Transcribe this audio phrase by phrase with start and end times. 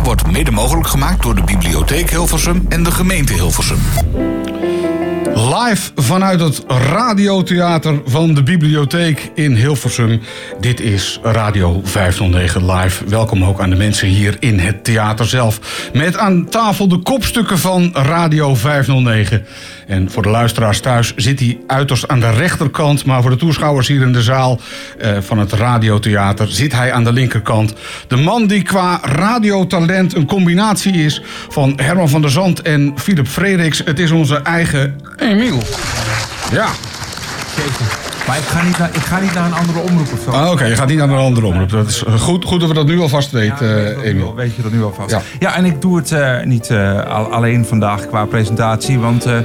[0.00, 3.78] wordt mede mogelijk gemaakt door de Bibliotheek Hilversum en de gemeente Hilversum.
[5.34, 10.20] Live vanuit het radiotheater van de bibliotheek in Hilversum.
[10.60, 13.04] Dit is Radio 509 Live.
[13.04, 15.60] Welkom ook aan de mensen hier in het theater zelf.
[15.92, 19.46] Met aan tafel de kopstukken van Radio 509.
[19.86, 23.04] En voor de luisteraars thuis zit hij uiterst aan de rechterkant.
[23.04, 24.60] Maar voor de toeschouwers hier in de zaal
[24.98, 27.74] eh, van het radiotheater zit hij aan de linkerkant.
[28.08, 33.26] De man die qua radiotalent een combinatie is van Herman van der Zand en Philip
[33.26, 33.82] Frederiks.
[33.84, 35.62] Het is onze eigen Emiel.
[36.52, 36.68] Ja.
[38.26, 40.30] Maar ik ga, niet naar, ik ga niet naar een andere omroep of zo.
[40.30, 41.70] Ah, Oké, je gaat niet naar een andere omroep.
[41.70, 43.94] Dat is eh, goed, goed dat we dat nu alvast weten, Ja, eh, weet, je
[43.94, 44.26] dat nu Emiel.
[44.26, 45.10] al- weet je dat nu alvast.
[45.10, 45.20] Ja.
[45.38, 48.98] Ja, en ik doe het eh, niet eh, al- alleen vandaag qua presentatie.
[48.98, 49.38] Want eh,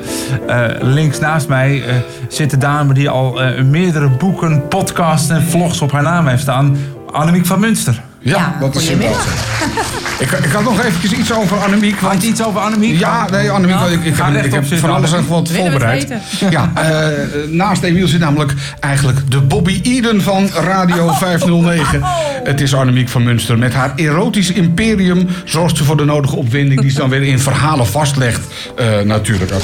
[0.47, 1.95] eh, links naast mij eh,
[2.27, 6.41] zit de dame die al eh, meerdere boeken, podcasts en vlogs op haar naam heeft
[6.41, 6.77] staan.
[7.11, 8.01] Annemiek van Munster.
[8.19, 9.25] Ja, Ja, dat is inderdaad.
[10.19, 11.99] Ik, ik had nog eventjes iets over Annemiek.
[11.99, 12.99] Had Want je iets over Annemiek?
[12.99, 15.27] Ja, nee, Annemiek, Nou, ik, ik, ga heb, ik rechtop heb zitten, van alles even
[15.27, 16.13] wat voorbereid.
[16.49, 17.07] Ja, eh,
[17.49, 22.01] naast Emiel zit namelijk eigenlijk de Bobby Eden van Radio 509.
[22.43, 25.27] Het is Annemiek van Munster met haar erotisch imperium.
[25.45, 28.47] Zorgt ze voor de nodige opwinding die ze dan weer in verhalen vastlegt.
[28.75, 29.51] Eh, natuurlijk.
[29.51, 29.57] Ja,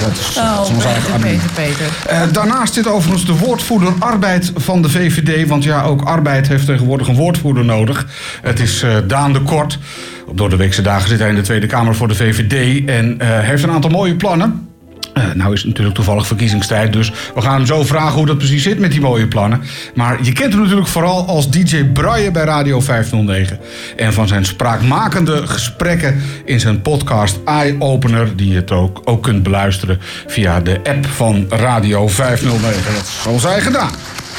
[0.00, 1.40] dat is, dat Oh, is onze eigen Peter, Annemiek.
[1.54, 1.72] Peter,
[2.04, 2.12] Peter.
[2.22, 5.48] Eh, daarnaast zit overigens de woordvoerder arbeid van de VVD.
[5.48, 8.06] Want ja, ook arbeid heeft tegenwoordig een woordvoerder nodig.
[8.42, 9.78] Het is eh, Daan de Kort.
[10.26, 12.88] Op door de weekse dagen zit hij in de Tweede Kamer voor de VVD.
[12.88, 14.68] En eh, heeft een aantal mooie plannen.
[15.14, 18.38] Eh, nou is het natuurlijk toevallig verkiezingstijd, dus we gaan hem zo vragen hoe dat
[18.38, 19.62] precies zit met die mooie plannen.
[19.94, 23.58] Maar je kent hem natuurlijk vooral als DJ Brian bij Radio 509.
[23.96, 29.22] En van zijn spraakmakende gesprekken in zijn podcast Eye Opener, die je het ook, ook
[29.22, 32.94] kunt beluisteren via de app van Radio 509.
[32.94, 33.90] Dat is zoals hij gedaan.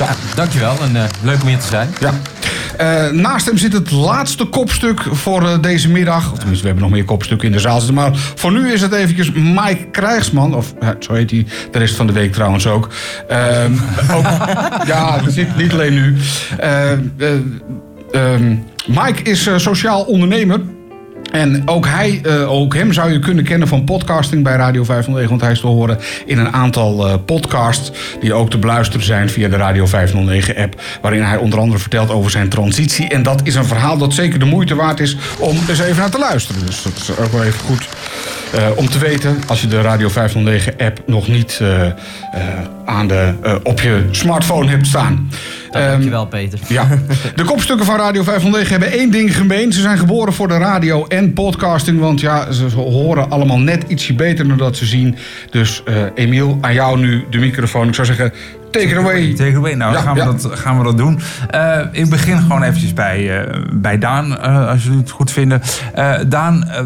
[0.02, 1.90] Ja, dankjewel en eh, leuk om hier te zijn.
[2.00, 2.14] Ja.
[2.78, 6.32] Eh, naast hem zit het laatste kopstuk voor eh, deze middag.
[6.32, 7.96] Of tenminste, we hebben nog meer kopstukken in de zaal zitten.
[7.96, 10.56] Maar voor nu is het eventjes Mike Krijgsman.
[10.56, 12.90] Of zo heet hij de rest van de week trouwens ook.
[13.28, 13.74] Ehm,
[14.16, 14.26] ook
[14.86, 16.18] ja, zit niet alleen nu.
[16.58, 17.00] Eh, eh,
[18.12, 18.56] ehm,
[18.88, 20.60] Mike is sociaal ondernemer.
[21.32, 25.30] En ook, hij, eh, ook hem zou je kunnen kennen van podcasting bij Radio 509.
[25.30, 27.92] Want hij is te horen in een aantal eh, podcasts.
[28.20, 30.82] Die ook te beluisteren zijn via de Radio 509-app.
[31.02, 33.08] Waarin hij onder andere vertelt over zijn transitie.
[33.08, 36.10] En dat is een verhaal dat zeker de moeite waard is om eens even naar
[36.10, 36.66] te luisteren.
[36.66, 37.88] Dus dat is ook wel even goed
[38.54, 39.38] eh, om te weten.
[39.48, 41.62] Als je de Radio 509-app nog niet
[42.86, 43.34] aan de,
[43.64, 45.30] op je smartphone hebt staan.
[45.72, 46.60] Ehm, dankjewel Peter.
[46.68, 46.88] ja,
[47.36, 49.74] de kopstukken van Radio 509 hebben één ding gemeen.
[49.74, 52.00] Ze zijn geboren voor de radio en podcasting.
[52.00, 55.16] Want ja, ze horen allemaal net ietsje beter dan dat ze zien.
[55.50, 57.88] Dus eh, Emiel, aan jou nu de microfoon.
[57.88, 58.34] Ik zou zeggen,
[58.72, 59.34] take it away.
[59.34, 59.74] Take it away.
[59.74, 60.26] Nou, Ja, gaan, we ja.
[60.26, 61.20] Dat, gaan we dat doen.
[61.50, 65.62] Eh, ik begin gewoon eventjes bij, eh, bij Daan, eh, als jullie het goed vinden.
[65.94, 66.82] Eh, Daan, eh,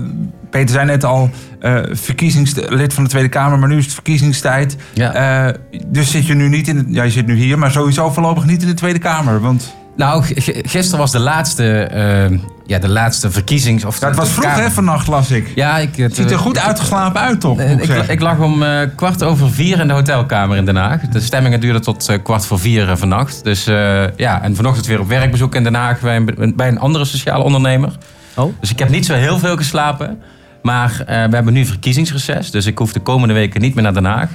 [0.56, 1.30] Peter zei net al,
[1.60, 4.76] eh verkiezingslid van de Tweede Kamer, maar nu is het verkiezingstijd.
[4.94, 5.14] Ja.
[5.48, 5.54] Eh,
[5.88, 8.62] dus zit je nu niet in, ja, je zit nu hier, maar sowieso voorlopig niet
[8.62, 9.42] in de Tweede Kamer.
[9.42, 10.24] Want Nou,
[10.64, 13.86] gisteren was de laatste, eh, ja, de laatste verkiezings...
[13.86, 15.52] Of ja, het was vroeg Kamer- hè, vannacht las ik.
[15.56, 15.96] Ja, ik...
[15.96, 17.58] Het Ziet er goed uitgeslapen uit toch?
[17.58, 18.14] moet ik ik, zeggen.
[18.14, 21.02] ik lag om eh, kwart over vier in de hotelkamer in Den Haag.
[21.02, 23.44] De stemmingen duurden tot eh, kwart voor vier vannacht.
[23.44, 26.80] Dus eh, ja, en vanochtend weer op werkbezoek in Den Haag bij een, bij een
[26.80, 27.98] andere sociale ondernemer.
[28.36, 28.54] Oh.
[28.60, 30.22] Dus ik heb niet zo heel veel geslapen.
[30.66, 32.52] Maar eh, we hebben nu verkiezingsreces.
[32.52, 34.30] Dus ik hoef de komende weken niet meer naar Den Haag.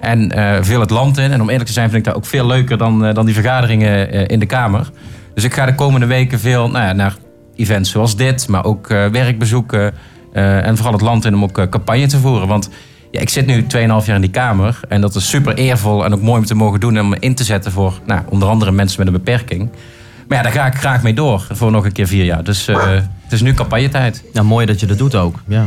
[0.00, 1.32] En eh, veel het land in.
[1.32, 3.34] En om eerlijk te zijn vind ik dat ook veel leuker dan, eh, dan die
[3.34, 4.90] vergaderingen in de Kamer.
[5.34, 7.14] Dus ik ga de komende weken veel nou ja, naar
[7.56, 8.48] events zoals dit.
[8.48, 9.94] Maar ook werkbezoeken.
[10.32, 12.48] en vooral het land in om ook campagne te voeren.
[12.48, 12.70] Want
[13.10, 14.80] ja, ik zit nu 2,5 jaar in die Kamer.
[14.88, 16.96] En dat is super eervol en ook mooi om te mogen doen.
[16.96, 19.70] En om in te zetten voor nou, onder andere mensen met een beperking.
[20.28, 22.44] Maar ja, daar ga ik graag mee door voor nog een keer vier jaar.
[22.44, 22.76] Dus eh,
[23.22, 24.24] het is nu campagnetijd.
[24.32, 25.36] Nou, mooi dat je dat doet ook.
[25.46, 25.64] Ja.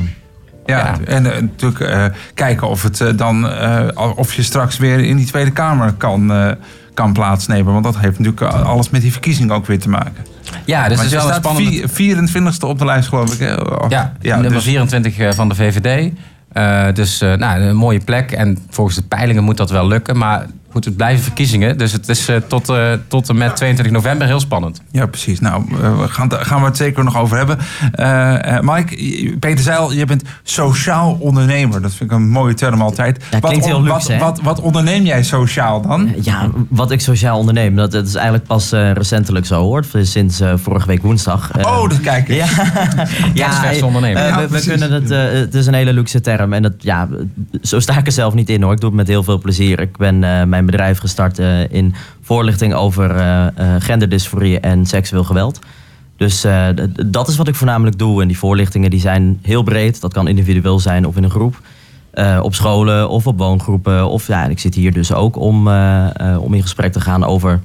[0.66, 0.96] Ja, Ja.
[1.06, 5.26] en eh, natuurlijk eh, kijken of, het, dan, eh, of je straks weer in die
[5.26, 6.52] Tweede Kamer kan, eh,
[6.94, 7.72] kan plaatsnemen.
[7.74, 10.26] Want dat heeft natuurlijk alles met die verkiezing ook weer te maken.
[10.66, 11.88] Ja, dus het is wel een staat spannende...
[11.88, 12.18] vier-
[12.50, 13.40] 24ste op de lijst, geloof ik.
[13.40, 13.56] hè?
[13.56, 16.12] Oh, Ja, nummer dus- 24 eh, van de VVD.
[16.54, 18.32] Eh, dus eh, nou, een mooie plek.
[18.32, 20.18] En volgens de peilingen moet dat wel lukken.
[20.18, 20.46] Maar
[20.78, 21.78] goed, het blijven verkiezingen.
[21.78, 24.82] Dus het is eh, tot, eh, tot en met 22 november heel spannend.
[24.92, 25.40] Ja, precies.
[25.40, 27.58] Nou, eh, we gaan, gaan we het zeker nog over hebben.
[28.62, 31.82] Mike, je- Peter Zeil, je bent sociaal ondernemer.
[31.82, 33.24] Dat vind ik een mooie term altijd.
[33.32, 34.18] Ja, klinkt heel luxe, wat, hè?
[34.18, 36.14] wat, wat onderneem jij sociaal dan?
[36.22, 39.86] Ja, wat ik sociaal onderneem, dat, dat is eigenlijk pas eh, recentelijk zo hoor.
[40.02, 41.52] Sinds eh, vorige week woensdag.
[41.66, 42.36] Oh, dat kijk ik.
[43.34, 44.68] Ja, Ja, we, we precies.
[44.68, 46.54] kunnen het, eh, het is een hele luxe term.
[46.54, 47.08] En dat, ja,
[47.62, 48.74] zo sta ik er zelf niet in hoor.
[48.74, 49.80] Ik doe het met heel veel plezier.
[49.80, 55.24] Ik ben eh, mijn bedrijf gestart eh, in voorlichting over eh, eh, genderdysforie en seksueel
[55.24, 55.60] geweld.
[56.18, 56.46] Dus
[57.06, 58.22] dat is wat ik voornamelijk doe.
[58.22, 60.02] En die voorlichtingen die zijn heel breed.
[60.02, 61.62] Dat kan individueel zijn of in een groep.
[62.42, 64.10] Op scholen of op woongroepen.
[64.10, 65.68] Of ja, ik zit hier dus ook om,
[66.40, 67.62] om in gesprek te gaan over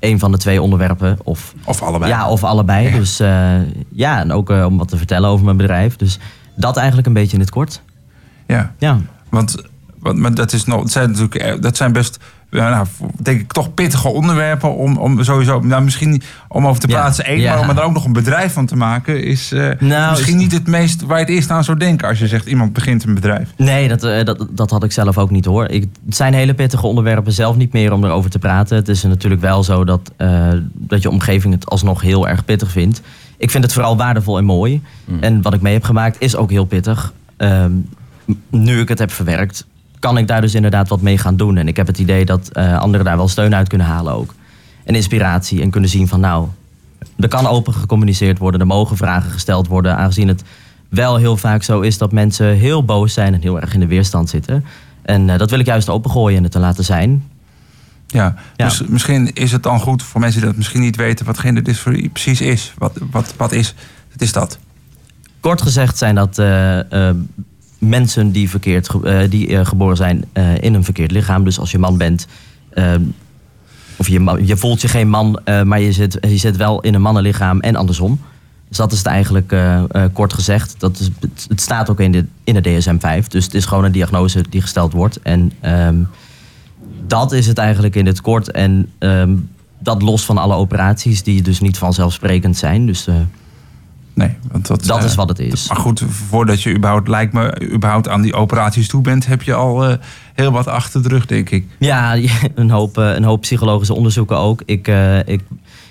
[0.00, 1.18] een van de twee onderwerpen.
[1.24, 2.10] Of, Of allebei.
[2.10, 2.90] ja, of allebei.
[2.90, 3.16] Dus
[3.92, 5.96] ja, en ook om wat te vertellen over mijn bedrijf.
[5.96, 6.18] Dus
[6.56, 7.82] dat eigenlijk een beetje in het kort.
[8.46, 8.72] Ja.
[8.78, 9.00] Ja.
[9.28, 9.56] Want,
[10.00, 12.18] want maar dat, is nog, dat zijn natuurlijk eh, dat zijn best,
[12.50, 12.86] ja, nou,
[13.22, 17.24] denk ik, toch pittige onderwerpen om, om sowieso, nou, misschien om over te Ja, praten,
[17.24, 17.54] één, ja.
[17.54, 20.42] maar om er ook nog een bedrijf van te maken, is eh, Nou, misschien is-
[20.42, 23.04] niet het meest waar je het eerst aan zou denken als je zegt iemand begint
[23.04, 23.48] een bedrijf.
[23.56, 25.68] Nee, dat, eh, dat, dat had ik zelf ook niet hoor.
[25.68, 28.76] Ik, het zijn hele pittige onderwerpen, zelf niet meer om erover te praten.
[28.76, 32.70] Het is natuurlijk wel zo dat, eh, dat je omgeving het alsnog heel erg pittig
[32.70, 33.00] vindt.
[33.36, 34.82] Ik vind het vooral waardevol en mooi.
[35.20, 37.12] En wat ik mee heb gemaakt is ook heel pittig.
[37.36, 37.70] Ehm,
[38.50, 39.66] nu ik het heb verwerkt,
[39.98, 41.56] kan ik daar dus inderdaad wat mee gaan doen.
[41.56, 44.34] En ik heb het idee dat eh, anderen daar wel steun uit kunnen halen ook.
[44.84, 46.46] En inspiratie en kunnen zien van nou,
[47.18, 50.42] er kan open gecommuniceerd worden, er mogen vragen gesteld worden, aangezien het
[50.88, 53.86] wel heel vaak zo is dat mensen heel boos zijn en heel erg in de
[53.86, 54.64] weerstand zitten.
[55.02, 57.24] En eh, dat wil ik juist opengooien en het te laten zijn.
[58.06, 58.64] Ja, Ja.
[58.64, 61.26] dus misschien is het dan goed voor mensen die dat misschien niet weten
[61.76, 62.72] voor u precies is.
[62.78, 63.74] Wat, wat, wat is,
[64.12, 64.58] wat is dat?
[65.40, 66.78] Kort gezegd zijn dat eh,
[67.88, 71.44] mensen die, verkeerd, eh, die eh, geboren zijn eh, in een verkeerd lichaam.
[71.44, 72.26] Dus als je man bent,
[73.96, 77.00] of je, je voelt je geen man, maar je zit, je zit wel in een
[77.00, 78.20] mannenlichaam en andersom.
[78.68, 79.54] Dus dat is het eigenlijk
[80.12, 80.74] kort gezegd.
[80.78, 81.10] Dat is,
[81.48, 83.26] het, staat ook in de, in de DSM-5.
[83.26, 85.22] Dus het is gewoon een diagnose die gesteld wordt.
[85.22, 85.96] En ehm,
[87.06, 88.50] dat is het eigenlijk in het kort.
[88.50, 89.36] En ehm,
[89.78, 92.86] dat los van alle operaties die dus niet vanzelfsprekend zijn.
[92.86, 93.08] Dus
[94.18, 95.68] Nee, want dat, dat eh, is wat het is.
[95.68, 99.54] Maar goed, voordat je überhaupt, lijkt me, überhaupt aan die operaties toe bent, heb je
[99.54, 99.96] al eh,
[100.34, 101.66] heel wat achter de rug, denk ik.
[101.78, 102.16] Ja,
[102.54, 104.62] een hoop, eh, een hoop psychologische onderzoeken ook.
[104.64, 105.40] Ik, eh, ik,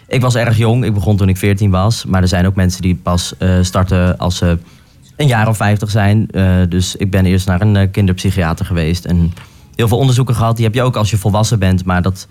[0.07, 0.85] ik was erg jong.
[0.85, 2.05] Ik begon toen ik 14 was.
[2.05, 4.57] Maar er zijn ook mensen die pas eh, starten als ze
[5.15, 6.27] een jaar of 50 zijn.
[6.31, 9.05] Eh, dus ik ben eerst naar een eh, kinderpsychiater geweest.
[9.05, 9.33] En
[9.75, 10.55] heel veel onderzoeken gehad.
[10.55, 11.85] Die heb je ook als je volwassen bent.
[11.85, 12.27] Maar dat,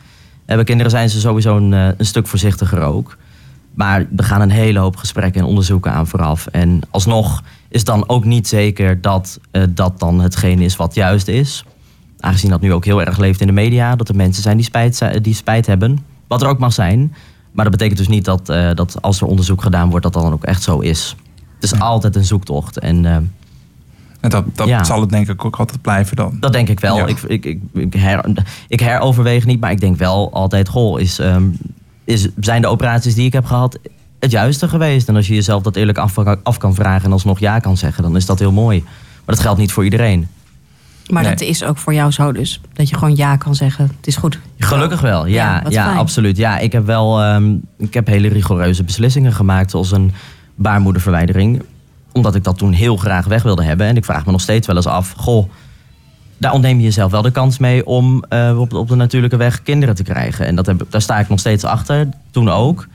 [0.46, 3.16] eh, bij kinderen zijn ze sowieso een, eh, een stuk voorzichtiger ook.
[3.76, 6.46] Maar er gaan een hele hoop gesprekken en onderzoeken aan vooraf.
[6.46, 11.28] En alsnog is dan ook niet zeker dat eh, dat dan hetgeen is wat juist
[11.28, 11.64] is.
[12.20, 13.96] Aangezien dat nu ook heel erg leeft in de media.
[13.96, 15.98] Dat er mensen zijn die spijt, die spijt hebben.
[16.26, 17.14] Wat er ook mag zijn.
[17.52, 20.22] Maar dat betekent dus niet dat, eh, dat als er onderzoek gedaan wordt, dat dat
[20.22, 21.16] dan ook echt zo is.
[21.54, 22.78] Het is altijd een zoektocht.
[22.78, 23.16] En eh,
[24.20, 24.84] En dat, dat Ja.
[24.84, 26.36] zal het denk ik ook altijd blijven dan.
[26.40, 26.96] dat denk ik wel.
[26.96, 27.06] Ja.
[27.06, 28.24] Ik, ik, ik, her,
[28.68, 31.44] ik heroverweeg niet, maar ik denk wel altijd: goh, is, ehm,
[32.06, 33.78] is, zijn de operaties die ik heb gehad
[34.18, 35.08] het juiste geweest?
[35.08, 38.02] En als je jezelf dat eerlijk af, af kan vragen en alsnog ja kan zeggen,
[38.02, 38.82] dan is dat heel mooi.
[39.24, 40.28] Maar dat geldt niet voor iedereen.
[41.10, 41.30] Maar Nee.
[41.30, 42.60] dat is ook voor jou zo dus.
[42.72, 43.90] Dat je gewoon ja kan zeggen.
[43.96, 44.38] Het is goed.
[44.58, 46.36] Gelukkig wel, ja, Ja, absoluut.
[46.36, 50.12] Ja, ik heb wel ehm, ik heb hele rigoureuze beslissingen gemaakt, zoals een
[50.54, 51.62] baarmoederverwijdering.
[52.12, 53.86] Omdat ik dat toen heel graag weg wilde hebben.
[53.86, 55.48] En ik vraag me nog steeds wel eens af: goh,
[56.36, 59.62] daar ontneem je jezelf wel de kans mee om eh, op, op de natuurlijke weg
[59.62, 60.46] kinderen te krijgen.
[60.46, 62.86] En dat heb, daar sta ik nog steeds achter, toen ook.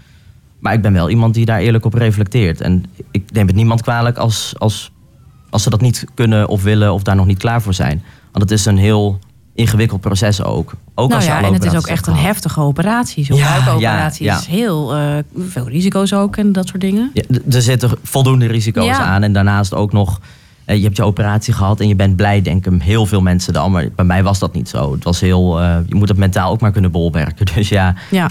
[0.59, 2.61] Maar ik ben wel iemand die daar eerlijk op reflecteert.
[2.61, 4.91] En ik neem het niemand kwalijk als, als,
[5.49, 8.03] als ze dat niet kunnen of willen of daar nog niet klaar voor zijn.
[8.31, 9.19] Want het is een heel
[9.53, 10.73] ingewikkeld proces ook.
[10.95, 13.25] Ook nou als ja, en het is ook echt een heftige operatie.
[13.25, 14.39] Zo'n Ja, buikoperatie ja, ja.
[14.39, 17.11] is heel eh, veel risico's ook en dat soort dingen.
[17.13, 19.23] Ja, er zitten voldoende risico's aan.
[19.23, 20.19] En daarnaast ook nog,
[20.77, 23.71] je hebt je operatie gehad en je bent blij, denken heel veel mensen dan.
[23.71, 24.91] Maar bij mij was dat niet zo.
[24.91, 27.45] Het was heel, eh, je moet het mentaal ook maar kunnen bolwerken.
[27.55, 28.29] Dus ja, Ja,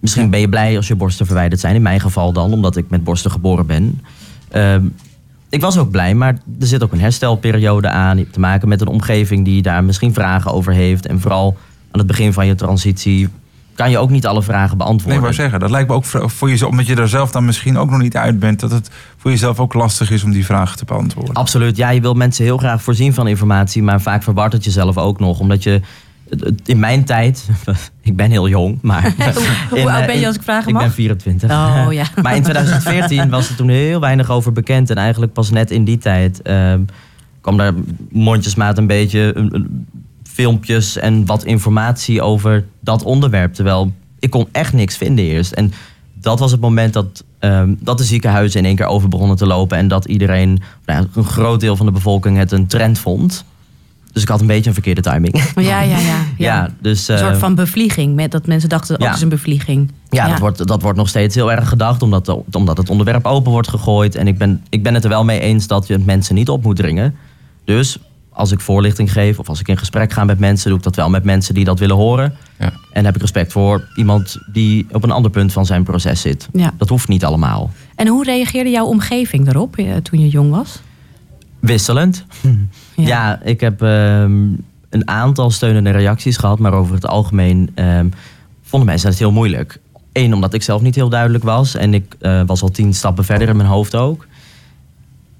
[0.00, 1.74] misschien ben je blij als je borsten verwijderd zijn.
[1.74, 4.00] In mijn geval dan, omdat ik met borsten geboren ben.
[4.48, 4.86] Ehm,
[5.48, 8.16] ik was ook blij, maar er zit ook een herstelperiode aan.
[8.16, 11.06] Je hebt te maken met een omgeving die daar misschien vragen over heeft.
[11.06, 11.56] En vooral
[11.90, 13.28] aan het begin van je transitie
[13.74, 15.14] kan je ook niet alle vragen Nee, beantwoorden.
[15.14, 17.76] ik wou zeggen, dat lijkt me ook voor jezelf, omdat je er zelf dan misschien
[17.78, 20.76] ook nog niet uit bent, dat het voor jezelf ook lastig is om die vragen
[20.76, 21.34] te beantwoorden.
[21.34, 21.76] Absoluut.
[21.76, 25.20] Ja, je wil mensen heel graag voorzien van informatie, maar vaak verwart het jezelf ook
[25.20, 25.38] nog.
[25.38, 25.80] Omdat je
[26.64, 27.48] in mijn tijd,
[28.02, 29.02] ik ben heel jong, maar.
[29.70, 30.82] Hoe in, oud eh, ben je als ik vragen Ik mag?
[30.82, 31.50] ben 24.
[31.50, 32.04] Oh, ja.
[32.22, 34.90] maar in 2014 was er toen heel weinig over bekend.
[34.90, 36.80] En eigenlijk pas net in die tijd ehm,
[37.40, 37.72] kwam daar
[38.10, 39.50] mondjesmaat een beetje
[40.32, 43.54] filmpjes en wat informatie over dat onderwerp.
[43.54, 45.52] Terwijl ik kon echt niks vinden eerst.
[45.52, 45.72] En
[46.14, 49.46] dat was het moment dat, ehm, dat de ziekenhuizen in één keer over begonnen te
[49.46, 49.78] lopen.
[49.78, 53.44] En dat iedereen, nou, een groot deel van de bevolking het een trend vond.
[54.12, 55.42] Dus ik had een beetje een verkeerde timing.
[55.54, 55.98] Ja, ja, ja.
[55.98, 56.24] ja.
[56.36, 58.14] Ja, dus, Een soort eh, van bevlieging.
[58.14, 59.06] Met dat mensen dachten, oh, Ja.
[59.06, 59.90] het is een bevlieging.
[60.10, 63.52] Ja, Dat, wordt, dat wordt nog steeds heel erg gedacht, omdat, omdat het onderwerp open
[63.52, 64.14] wordt gegooid.
[64.14, 66.48] En ik ben, ik ben het er wel mee eens dat je het mensen niet
[66.48, 67.14] op moet dringen.
[67.64, 67.98] Dus
[68.32, 70.96] als ik voorlichting geef of als ik in gesprek ga met mensen, doe ik dat
[70.96, 72.36] wel met mensen die dat willen horen.
[72.58, 72.72] Ja.
[72.92, 76.48] En heb ik respect voor iemand die op een ander punt van zijn proces zit.
[76.52, 76.72] Ja.
[76.78, 77.70] Dat hoeft niet allemaal.
[77.94, 80.80] En hoe reageerde jouw omgeving daarop eh, toen je jong was?
[81.58, 82.24] Wisselend.
[82.96, 83.06] Ja.
[83.06, 84.48] Ja, ik heb ehm,
[84.90, 88.08] een aantal steunende reacties gehad, maar over het algemeen ehm,
[88.62, 89.80] vonden mensen het heel moeilijk.
[90.12, 93.24] Eén, omdat ik zelf niet heel duidelijk was en ik eh, was al tien stappen
[93.24, 94.26] verder in mijn hoofd ook.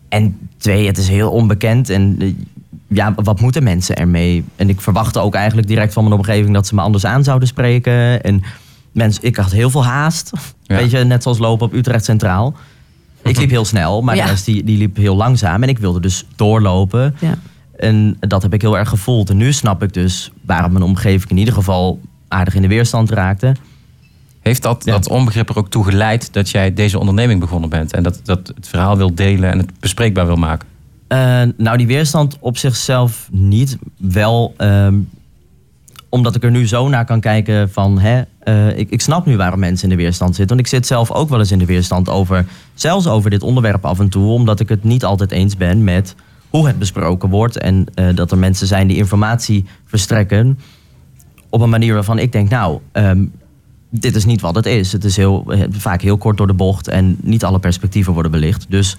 [0.08, 2.34] En twee, het is heel onbekend en eh,
[2.94, 4.44] ja, wat moeten mensen ermee?
[4.56, 7.49] En ik verwachtte ook eigenlijk direct van mijn omgeving dat ze me anders aan zouden
[7.49, 8.22] spreken.
[8.22, 8.42] En
[8.92, 10.30] mensen, ik had heel veel haast.
[10.62, 10.76] Ja.
[10.76, 12.54] Weet je, net zoals lopen op Utrecht Centraal.
[13.22, 14.25] Ik liep heel snel, maar Ja.
[14.25, 15.62] de rest die, die liep heel langzaam.
[15.62, 17.14] En ik wilde dus doorlopen.
[17.20, 17.34] Ja.
[17.76, 19.30] En dat heb ik heel erg gevoeld.
[19.30, 23.11] En nu snap ik dus waarom mijn omgeving in ieder geval aardig in de weerstand
[23.11, 23.54] raakte.
[24.40, 24.92] Heeft dat, Ja.
[24.92, 27.92] dat onbegrip er ook toe geleid dat jij deze onderneming begonnen bent?
[27.92, 30.68] En dat, dat het verhaal wil delen en het bespreekbaar wil maken?
[31.12, 33.78] Eh, nou, die weerstand op zichzelf niet.
[33.97, 34.99] Wel ehm,
[36.09, 37.99] omdat ik er nu zo naar kan kijken van...
[37.99, 40.57] Hè, eh, ik, ik snap nu waarom mensen in de weerstand zitten.
[40.57, 42.47] Want ik zit zelf ook wel eens in de weerstand over...
[42.75, 44.33] zelfs over dit onderwerp af en toe...
[44.33, 46.14] omdat ik het niet altijd eens ben met
[46.50, 47.59] hoe het besproken wordt...
[47.59, 50.59] en eh, dat er mensen zijn die informatie verstrekken...
[51.49, 52.50] op een manier waarvan ik denk...
[52.50, 53.25] nou, ehm,
[53.90, 54.92] dit is niet wat het is.
[54.92, 56.88] Het is heel, vaak heel kort door de bocht...
[56.88, 58.66] en niet alle perspectieven worden belicht.
[58.69, 58.97] Dus...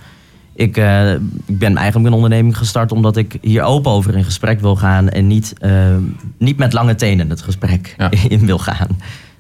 [0.56, 1.12] Ik, eh,
[1.46, 5.10] ik ben eigenlijk een onderneming gestart omdat ik hier open over in gesprek wil gaan
[5.10, 5.96] en niet, eh,
[6.38, 8.12] niet met lange tenen het gesprek Ja.
[8.28, 8.88] in wil gaan.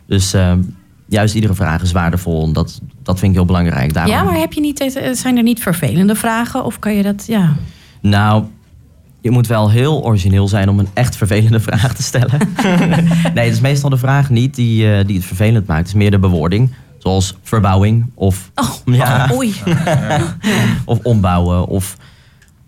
[0.06, 0.54] Dus eh,
[1.06, 3.94] juist iedere vraag is waardevol en dat, dat vind ik heel belangrijk.
[3.94, 6.66] Daarom, Ja, maar heb je niet, zijn er niet vervelende vragen?
[6.66, 7.56] Of kan je dat, ja...
[8.02, 8.44] Nou,
[9.24, 12.40] je moet wel heel origineel zijn om een echt vervelende vraag te stellen.
[13.36, 15.80] nee, het is meestal de vraag niet die, eh, die het vervelend maakt.
[15.80, 16.70] Het is meer de bewoording.
[17.04, 19.30] Zoals verbouwing of, Oh, Ja.
[19.34, 19.54] oei.
[20.86, 21.68] of ombouwen.
[21.68, 21.98] Of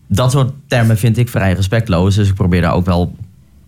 [0.08, 2.16] dat soort termen vind ik vrij respectloos.
[2.16, 3.16] Dus ik probeer daar ook wel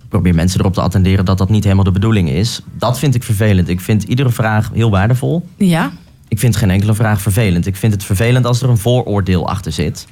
[0.09, 2.61] probeer mensen erop te attenderen dat dat niet helemaal de bedoeling is.
[2.77, 3.69] Dat vind ik vervelend.
[3.69, 5.47] Ik vind iedere vraag heel waardevol.
[5.57, 5.91] Ja,
[6.27, 7.65] Ik vind geen enkele vraag vervelend.
[7.65, 10.07] Ik vind het vervelend als er een vooroordeel achter zit.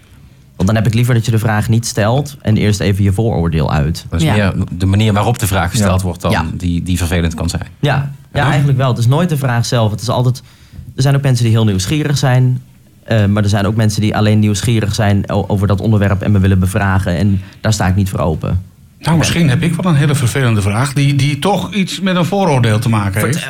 [0.56, 3.14] Want dan heb ik liever dat je de vraag niet stelt en eerst even je
[3.14, 4.06] vooroordeel uit.
[4.10, 4.34] Dat is Ja.
[4.34, 6.06] meer de manier waarop de vraag gesteld Ja.
[6.06, 6.46] wordt dan Ja.
[6.54, 7.68] die, die vervelend kan zijn.
[7.80, 8.90] Ja, ja, eigenlijk wel.
[8.90, 9.92] Het is nooit de vraag zelf.
[9.92, 10.42] Het is altijd,
[10.96, 12.62] er zijn ook mensen die heel nieuwsgierig zijn.
[13.04, 16.40] eh, maar er zijn ook mensen die alleen nieuwsgierig zijn over dat onderwerp en me
[16.40, 17.18] willen bevragen.
[17.18, 18.64] En daar sta ik niet voor open.
[19.00, 20.94] Nou, misschien heb ik wel een hele vervelende vraag...
[20.94, 23.48] die, die toch iets met een vooroordeel te maken heeft.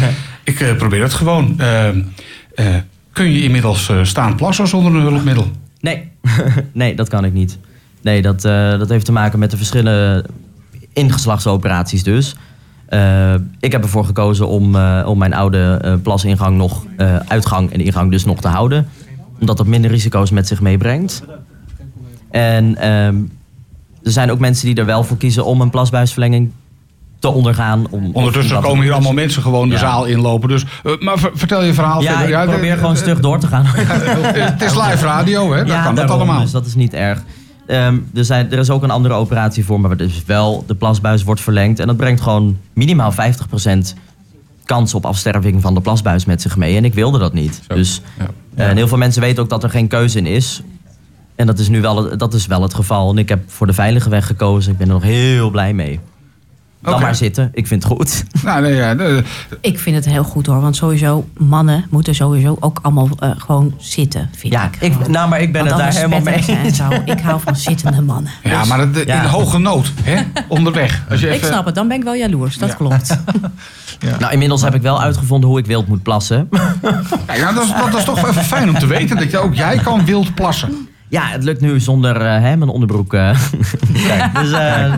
[0.44, 1.60] Ik eh, probeer het gewoon.
[1.60, 1.88] Eh,
[3.12, 5.50] kun je inmiddels staan plassen zonder een hulpmiddel?
[5.80, 6.08] Nee,
[6.72, 7.58] nee dat kan ik niet.
[8.02, 8.42] Nee, dat,
[8.78, 10.24] dat heeft te maken met de verschillende
[10.92, 12.36] ingeslachtsoperaties dus.
[12.86, 16.84] Eh, ik heb ervoor gekozen om, eh, om mijn oude eh, plasingang nog,
[17.28, 18.88] uitgang en ingang dus nog te houden.
[19.40, 21.22] Omdat dat minder risico's met zich meebrengt.
[22.30, 23.16] En ehm,
[24.02, 26.50] er zijn ook mensen die er wel voor kiezen om een plasbuisverlenging
[27.18, 27.86] te ondergaan.
[27.90, 29.80] Om, Ondertussen komen hier allemaal mensen gewoon de Ja.
[29.80, 30.48] zaal inlopen.
[30.48, 30.64] Dus,
[31.00, 32.42] maar ver- vertel je verhaal Ja, verder.
[32.42, 33.64] ik probeer gewoon stug door te gaan.
[34.52, 35.64] Het is live radio, hè?
[35.64, 36.40] Dan kan dat allemaal.
[36.40, 37.22] Dus dat is niet erg.
[37.66, 41.22] Ehm, er, zijn, er is ook een andere operatie voor, maar dus wel de plasbuis
[41.22, 41.78] wordt verlengd.
[41.78, 43.94] En dat brengt gewoon minimaal 50%
[44.64, 46.76] kans op afsterving van de plasbuis met zich mee.
[46.76, 47.62] En ik wilde dat niet.
[47.68, 47.74] Zo.
[47.74, 48.26] Dus, Ja.
[48.54, 50.62] eh, en heel veel mensen weten ook dat er geen keuze in is.
[51.34, 53.10] En dat is nu wel, dat is wel het geval.
[53.10, 54.72] En ik heb voor de veilige weg gekozen.
[54.72, 56.00] Ik ben er nog heel blij mee.
[56.80, 57.50] Dan maar zitten.
[57.54, 58.24] Ik vind het goed.
[58.42, 58.94] Nou, nee, ja,
[59.60, 60.60] ik vind het heel goed hoor.
[60.60, 64.76] Want sowieso, mannen moeten sowieso ook allemaal eh, gewoon zitten, vind Ja, ik.
[64.80, 66.80] ik, nou, maar ik ben Want het daar helemaal mee eens.
[67.04, 68.32] Ik hou van zittende mannen.
[68.42, 69.26] ja, maar het- in ja.
[69.26, 70.22] hoge nood, hè?
[70.48, 71.04] Onderweg.
[71.10, 72.58] Als je Ik snap het, dan ben ik wel jaloers.
[72.58, 72.74] Dat Ja.
[72.74, 73.16] klopt.
[74.18, 76.48] Nou, inmiddels heb ik wel uitgevonden hoe ik wild moet plassen.
[77.26, 79.54] Kijk, nou, dat, is, dat is toch even fijn om te weten dat je ook
[79.54, 80.85] jij kan wild plassen.
[81.08, 83.14] Ja, het lukt nu zonder eh, hè, mijn onderbroek.
[83.14, 83.38] eh.
[84.42, 84.92] dus eh,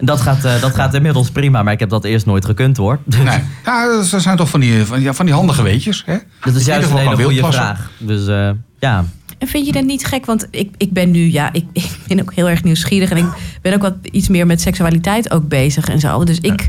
[0.00, 2.98] dat, gaat, eh, dat gaat inmiddels prima, maar ik heb dat eerst nooit gekund hoor.
[3.04, 3.38] Nee.
[3.64, 6.16] Ja, dat zijn toch van die, van, ja, van die handige weetjes, hè?
[6.44, 7.90] Dat is juist een hele goede vraag.
[7.98, 9.04] Dus eh, ja.
[9.38, 10.26] En vind je dat niet gek?
[10.26, 13.10] Want ik, ik ben nu, ja, ik, ik ben ook heel erg nieuwsgierig.
[13.10, 13.26] En ik
[13.62, 16.24] ben ook wat iets meer met seksualiteit ook bezig en zo.
[16.24, 16.68] Dus ik,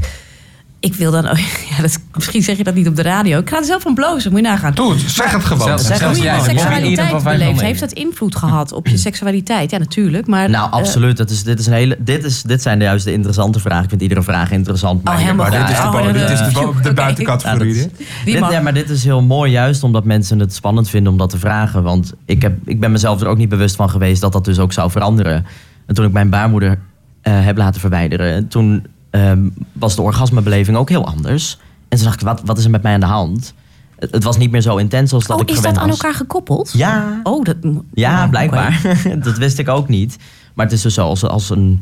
[0.83, 1.23] ik wil dan,
[1.71, 3.39] ja, dat, misschien zeg je dat niet op de radio.
[3.39, 4.73] Ik ga er zelf van blozen, moet je nagaan.
[4.73, 5.79] Doe het, zeg het gewoon.
[5.79, 9.71] Zeg, zelfs hoe je seksualiteit van Heeft dat invloed gehad op je seksualiteit?
[9.71, 10.27] Ja, natuurlijk.
[10.27, 11.17] Maar, Nou, eh, absoluut.
[11.17, 13.83] Dat is, dit, is een hele, dit, is, dit zijn juist de interessante vragen.
[13.83, 15.03] Ik vind iedere vraag interessant.
[15.03, 15.67] maar Oh, helemaal maar goed.
[15.67, 17.91] Dit is de, Oh, dit is de, buitencategorie.
[18.25, 18.37] Dit.
[18.49, 21.39] ja, maar dit is heel mooi, juist omdat mensen het spannend vinden om dat te
[21.39, 21.83] vragen.
[21.83, 24.59] Want ik, heb, ik ben mezelf er ook niet bewust van geweest dat dat dus
[24.59, 25.45] ook zou veranderen.
[25.85, 26.79] En toen ik mijn baarmoeder
[27.21, 31.57] eh, heb laten verwijderen, toen ehm, was de orgasmebeleving ook heel anders.
[31.89, 33.53] En toen dacht ik, wat, wat is er met mij aan de hand?
[33.99, 35.89] het, het was niet meer zo intens als dat Oh, ik is gewend dat aan
[35.89, 35.99] was.
[35.99, 36.71] elkaar gekoppeld?
[36.73, 37.57] Ja, Oh, dat...
[37.93, 38.97] ja oh, blijkbaar.
[39.23, 40.17] dat wist ik ook niet.
[40.53, 41.81] Maar het is dus zo, als, als een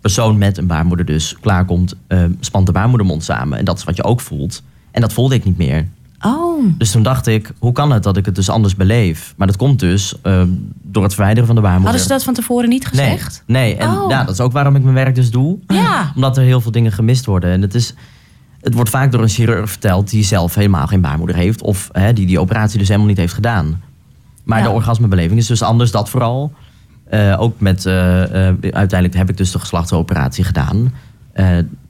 [0.00, 3.58] persoon met een baarmoeder dus klaarkomt, eh, spant de baarmoedermond samen.
[3.58, 4.62] En dat is wat je ook voelt.
[4.90, 5.88] En dat voelde ik niet meer.
[6.24, 9.34] Oh, Dus toen dacht ik, hoe kan het dat ik het dus anders beleef?
[9.36, 10.42] Maar dat komt dus eh,
[10.82, 11.90] door het verwijderen van de baarmoeder.
[11.90, 13.42] hadden ze dat van tevoren niet gezegd?
[13.46, 13.76] Nee, nee.
[13.76, 14.10] en Oh.
[14.10, 15.58] ja, dat is ook waarom ik mijn werk dus doe.
[15.66, 16.10] Ja.
[16.14, 17.50] Omdat er heel veel dingen gemist worden.
[17.50, 17.94] En het, is,
[18.60, 21.62] het wordt vaak door een chirurg verteld die zelf helemaal geen baarmoeder heeft.
[21.62, 23.82] Of hè, die die operatie dus helemaal niet heeft gedaan.
[24.44, 24.64] Maar Ja.
[24.64, 26.52] de orgasmebeleving is dus anders, dat vooral.
[27.04, 30.92] Eh, ook met, eh, eh, uiteindelijk heb ik dus de geslachtsoperatie gedaan.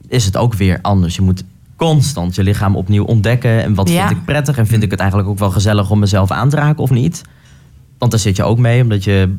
[0.07, 1.15] Is het ook weer anders.
[1.15, 1.43] Je moet
[1.87, 3.63] constant je lichaam opnieuw ontdekken.
[3.63, 4.07] En wat Ja.
[4.07, 4.57] vind ik prettig?
[4.57, 7.21] En vind ik het eigenlijk ook wel gezellig om mezelf aan te raken of niet?
[7.97, 9.35] Want daar zit je ook mee, omdat je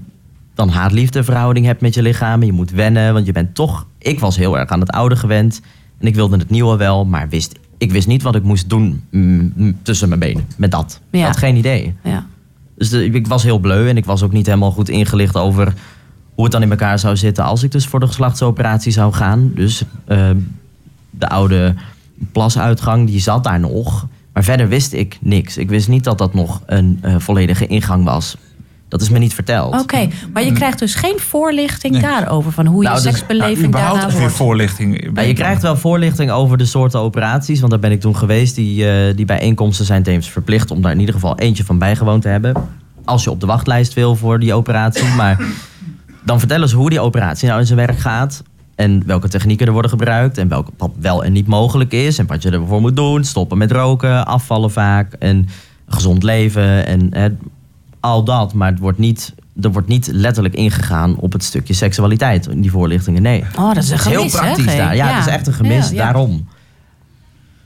[0.55, 2.41] dan haat-liefde verhouding hebt met je lichaam.
[2.41, 3.87] En je moet wennen, want je bent toch...
[3.99, 5.61] Ik was heel erg aan het oude gewend.
[5.99, 9.03] En ik wilde het nieuwe wel, maar wist, ik wist niet wat ik moest doen
[9.11, 10.47] mm, mm, tussen mijn benen.
[10.57, 11.01] Met dat.
[11.11, 11.19] Ja.
[11.21, 11.95] Ik had geen idee.
[12.05, 12.27] Ja.
[12.77, 15.75] Dus de- ik was heel bleu en ik was ook niet helemaal goed ingelicht over
[16.35, 19.51] hoe het dan in elkaar zou zitten als ik dus voor de geslachtsoperatie zou gaan.
[19.55, 20.31] Dus eh,
[21.11, 21.75] de oude
[22.33, 24.07] plasuitgang, die zat daar nog.
[24.33, 25.57] Maar verder wist ik niks.
[25.57, 28.37] Ik wist niet dat dat nog een eh, volledige ingang was.
[28.89, 29.81] Dat is me niet verteld.
[29.81, 32.03] Oké, maar je krijgt dus geen voorlichting Nee.
[32.03, 32.53] daarover.
[32.53, 34.37] Van hoe je Nou, dus- seksbeleving überhaupt daarna weer wordt.
[34.37, 35.11] voorlichting.
[35.15, 37.59] Ja, je krijgt wel voorlichting over de soorten operaties.
[37.59, 38.55] Want daar ben ik toen geweest.
[38.55, 42.23] Die, eh, die bijeenkomsten zijn tevens verplicht om daar in ieder geval eentje van bijgewoond
[42.23, 42.55] te hebben.
[43.05, 45.09] Als je op de wachtlijst wil voor die operatie.
[45.17, 45.41] Maar
[46.25, 48.43] dan vertellen ze hoe die operatie nou in zijn werk gaat.
[48.75, 50.39] En welke technieken er worden gebruikt.
[50.39, 52.19] En welke, wat wel en niet mogelijk is.
[52.19, 53.25] En wat je ervoor moet doen.
[53.25, 55.13] Stoppen met roken, afvallen vaak.
[55.13, 55.49] En
[55.89, 56.87] gezond leven.
[56.87, 57.29] En hè,
[58.01, 58.55] al dat.
[58.55, 62.47] Maar het wordt niet, er wordt niet letterlijk ingegaan op het stukje seksualiteit.
[62.47, 63.45] In die voorlichtingen, nee.
[63.59, 64.77] Oh, dat is een Het is heel gemis, hè, praktisch G?
[64.77, 64.97] daar.
[64.97, 65.89] Ja, het is echt een gemis.
[65.89, 66.03] Ja, ja.
[66.03, 66.49] Daarom.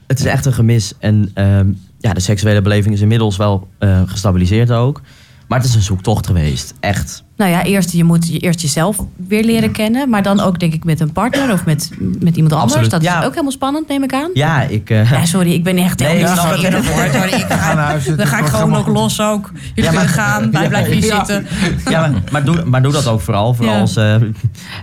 [0.06, 0.94] Het is echt een gemis.
[0.98, 5.00] En ehm, ja, de seksuele beleving is inmiddels wel eh, gestabiliseerd ook.
[5.48, 6.74] Maar het is een zoektocht geweest.
[6.80, 7.24] Echt.
[7.36, 10.08] Nou ja, eerst, je moet je eerst jezelf weer leren kennen.
[10.10, 12.62] Maar dan ook denk ik met een partner of met, met iemand anders.
[12.72, 13.18] Absoluut, Dat ja.
[13.18, 14.30] is ook helemaal spannend, neem ik aan.
[14.34, 14.90] Ja, ik...
[14.90, 16.60] eh, Ja, sorry, ik ben echt Nee, heel ik snap het.
[17.14, 18.94] Sorry, ik Ga naar huis, dan ga ik gewoon ook goed.
[18.94, 19.50] los ook.
[19.74, 21.46] Jullie Ja, maar- gaan, wij blijven hier zitten.
[21.88, 23.54] ja, maar, maar, doe, maar doe dat ook vooral.
[23.54, 24.16] Vooral als, eh,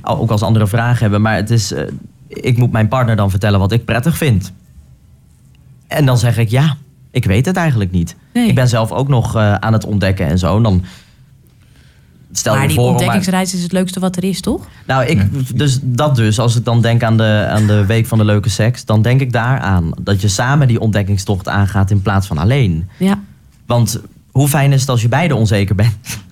[0.03, 1.21] ook als anderen vragen hebben.
[1.21, 1.71] Maar het is...
[1.73, 1.83] eh,
[2.27, 4.51] ik moet mijn partner dan vertellen wat ik prettig vind.
[5.87, 6.77] En dan zeg ik ja,
[7.15, 8.15] ik weet het eigenlijk niet.
[8.33, 8.47] Nee.
[8.47, 10.57] Ik ben zelf ook nog eh, aan het ontdekken en zo.
[10.57, 10.83] En dan
[12.31, 14.67] stel maar je die voor om- ontdekkingsreis is het leukste wat er is, toch?
[14.85, 16.39] Nou, ik, dus dat dus.
[16.39, 19.21] Als ik dan denk aan de, aan de week van de leuke seks, dan denk
[19.21, 19.91] ik daaraan.
[20.01, 22.89] Dat je samen die ontdekkingstocht aangaat in plaats van alleen.
[22.97, 23.19] Ja.
[23.65, 23.99] Want
[24.31, 25.95] hoe fijn is het als je beide onzeker bent?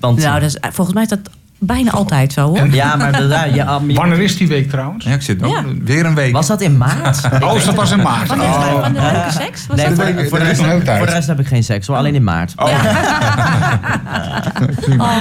[0.00, 1.20] Want, Nou, is, volgens mij is dat
[1.58, 2.68] bijna altijd zo, hoor.
[2.74, 5.04] ja, maar de, ja, Wanneer is die week trouwens?
[5.04, 5.62] Ja, ik zit Ja.
[5.84, 6.32] weer een week.
[6.32, 7.20] was dat in maart?
[7.48, 8.28] Oh, dat was in maart.
[8.28, 8.82] Wanneer is Oh.
[8.82, 9.66] van de leuke seks?
[9.66, 11.64] Was Nee, dat voor, de, voor, de is rest, voor de rest heb ik geen
[11.64, 12.52] seks hoor, alleen in maart.
[12.56, 12.68] Oh,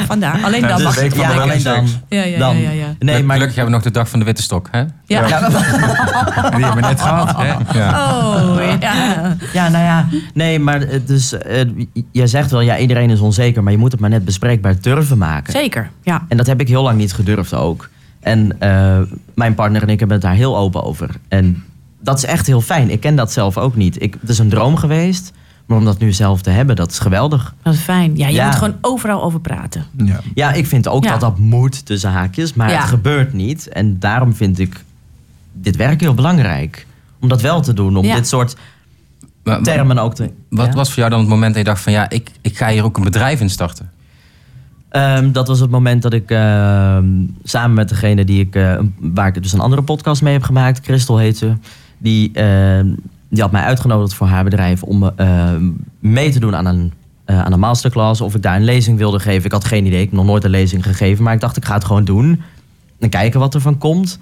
[0.08, 0.40] vandaar.
[0.44, 1.88] Alleen dan dus mag van ja, de alleen dan.
[1.88, 2.00] seks.
[2.10, 2.86] Ja, ja, ja, ja, ja.
[3.00, 4.80] Nee, maar Gelukkig hebben we nog de dag van de witte stok, hè?
[4.80, 4.88] Ja.
[5.28, 7.34] Ja, Die hebben we net gehad.
[7.38, 7.80] Hè?
[7.80, 8.18] Ja.
[8.18, 8.94] Oh, ja.
[9.54, 11.66] Ja, nou ja, nee, maar het dus, eh,
[12.12, 15.18] jij zegt wel, ja, iedereen is onzeker, maar je moet het maar net bespreekbaar durven
[15.18, 15.54] maken.
[15.54, 16.26] Zeker, ja.
[16.28, 17.90] En dat heb ik heel lang niet gedurfd ook.
[18.20, 19.00] En eh,
[19.36, 21.10] mijn partner en ik hebben het daar heel open over.
[21.28, 21.64] En
[22.02, 22.90] dat is echt heel fijn.
[22.90, 24.02] Ik ken dat zelf ook niet.
[24.02, 25.32] Ik, het is een droom geweest,
[25.66, 27.54] maar om dat nu zelf te hebben, dat is geweldig.
[27.64, 28.18] Dat is fijn.
[28.18, 28.46] Ja, je Ja.
[28.46, 29.86] moet gewoon overal over praten.
[29.98, 30.20] Ja.
[30.34, 31.12] Ja, ik vind ook Ja.
[31.12, 32.80] dat dat moet tussen haakjes, maar Ja.
[32.80, 33.68] het gebeurt niet.
[33.68, 34.84] En daarom vind ik
[35.54, 36.86] dit werk heel belangrijk.
[37.20, 38.16] Om dat wel te doen, om Ja.
[38.16, 38.56] dit soort
[39.64, 40.32] termen ook te...
[40.50, 40.74] Wat Ja?
[40.74, 42.84] was voor jou dan het moment dat je dacht van ja, ik, ik ga hier
[42.84, 43.92] ook een bedrijf in starten?
[44.98, 47.06] Ehm, dat was het moment dat ik ehm,
[47.44, 50.86] samen met degene die ik, eh, waar ik dus een andere podcast mee heb gemaakt,
[50.86, 51.54] Christel heet ze,
[51.98, 52.88] die, ehm,
[53.30, 55.12] die had mij uitgenodigd voor haar bedrijf om
[56.00, 56.94] mee te doen aan een,
[57.26, 58.22] eh, aan een masterclass.
[58.22, 59.46] Of ik daar een lezing wilde geven.
[59.46, 61.66] Ik had geen idee, ik heb nog nooit een lezing gegeven, maar ik dacht ik
[61.66, 62.42] ga het gewoon doen
[63.00, 64.20] en kijken wat er van komt.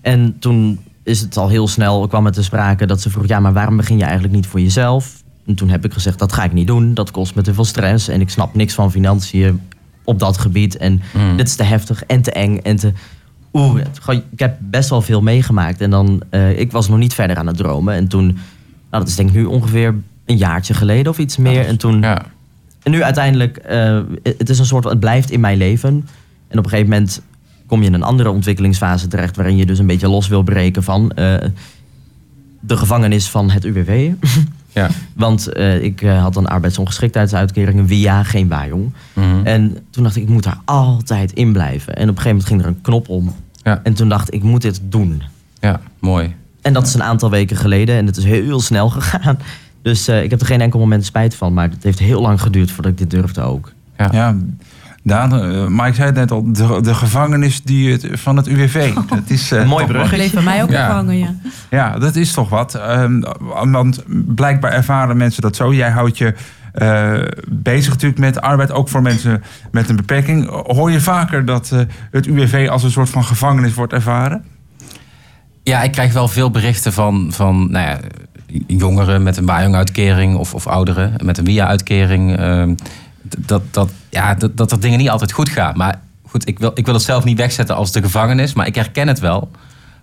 [0.00, 3.40] En toen is het al heel snel, kwam het te sprake dat ze vroeg, ja,
[3.40, 5.22] maar waarom begin je eigenlijk niet voor jezelf?
[5.46, 6.94] En toen heb ik gezegd, dat ga ik niet doen.
[6.94, 9.60] Dat kost me te veel stress en ik snap niks van financiën
[10.08, 10.76] op dat gebied.
[10.76, 11.36] En Mm.
[11.36, 12.92] dit is te heftig en te eng en te...
[13.52, 13.80] Oeh,
[14.30, 15.80] ik heb best wel veel meegemaakt.
[15.80, 17.94] En dan, eh, ik was nog niet verder aan het dromen.
[17.94, 18.36] En toen, nou,
[18.90, 19.94] dat is denk ik nu ongeveer
[20.26, 21.66] een jaartje geleden of iets meer.
[21.66, 22.22] En toen, Ja.
[22.82, 26.06] en nu uiteindelijk, eh, het is een soort, het blijft in mijn leven.
[26.48, 27.22] En op een gegeven moment
[27.66, 30.82] kom je in een andere ontwikkelingsfase terecht, waarin je dus een beetje los wil breken
[30.82, 31.34] van eh,
[32.60, 34.10] de gevangenis van het UWV.
[34.72, 34.88] Ja.
[35.14, 38.92] Want eh, ik eh, had een arbeidsongeschiktheidsuitkering, een WIA, geen WAJONG.
[39.12, 39.46] Mhm.
[39.46, 41.96] En toen dacht ik, ik moet daar altijd in blijven.
[41.96, 43.34] En op een gegeven moment ging er een knop om.
[43.62, 43.80] Ja.
[43.82, 45.22] En toen dacht ik, ik moet dit doen.
[45.60, 46.34] ja, mooi.
[46.62, 49.38] En dat is een aantal weken geleden en het is heel snel gegaan.
[49.82, 51.54] Dus eh, ik heb er geen enkel moment spijt van.
[51.54, 53.72] Maar het heeft heel lang geduurd voordat ik dit durfde ook.
[53.96, 54.36] Ja,
[55.02, 58.94] Daan, eh, Mike zei het net al, de, de gevangenis die het, van het UWV.
[58.94, 60.08] Dat is, eh, Een mooi brug.
[60.10, 60.86] Bleef bij mij ook Ja.
[60.86, 61.34] gevangen, ja.
[61.70, 62.74] Ja, dat is toch wat.
[62.74, 63.20] Ehm,
[63.70, 64.02] want
[64.34, 65.74] blijkbaar ervaren mensen dat zo.
[65.74, 66.34] Jij houdt je
[66.72, 67.14] eh,
[67.48, 70.48] bezig natuurlijk met arbeid, ook voor mensen met een beperking.
[70.48, 71.80] Hoor je vaker dat eh,
[72.10, 74.44] het UWV als een soort van gevangenis wordt ervaren?
[75.62, 77.98] Ja, ik krijg wel veel berichten van, van nou ja,
[78.66, 82.36] jongeren met een Bajong-uitkering of, of ouderen met een WIA-uitkering.
[83.38, 85.76] Dat, dat, ja, dat, dat er dingen niet altijd goed gaan.
[85.76, 88.74] Maar goed, ik wil, ik wil het zelf niet wegzetten als de gevangenis, maar ik
[88.74, 89.50] herken het wel.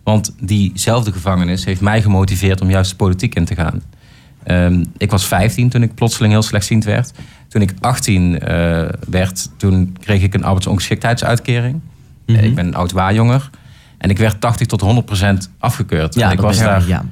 [0.04, 3.82] Want diezelfde gevangenis heeft mij gemotiveerd om juist de politiek in te gaan.
[4.44, 7.12] Ehm, ik was 15 toen ik plotseling heel slechtziend werd.
[7.48, 11.80] Toen ik 18 eh, werd, toen kreeg ik een arbeidsongeschiktheidsuitkering.
[12.26, 12.44] Mhm.
[12.44, 13.50] Ik ben een oud waarjonger.
[13.98, 16.16] En ik werd 80 tot 100 procent afgekeurd.
[16.16, 17.06] Ja, en ik dat was daar, ja.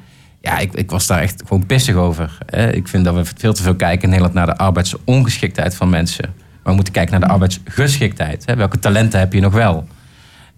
[0.43, 2.37] Ja, ik, ik was daar echt gewoon pissig over.
[2.45, 2.73] hè.
[2.73, 6.25] Ik vind dat we veel te veel kijken in Nederland naar de arbeidsongeschiktheid van mensen.
[6.35, 8.45] Maar we moeten kijken naar de arbeidsgeschiktheid.
[8.45, 8.55] hè.
[8.55, 9.87] Welke talenten heb je nog wel?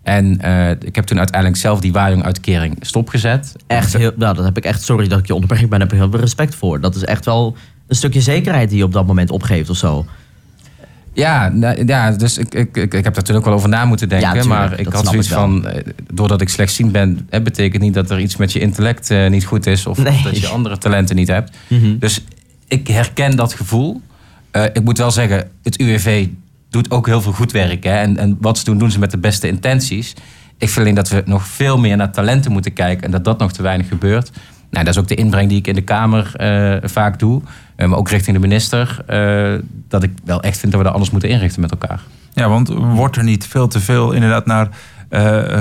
[0.03, 3.55] En eh, ik heb toen uiteindelijk zelf die waarjong-uitkering stopgezet.
[3.67, 5.91] Echt heel, nou, dat heb ik echt, sorry dat ik je onderbreek, maar daar heb
[5.91, 6.81] ik heel veel respect voor.
[6.81, 7.55] Dat is echt wel
[7.87, 10.05] een stukje zekerheid die je op dat moment opgeeft of zo.
[11.15, 14.09] Ja, nou, ja dus ik, ik, ik, ik heb daar natuurlijk wel over na moeten
[14.09, 14.35] denken.
[14.35, 15.81] Ja, maar ik had zoiets ik van, eh,
[16.13, 19.45] doordat ik slechtziend ben, hè, betekent niet dat er iets met je intellect eh, niet
[19.45, 19.85] goed is.
[19.85, 20.21] Of, Nee.
[20.23, 21.55] dat je andere talenten niet hebt.
[21.67, 21.97] Mhm.
[21.97, 22.23] Dus
[22.67, 24.01] ik herken dat gevoel.
[24.51, 26.27] Eh, ik moet wel zeggen, het UWV
[26.69, 27.83] doet ook heel veel goed werk.
[27.83, 27.95] Hè?
[27.95, 30.13] En, en wat ze doen, doen ze met de beste intenties.
[30.57, 33.05] Ik vind alleen dat we nog veel meer naar talenten moeten kijken.
[33.05, 34.31] En dat dat nog te weinig gebeurt.
[34.69, 37.41] Nou, dat is ook de inbreng die ik in de Kamer eh, vaak doe.
[37.75, 38.99] Eh, maar ook richting de minister.
[39.07, 39.53] eh,
[39.87, 42.01] dat ik wel echt vind dat we dat anders moeten inrichten met elkaar.
[42.33, 44.69] Ja, want wordt er niet veel te veel inderdaad naar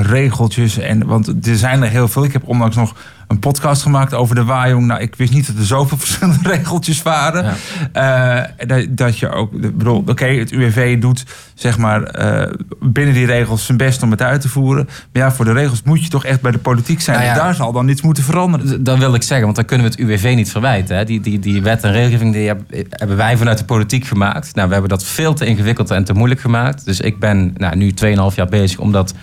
[0.03, 0.79] regeltjes?
[0.79, 2.25] En, want er zijn er heel veel.
[2.25, 2.95] Ik heb onlangs nog
[3.35, 4.87] een podcast gemaakt over de waaijong.
[4.87, 7.55] Nou, ik wist niet dat er zoveel verschillende regeltjes waren.
[7.93, 13.15] Eh, dat, dat je ook, ik bedoel, oké, het UWV doet zeg maar eh, binnen
[13.15, 14.85] die regels zijn best om het uit te voeren.
[14.85, 17.17] Maar ja, voor de regels moet je toch echt bij de politiek zijn.
[17.19, 17.35] Nou ja.
[17.35, 18.85] Daar zal dan iets moeten veranderen.
[18.85, 20.97] Dat wil ik zeggen, want dan kunnen we het UWV niet verwijten.
[20.97, 21.05] Hè.
[21.05, 24.55] Die, die, die wet en regelgeving die heb- hebben wij vanuit de politiek gemaakt.
[24.55, 26.85] Nou, we hebben dat veel te ingewikkeld en te moeilijk gemaakt.
[26.85, 29.17] Dus ik ben nou, nu 2,5 jaar bezig om dat een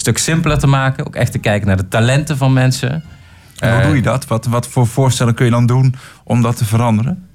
[0.00, 1.06] stuk simpeler te maken.
[1.06, 3.02] Ook echt te kijken naar de talenten van mensen.
[3.58, 4.26] En hoe Eh, doe je dat?
[4.26, 7.28] Wat, wat voor voorstellen kun je dan doen om dat te veranderen?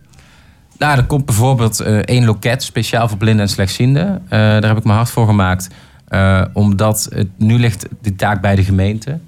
[0.78, 4.22] Nou, er komt bijvoorbeeld eh, één loket speciaal voor blinden en slechtzienden.
[4.24, 5.68] Eh, daar heb ik me hard voor gemaakt.
[6.08, 9.20] Eh, omdat het, nu ligt die taak bij de gemeente.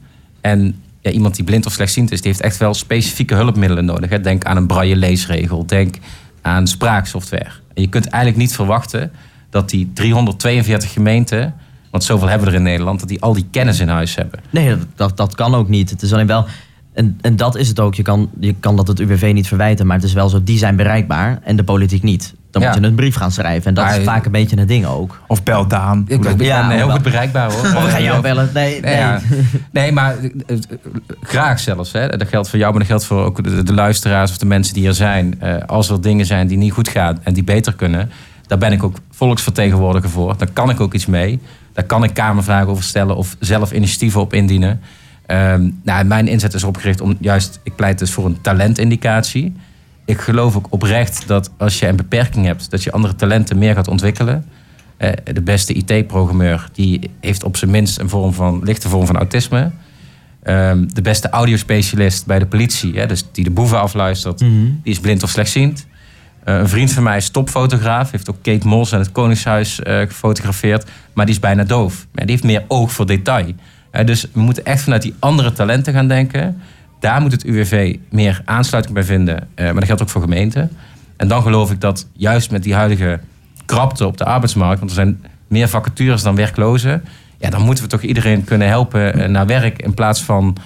[0.41, 4.10] En ja, iemand die blind of slechtziend is, die heeft echt wel specifieke hulpmiddelen nodig.
[4.10, 4.19] Hè.
[4.21, 5.65] Denk aan een braille leesregel.
[5.65, 5.95] Denk
[6.41, 7.49] aan spraaksoftware.
[7.73, 9.12] En je kunt eigenlijk niet verwachten
[9.49, 11.54] dat die 342 gemeenten,
[11.89, 14.39] want zoveel hebben we er in Nederland, dat die al die kennis in huis hebben.
[14.49, 15.89] Nee, dat, dat, dat kan ook niet.
[15.89, 16.45] Het is alleen wel.
[16.93, 17.95] En, en dat is het ook.
[17.95, 20.58] Je kan, je kan dat het UWV niet verwijten, maar het is wel zo, die
[20.58, 22.34] zijn bereikbaar en de politiek niet.
[22.51, 22.67] Dan Ja.
[22.71, 23.65] moet je een brief gaan schrijven.
[23.67, 25.19] En dat Maar- is vaak een beetje het ding ook.
[25.27, 26.06] Of bel Daan.
[26.08, 26.95] Ik, ben Ja, heel wel.
[26.95, 27.62] goed bereikbaar hoor.
[27.77, 28.49] Of we gaan jou Eh, bellen.
[28.54, 28.82] Nee, nee.
[28.82, 29.19] Nee, ja.
[29.71, 30.58] nee maar eh, eh,
[31.21, 31.91] graag zelfs.
[31.91, 32.08] Hè.
[32.08, 34.73] Dat geldt voor jou, maar dat geldt voor ook de, de luisteraars of de mensen
[34.73, 35.36] die er zijn.
[35.41, 38.10] Eh, als er dingen zijn die niet goed gaan en die beter kunnen,
[38.47, 40.36] daar ben ik ook volksvertegenwoordiger voor.
[40.38, 41.39] Daar kan ik ook iets mee.
[41.73, 44.82] Daar kan ik kamervragen over stellen of zelf initiatieven op indienen.
[45.31, 49.53] Ehm, nou, mijn inzet is opgericht om juist, ik pleit dus voor een talentindicatie.
[50.05, 53.73] Ik geloof ook oprecht dat als je een beperking hebt, dat je andere talenten meer
[53.75, 54.45] gaat ontwikkelen.
[54.97, 59.17] Eh, de beste IT-programmeur die heeft op zijn minst een vorm van, lichte vorm van
[59.17, 59.71] autisme.
[60.43, 64.51] Ehm, de beste audiospecialist bij de politie, hè, dus die de boeven afluistert, Mhm.
[64.83, 65.85] die is blind of slechtziend.
[66.43, 69.99] Eh, een vriend van mij is topfotograaf, heeft ook Kate Moss en het Koningshuis eh,
[69.99, 72.07] gefotografeerd, maar die is bijna doof.
[72.13, 73.53] Die heeft meer oog voor detail.
[73.91, 76.62] Eh, dus we moeten echt vanuit die andere talenten gaan denken.
[76.99, 80.71] Daar moet het UWV meer aansluiting bij vinden, eh, maar dat geldt ook voor gemeenten.
[81.17, 83.19] En dan geloof ik dat juist met die huidige
[83.65, 87.04] krapte op de arbeidsmarkt, want er zijn meer vacatures dan werklozen,
[87.38, 90.58] ja, dan moeten we toch iedereen kunnen helpen eh, naar werk in plaats van,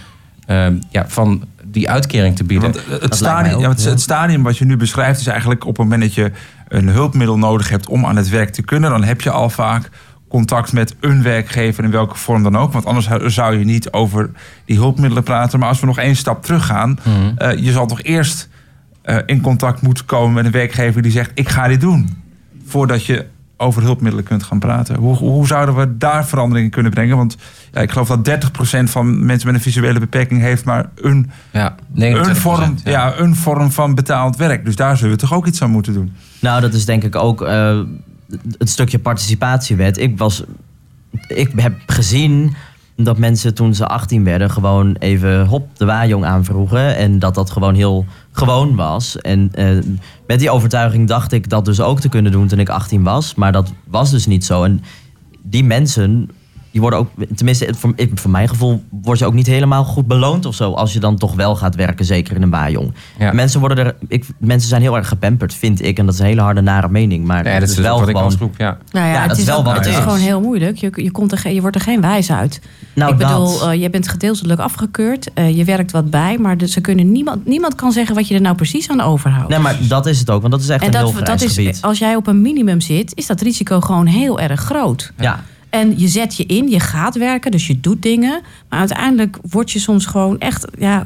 [0.45, 2.71] ehm, ja, van die uitkering te bieden.
[2.71, 5.77] Want het, stadium, ja, het, het stadium wat je nu beschrijft is eigenlijk op het
[5.77, 6.31] moment dat je
[6.67, 9.89] een hulpmiddel nodig hebt om aan het werk te kunnen, dan heb je al vaak
[10.27, 12.73] contact met een werkgever in welke vorm dan ook.
[12.73, 14.29] Want anders zou- je niet over
[14.65, 15.59] die hulpmiddelen praten.
[15.59, 17.37] Maar als we nog één stap teruggaan, Mhm.
[17.37, 18.49] eh, je zal toch eerst
[19.01, 22.23] eh, in contact moeten komen met een werkgever die zegt: Ik ga dit doen.
[22.65, 23.25] Voordat je
[23.57, 24.95] over hulpmiddelen kunt gaan praten.
[24.95, 27.17] Hoe, hoe zouden we daar veranderingen kunnen brengen?
[27.17, 27.37] Want
[27.71, 31.75] ja, ik geloof dat 30% van mensen met een visuele beperking heeft maar een Ja,
[31.95, 33.13] een vorm, 29%, ja.
[33.19, 34.65] een vorm van betaald werk.
[34.65, 36.13] Dus daar zullen we toch ook iets aan moeten doen.
[36.39, 37.79] Nou, dat is denk ik ook eh,
[38.57, 39.97] het stukje participatiewet.
[39.97, 40.43] Ik was,
[41.27, 42.55] ik heb gezien
[42.95, 46.95] dat mensen toen ze 18 werden gewoon even hop de waaijong aanvroegen.
[46.95, 49.17] En dat dat gewoon heel gewoon was.
[49.17, 49.77] En eh,
[50.27, 53.35] met die overtuiging dacht ik dat dus ook te kunnen doen toen ik 18 was.
[53.35, 54.63] Maar dat was dus niet zo.
[54.63, 54.83] En
[55.41, 56.29] die mensen,
[56.75, 60.07] die worden ook, tenminste voor, ik- voor mijn gevoel, word je ook niet helemaal goed
[60.07, 60.71] beloond of zo.
[60.71, 62.93] Als je dan toch wel gaat werken, zeker in een waaijong.
[63.19, 63.31] Ja.
[63.33, 65.97] Mensen, worden er, ik, mensen zijn heel erg gepamperd, vind ik.
[65.99, 67.25] En dat is een hele harde, nare mening.
[67.25, 68.23] Maar Ja, het dat is wel wat ik gewoon...
[68.23, 68.77] als groep, ja.
[68.91, 70.03] Nou ja, Ja, het dat is, is wel ook- wat het het is is.
[70.05, 70.77] gewoon heel moeilijk.
[70.77, 72.61] Je, je, komt er, ge- je wordt er geen wijs uit.
[72.93, 73.69] Nou, ik bedoel, dat.
[73.71, 75.33] eh, je bent gedeeltelijk afgekeurd.
[75.33, 76.37] eh, je werkt wat bij.
[76.37, 79.49] Maar dus ze kunnen niemand, niemand kan zeggen wat je er nou precies aan overhoudt.
[79.49, 81.39] Nee, maar dat is het ook, want dat is echt en een heel dat, grijs
[81.39, 81.81] dat is, gebied.
[81.81, 85.11] als jij op een minimum zit, is dat risico gewoon heel erg groot.
[85.17, 85.43] Ja,
[85.75, 88.41] En je zet je in, je gaat werken, dus je doet dingen.
[88.69, 90.67] Maar uiteindelijk word je soms gewoon echt...
[90.79, 91.01] Ja,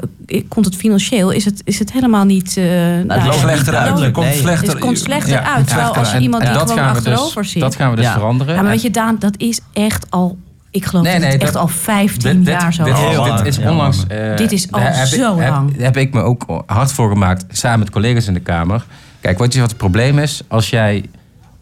[0.47, 2.57] komt het financieel, is het, is het helemaal niet...
[2.57, 4.11] eh, nou, loopt slechter uit.
[4.11, 4.55] Komt nee.
[4.55, 5.67] Het komt slechter Ja, uit.
[5.67, 7.61] Terwijl als je iemand die dat gewoon gaan we dus, achterover zit...
[7.61, 8.13] Dat gaan we dus Ja.
[8.13, 8.55] veranderen.
[8.55, 10.37] Ja, maar weet je, Daan, dat is echt al...
[10.71, 12.93] Ik geloof Nee, dat nee, het echt dat- al 15 Dit- dit- jaar zo dit,
[12.93, 14.03] Oh, dit is onlangs.
[14.07, 15.73] eh, Dit is al daar heb ik- zo heb- lang.
[15.77, 18.85] heb ik me ook hard voor gemaakt, samen met collega's in de Kamer.
[19.21, 20.41] Kijk, weet je wat het probleem is?
[20.47, 21.05] Als jij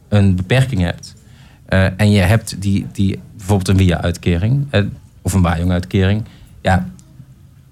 [0.10, 1.16] een beperking hebt
[1.68, 4.82] en je hebt die, die, bijvoorbeeld een WIA-uitkering eh,
[5.22, 6.24] of een waaijong-uitkering.
[6.62, 6.90] Ja,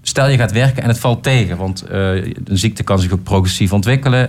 [0.02, 3.22] stel je gaat werken en het valt tegen, want eh, een ziekte kan zich ook
[3.22, 4.26] progressief ontwikkelen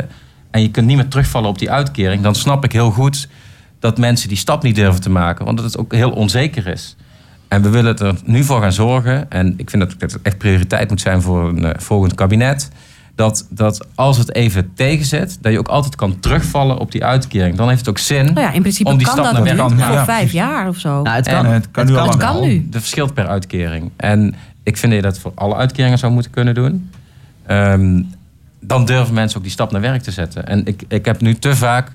[0.52, 3.28] en je kunt niet meer terugvallen op die uitkering, dan snap ik heel goed
[3.80, 6.96] dat mensen die stap niet durven te maken, want dat het ook heel onzeker is.
[7.48, 10.90] En we willen er nu voor gaan zorgen, en ik vind dat het echt prioriteit
[10.90, 12.70] moet zijn voor een eh, volgend kabinet,
[13.18, 17.56] dat, dat als het even tegenzet, dat je ook altijd kan terugvallen op die uitkering.
[17.56, 19.44] Dan heeft het ook zin Nou ja, in principe om die kan stap dat naar
[19.44, 20.06] werk te voor maken.
[20.06, 21.02] vijf jaar of zo.
[21.02, 22.34] nou, het En kan, het kan nu al het lang.
[22.34, 22.68] kan nu.
[22.70, 23.92] Dat verschilt per uitkering.
[23.96, 26.90] En ik vind dat je dat voor alle uitkeringen zou moeten kunnen doen.
[27.46, 28.02] Ehm,
[28.60, 30.48] dan durven mensen ook die stap naar werk te zetten.
[30.48, 31.92] En ik, ik heb nu te vaak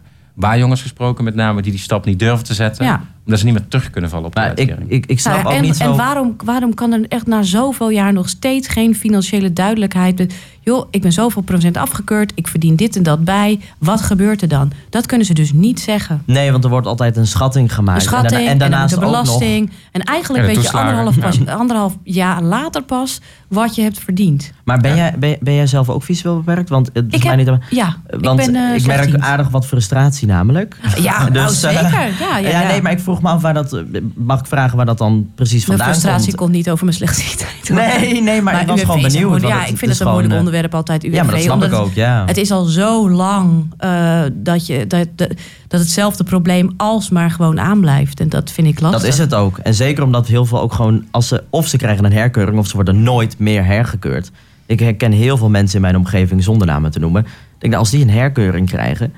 [0.57, 2.85] jongens gesproken, met name die die stap niet durven te zetten.
[2.85, 3.03] Ja.
[3.25, 4.91] Omdat ze niet meer terug kunnen vallen op de Maar ik, uitkering.
[4.91, 5.91] ik, ik snap Nou ja, ook en niet zo...
[5.91, 10.35] en waarom, waarom kan er echt na zoveel jaar nog steeds geen financiële duidelijkheid?
[10.65, 13.61] Joh, ik ben zoveel procent afgekeurd, ik verdien dit en dat bij.
[13.79, 14.73] Wat gebeurt er dan?
[14.91, 16.23] Dat kunnen ze dus niet zeggen.
[16.27, 18.01] Nee, want er wordt altijd een schatting gemaakt.
[18.01, 19.39] De schatting en, en, daarna- en dan de daarnaast ook nog...
[19.39, 19.71] belasting.
[19.93, 24.53] En eigenlijk En weet je anderhalf, pas, anderhalf jaar later pas wat je hebt verdiend.
[24.65, 26.69] Maar ben, jij, ben, ben jij zelf ook visueel beperkt?
[26.69, 27.59] Want het is Ik mij heb, niet...
[27.71, 30.77] ja, Want ik ben eh, ik merk aardig wat frustratie namelijk.
[31.01, 32.01] Ja, nou Dus, eh, zeker.
[32.21, 32.67] Ja, ja, ja.
[32.69, 33.83] nee, maar ik vroeg me af waar dat...
[34.15, 36.37] Mag ik vragen waar dat dan precies vandaan frustratie komt?
[36.37, 37.51] komt niet over mijn slechtziendheid.
[37.73, 39.43] Nee, nee, maar, ik was UWV gewoon benieuwd.
[39.43, 41.05] Ja, het- ik vind het een moeilijk eh, onderwerp altijd.
[41.05, 42.23] UWV, Ja, maar dat snap ik het- ook, ja.
[42.27, 45.29] Het is al zo lang eh, dat, je, dat, dat,
[45.69, 48.21] dat hetzelfde probleem alsmaar gewoon aanblijft.
[48.21, 49.01] En dat vind ik lastig.
[49.01, 49.59] Dat is het ook.
[49.59, 51.05] En zeker omdat heel veel ook gewoon...
[51.11, 54.31] Als ze, of ze krijgen een herkeuring of ze worden nooit meer hergekeurd.
[54.67, 57.23] Ik herken heel veel mensen in mijn omgeving zonder namen te noemen.
[57.23, 59.13] Ik denk, nou, als die een herkeuring krijgen...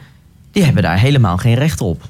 [0.52, 2.02] die hebben daar helemaal geen recht op.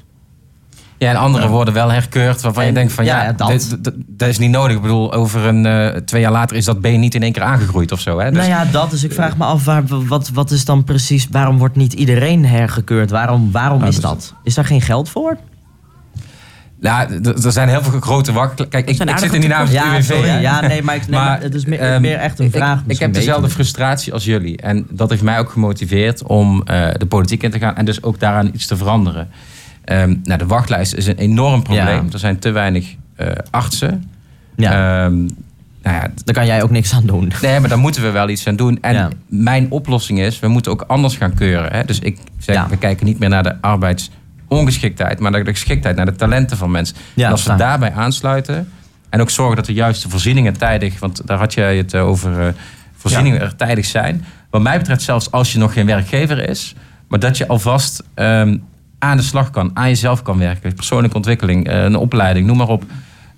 [0.97, 3.47] Ja, en andere worden wel herkeurd waarvan je En- denkt van ja, dat.
[3.47, 4.75] dit- dit- dat is niet nodig.
[4.75, 7.43] Ik bedoel, over een eh, twee jaar later is dat been niet in één keer
[7.43, 8.19] aangegroeid of zo.
[8.19, 8.29] Hè?
[8.31, 8.89] Dus, nou ja, dat.
[8.91, 11.27] Dus ik vraag me af, waar, wat, wat is dan precies...
[11.31, 13.09] waarom wordt niet iedereen hergekeurd?
[13.11, 14.33] Waarom, waarom Nou, is dus- dat?
[14.43, 15.37] Is daar geen geld voor?
[16.81, 18.67] ja, d- er zijn heel veel grote wachten.
[18.67, 20.41] Kijk, ik, zit er niet namens het Ja, UWV.
[20.41, 22.79] Ja, nee, maar, ik, nee, maar het is meer, ehm, meer echt een vraag.
[22.85, 24.57] Ik, ik heb dezelfde frustratie als jullie.
[24.57, 27.75] En dat heeft mij ook gemotiveerd om eh, de politiek in te gaan.
[27.75, 29.29] En dus ook daaraan iets te veranderen.
[29.85, 31.85] Ehm, nou, de wachtlijst is een enorm probleem.
[32.05, 32.11] Ja.
[32.13, 34.09] Er zijn te weinig eh, artsen.
[34.55, 34.71] Ja,
[35.05, 35.15] Ehm,
[35.83, 37.31] nou ja, daar kan jij ook niks aan doen.
[37.41, 38.77] Nee, maar daar moeten we wel iets aan doen.
[38.81, 39.09] En Ja.
[39.27, 41.71] mijn oplossing is, we moeten ook anders gaan keuren.
[41.73, 41.83] Hè?
[41.83, 42.67] Dus ik zeg, Ja.
[42.69, 46.71] we kijken niet meer naar de arbeidsongeschiktheid, maar naar de geschiktheid, naar de talenten van
[46.71, 46.95] mensen.
[47.13, 47.57] Ja, en als we staan.
[47.57, 48.69] daarbij aansluiten
[49.09, 52.41] en ook zorgen dat de juiste voorzieningen tijdig, want daar had jij het eh, over,
[52.47, 52.53] eh,
[52.95, 54.25] voorzieningen er tijdig zijn.
[54.49, 56.75] Wat mij betreft zelfs als je nog geen werkgever is,
[57.07, 58.57] maar dat je alvast ehm,
[58.99, 60.73] aan de slag kan, aan jezelf kan werken.
[60.73, 62.83] Persoonlijke ontwikkeling, eh, een opleiding, noem maar op.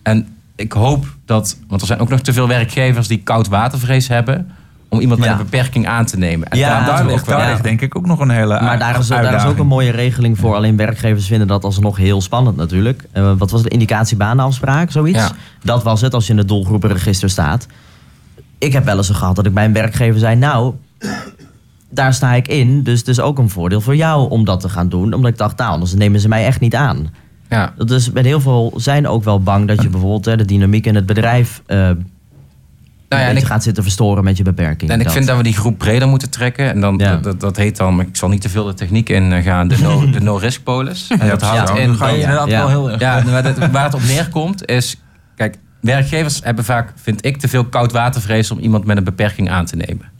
[0.04, 4.08] En ik hoop dat, want er zijn ook nog te veel werkgevers die koud watervrees
[4.08, 4.52] hebben
[4.90, 5.36] om iemand met Ja.
[5.36, 6.48] een beperking aan te nemen.
[6.48, 7.50] En Ja, daar ligt, daar ja.
[7.50, 9.92] ligt denk ik ook nog een hele Maar daar is, daar is ook een mooie
[9.92, 10.56] regeling voor.
[10.56, 13.04] Alleen werkgevers vinden dat alsnog heel spannend natuurlijk.
[13.12, 15.18] Eh, wat was de indicatiebaanafspraak, zoiets?
[15.20, 15.32] Ja.
[15.64, 17.68] Dat was het als je in het doelgroepenregister staat.
[18.58, 20.36] Ik heb wel eens gehad dat ik bij een werkgever zei...
[20.36, 20.74] nou,
[21.90, 24.70] daar sta ik in, dus het is ook een voordeel voor jou om dat te
[24.70, 25.14] gaan doen.
[25.14, 27.08] Omdat ik dacht, nou, anders nemen ze mij echt niet aan.
[27.50, 27.74] Ja.
[27.86, 30.96] Dus bij heel veel zijn ook wel bang dat je bijvoorbeeld hè, de dynamiek in
[30.96, 31.62] het bedrijf...
[31.66, 31.96] eh Nou
[33.10, 34.92] ja, en ik, gaat zitten verstoren met je beperking.
[34.92, 36.70] en ik vind dat we die groep breder moeten trekken.
[36.70, 37.16] En dan, Ja.
[37.16, 39.78] dat, dat, heet dan, ik zal niet te veel de techniek in eh, gaan, de
[39.82, 41.08] no- de no-risk polis.
[41.20, 41.96] En dat houdt Ja, in...
[41.96, 43.00] ga je dat- inderdaad wel heel erg.
[43.00, 44.96] Ja, maar dat- waar het op neerkomt is...
[45.36, 48.52] Kijk, werkgevers hebben vaak, vind ik, te veel koudwatervrees...
[48.52, 50.12] om iemand met een beperking aan te nemen.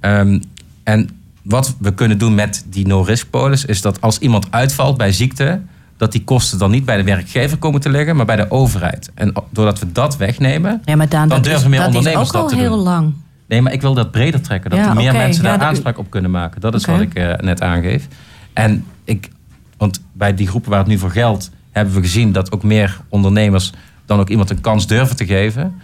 [0.00, 0.40] Ehm,
[0.84, 1.08] en
[1.42, 3.64] wat we kunnen doen met die no-risk polis...
[3.64, 5.60] is dat als iemand uitvalt bij ziekte...
[5.96, 9.10] dat die kosten dan niet bij de werkgever komen te liggen, maar bij de overheid.
[9.14, 11.96] En doordat we dat wegnemen, Ja, maar Daan, Dan dat, is, durven meer dat is
[11.96, 12.84] ondernemers ook dat al te heel doen.
[12.84, 13.14] lang.
[13.48, 14.70] Nee, maar ik wil dat breder trekken.
[14.70, 16.60] Dat Ja, er meer mensen daar aanspraak op kunnen maken.
[16.60, 18.08] Dat is wat ik eh, net aangeef.
[18.52, 19.28] En ik,
[19.76, 23.00] want bij die groepen waar het nu voor geldt, hebben we gezien dat ook meer
[23.08, 23.72] ondernemers
[24.06, 25.74] dan ook iemand een kans durven te geven.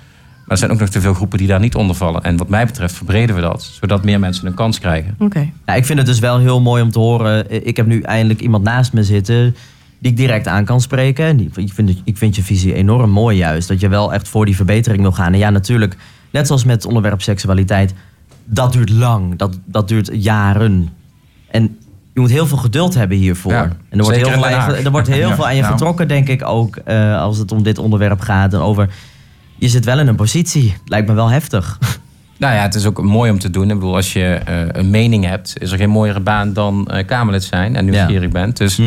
[0.50, 2.22] Maar er zijn ook nog te veel groepen die daar niet onder vallen.
[2.22, 5.14] En wat mij betreft verbreden we dat, zodat meer mensen een kans krijgen.
[5.18, 5.50] Oké.
[5.66, 7.66] Ja, ik vind het dus wel heel mooi om te horen.
[7.66, 9.56] Ik heb nu eindelijk iemand naast me zitten
[9.98, 11.24] die ik direct aan kan spreken.
[11.24, 13.68] En die- Ik vind, ik vind je visie enorm mooi juist.
[13.68, 15.32] Dat je wel echt voor die verbetering wil gaan.
[15.32, 15.96] En ja, natuurlijk,
[16.30, 17.94] net zoals met het onderwerp seksualiteit,
[18.44, 19.36] dat duurt lang.
[19.36, 20.88] Dat, dat duurt jaren.
[21.50, 21.78] En
[22.14, 23.52] je moet heel veel geduld hebben hiervoor.
[23.52, 24.44] Ja, en er wordt heel, veel
[24.84, 25.72] er wordt heel Ja, veel aan je nou.
[25.72, 28.52] getrokken, denk ik ook, eh, als het om dit onderwerp gaat.
[28.54, 28.88] En over,
[29.60, 30.74] je zit wel in een positie.
[30.84, 31.78] Lijkt me wel heftig.
[32.40, 33.62] Nou ja, het is ook mooi om te doen.
[33.70, 37.06] Ik bedoel, als je eh, een mening hebt, is er geen mooiere baan dan eh,
[37.06, 38.56] Kamerlid zijn en nieuwsgierig bent.
[38.56, 38.80] Dus,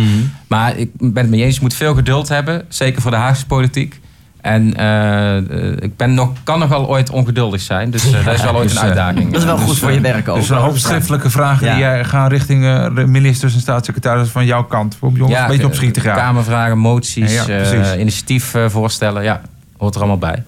[0.47, 3.45] Maar ik ben het mee eens, je moet veel geduld hebben, zeker voor de Haagse
[3.45, 3.99] politiek.
[4.41, 5.37] En eh,
[5.83, 8.77] ik ben nog, kan nog wel ooit ongeduldig zijn, dus dat is wel ooit dus,
[8.77, 9.31] een uitdaging.
[9.31, 10.35] Dat is wel Dus, goed voor eh, je werk ook.
[10.35, 11.75] Dus een hoop schriftelijke vragen Ja.
[11.75, 14.97] die eh, gaan richting eh, ministers en staatssecretaris van jouw kant.
[14.99, 16.15] Om jongens een beetje op schiet te gaan.
[16.15, 19.41] Kamervragen, moties, Ja, ja, eh, initiatiefvoorstellen, ja,
[19.77, 20.43] hoort er allemaal bij.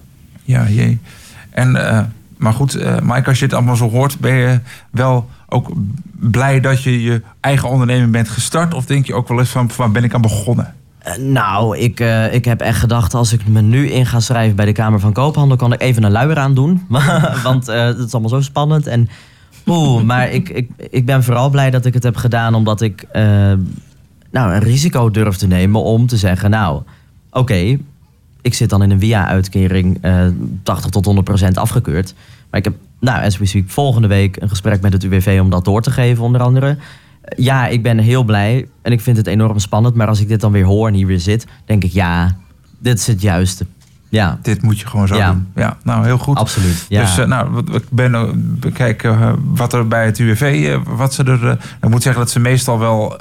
[0.46, 0.98] Ja, jee.
[1.50, 2.00] En, eh,
[2.36, 5.72] maar goed, eh Mike, als je het allemaal zo hoort, ben je wel ook
[6.12, 8.74] blij dat je je eigen onderneming bent gestart?
[8.74, 10.74] Of denk je ook wel eens van, waar ben ik aan begonnen?
[10.98, 12.00] Eh, Nou, ik,
[12.32, 15.12] ik heb echt gedacht, als ik me nu in ga schrijven bij de Kamer van
[15.12, 16.86] Koophandel, kan ik even een luier aan doen.
[17.42, 18.86] Want eh, het is allemaal zo spannend.
[18.86, 19.08] En,
[19.66, 23.06] oeh, maar ik, ik, ik ben vooral blij dat ik het heb gedaan, omdat ik
[24.30, 26.82] nou, een risico durf te nemen om te zeggen, nou,
[27.30, 27.78] oké,
[28.46, 30.26] ik zit dan in een via-uitkering eh
[30.62, 32.14] 80 tot 100 procent afgekeurd.
[32.50, 35.64] Maar ik heb, nou, as we volgende week een gesprek met het UWV om dat
[35.64, 36.66] door te geven, onder andere.
[36.66, 39.94] Eh, Ja, ik ben heel blij en ik vind het enorm spannend.
[39.94, 42.36] Maar als ik dit dan weer hoor en hier weer zit, denk ik, ja,
[42.78, 43.66] dit is het juiste.
[44.16, 45.30] Ja, Dit moet je gewoon zo Ja.
[45.32, 45.46] doen.
[45.54, 46.36] Ja, nou heel goed.
[46.36, 46.86] absoluut.
[46.88, 47.00] Ja.
[47.00, 51.14] Dus eh, nou, wat- ik ben eh, bekijken eh, wat er bij het UWV, wat
[51.14, 51.58] ze er.
[51.82, 53.16] ik moet zeggen dat ze meestal wel,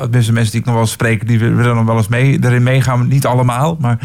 [0.00, 3.08] tenminste mensen die ik nog wel spreek, die willen nog wel eens mee, erin meegaan.
[3.08, 3.98] Niet allemaal, maar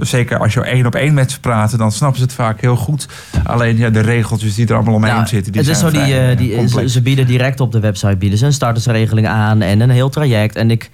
[0.00, 2.76] zeker als je één op één met ze praten, dan snappen ze het vaak heel
[2.76, 3.08] goed.
[3.44, 5.98] Alleen ja, de regeltjes die er allemaal omheen Nou, zitten, die het is zijn zo,
[5.98, 9.60] die, vrij, die, ze, ze bieden direct op de website bieden ze een startersregeling aan
[9.62, 10.56] en een heel traject.
[10.56, 10.90] En ik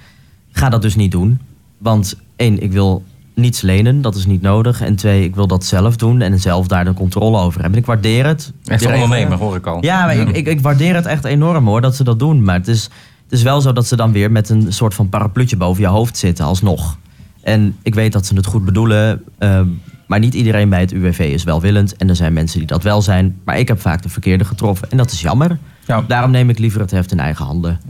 [0.52, 1.40] ga dat dus niet doen.
[1.78, 3.04] Want één, ik wil
[3.36, 4.80] niets lenen, dat is niet nodig.
[4.80, 7.78] En twee, ik wil dat zelf doen en zelf daar de controle over hebben.
[7.78, 8.52] Ik waardeer het.
[8.64, 9.84] Echt ondernemer, hoor ik al.
[9.84, 12.42] Ja, maar ik, ik, ik waardeer het echt enorm hoor, dat ze dat doen.
[12.42, 12.82] Maar het is,
[13.24, 15.88] het is wel zo dat ze dan weer met een soort van parapluutje boven je
[15.88, 16.98] hoofd zitten, alsnog.
[17.42, 19.60] En ik weet dat ze het goed bedoelen, eh,
[20.06, 21.96] maar niet iedereen bij het UWV is welwillend.
[21.96, 24.90] En er zijn mensen die dat wel zijn, maar ik heb vaak de verkeerde getroffen.
[24.90, 25.58] En dat is jammer.
[25.86, 26.04] Ja.
[26.08, 27.80] Daarom neem ik liever het heft in eigen handen.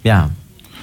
[0.00, 0.30] Ja,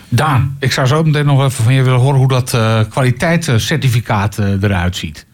[0.09, 4.37] Daan, ik zou zo meteen nog even van je willen horen hoe dat eh, kwaliteitscertificaat
[4.37, 5.25] eh, eruit ziet.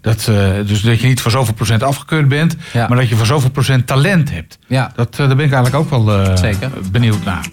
[0.00, 0.34] Dat, eh,
[0.66, 2.88] dus dat je niet voor zoveel procent afgekeurd bent, Ja.
[2.88, 4.58] maar dat je voor zoveel procent talent hebt.
[4.66, 4.92] Ja.
[4.96, 6.70] Dat, eh, daar ben ik eigenlijk ook wel eh, Zeker.
[6.90, 7.46] benieuwd naar.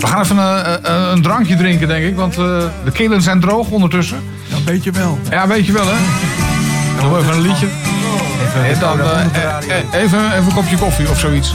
[0.00, 2.44] We gaan even een, een drankje drinken, denk ik, want eh,
[2.84, 4.18] de killen zijn droog ondertussen.
[4.48, 5.18] Ja, weet je wel.
[5.30, 5.96] Ja, weet je wel, hè?
[6.96, 7.66] Dan doen we even een liedje.
[8.64, 8.98] En dan
[9.92, 11.54] even, even een kopje koffie of zoiets.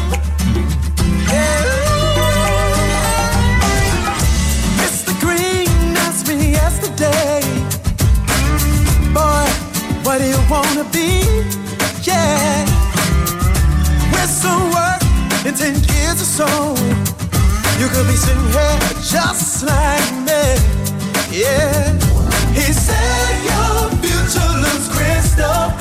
[10.52, 11.24] Wanna be?
[12.04, 12.66] Yeah,
[14.12, 15.02] with some work
[15.46, 16.48] in 10 years or so,
[17.80, 20.44] you could be sitting here just like me.
[21.32, 21.94] Yeah,
[22.52, 25.81] he said your future looks crystal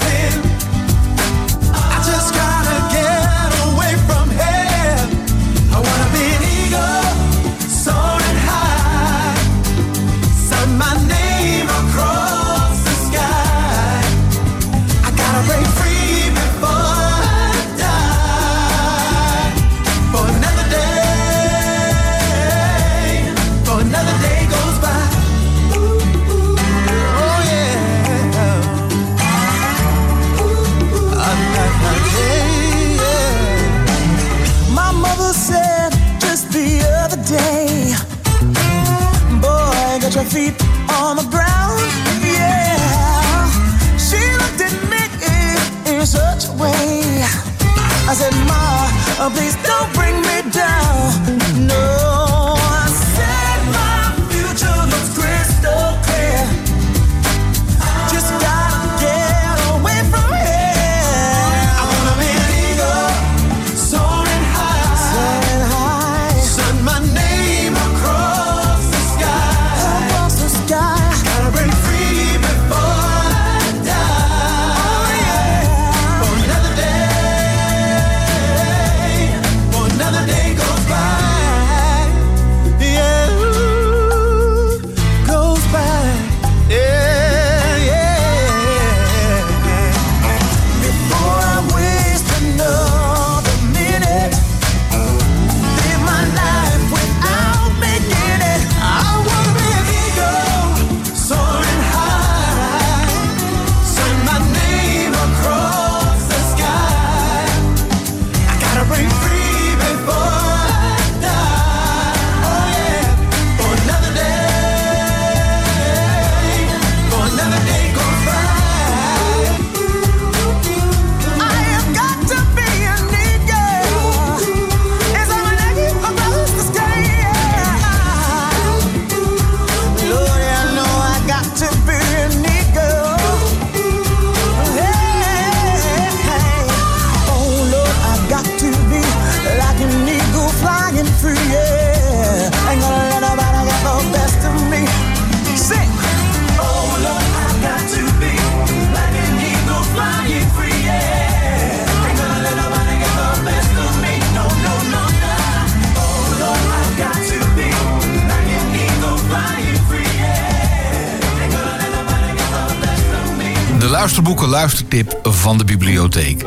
[164.90, 166.44] luistertip van de bibliotheek.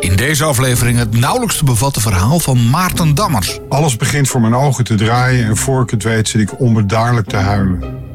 [0.00, 3.58] In deze aflevering het nauwelijks te bevatten verhaal van Maarten Dammers.
[3.68, 7.28] Alles begint voor mijn ogen te draaien en voor ik het weet zit ik onbedaarlijk
[7.28, 8.06] te huilen.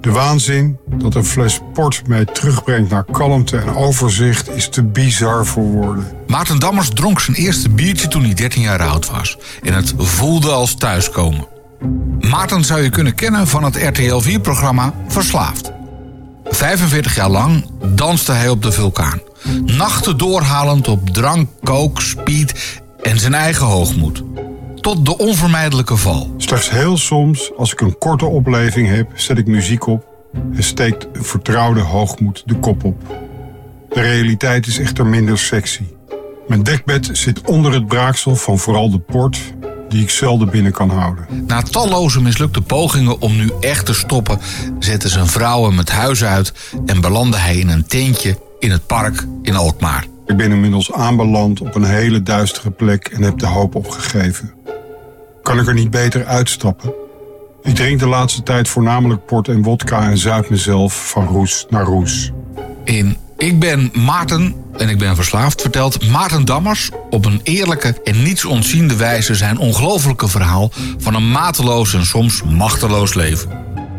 [0.00, 5.46] De waanzin dat een fles port mij terugbrengt naar kalmte en overzicht is te bizar
[5.46, 6.06] voor woorden.
[6.26, 9.38] Maarten Dammers dronk zijn eerste biertje toen hij 13 jaar oud was.
[9.62, 11.46] En het voelde als thuiskomen.
[12.20, 15.72] Maarten zou je kunnen kennen van het RTL 4-programma Verslaafd.
[16.44, 19.20] 45 jaar lang danste hij op de vulkaan.
[19.64, 24.22] Nachten doorhalend op drank, coke, speed en zijn eigen hoogmoed.
[24.80, 26.34] Tot de onvermijdelijke val.
[26.36, 30.06] Slechts heel soms, als ik een korte opleving heb, zet ik muziek op
[30.54, 33.02] en steekt een vertrouwde hoogmoed de kop op.
[33.88, 35.84] De realiteit is echter minder sexy.
[36.48, 39.51] Mijn dekbed zit onder het braaksel van vooral de port
[39.92, 41.26] die ik zelden binnen kan houden.
[41.46, 44.38] Na talloze mislukte pogingen om nu echt te stoppen,
[44.78, 46.52] zette zijn vrouw hem het huis uit
[46.86, 50.06] en belandde hij in een tentje in het park in Alkmaar.
[50.26, 54.52] Ik ben inmiddels aanbeland op een hele duistere plek en heb de hoop opgegeven.
[55.42, 56.92] Kan ik er niet beter uitstappen?
[57.62, 61.84] Ik drink de laatste tijd voornamelijk port en wodka en zuip mezelf van roes naar
[61.84, 62.32] roes.
[62.84, 68.22] In Ik ben Maarten en ik ben verslaafd vertelt Maarten Dammers op een eerlijke en
[68.22, 73.50] niets ontziende wijze zijn ongelofelijke verhaal van een mateloos en soms machteloos leven.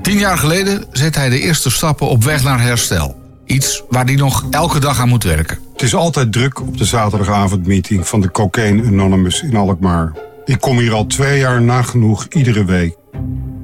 [0.01, 3.15] Tien jaar geleden zet hij de eerste stappen op weg naar herstel.
[3.45, 5.59] Iets waar hij nog elke dag aan moet werken.
[5.73, 10.11] Het is altijd druk op de zaterdagavondmeeting van de Cocaine Anonymous in Alkmaar.
[10.45, 12.95] Ik kom hier al twee jaar nagenoeg iedere week.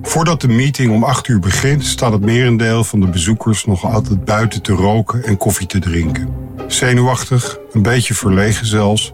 [0.01, 4.25] Voordat de meeting om 8 uur begint, staat het merendeel van de bezoekers nog altijd
[4.25, 6.29] buiten te roken en koffie te drinken.
[6.67, 9.11] Zenuwachtig, een beetje verlegen zelfs,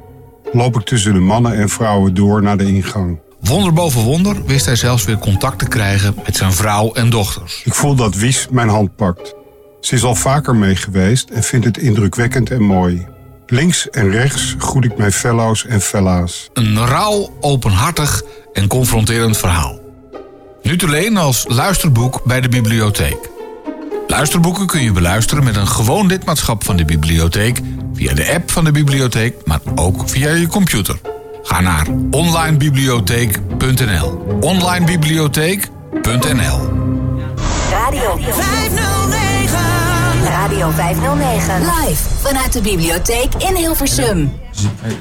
[0.51, 3.19] loop ik tussen de mannen en vrouwen door naar de ingang.
[3.39, 7.61] Wonder boven wonder wist hij zelfs weer contact te krijgen met zijn vrouw en dochters.
[7.65, 9.35] Ik voel dat Wies mijn hand pakt.
[9.79, 13.07] Ze is al vaker mee geweest en vindt het indrukwekkend en mooi.
[13.45, 16.49] Links en rechts groet ik mijn fellows en fella's.
[16.53, 18.21] Een rauw, openhartig
[18.53, 19.84] en confronterend verhaal.
[20.65, 23.29] Nu te leen als luisterboek bij de bibliotheek.
[24.07, 27.59] Luisterboeken kun je beluisteren met een gewoon lidmaatschap van de bibliotheek...
[27.93, 30.99] via de app van de bibliotheek, maar ook via je computer.
[31.43, 36.59] Ga naar onlinebibliotheek.nl onlinebibliotheek.nl
[37.69, 39.59] Radio 509.
[40.23, 41.59] Radio 509.
[41.59, 44.43] Live vanuit de bibliotheek in Hilversum.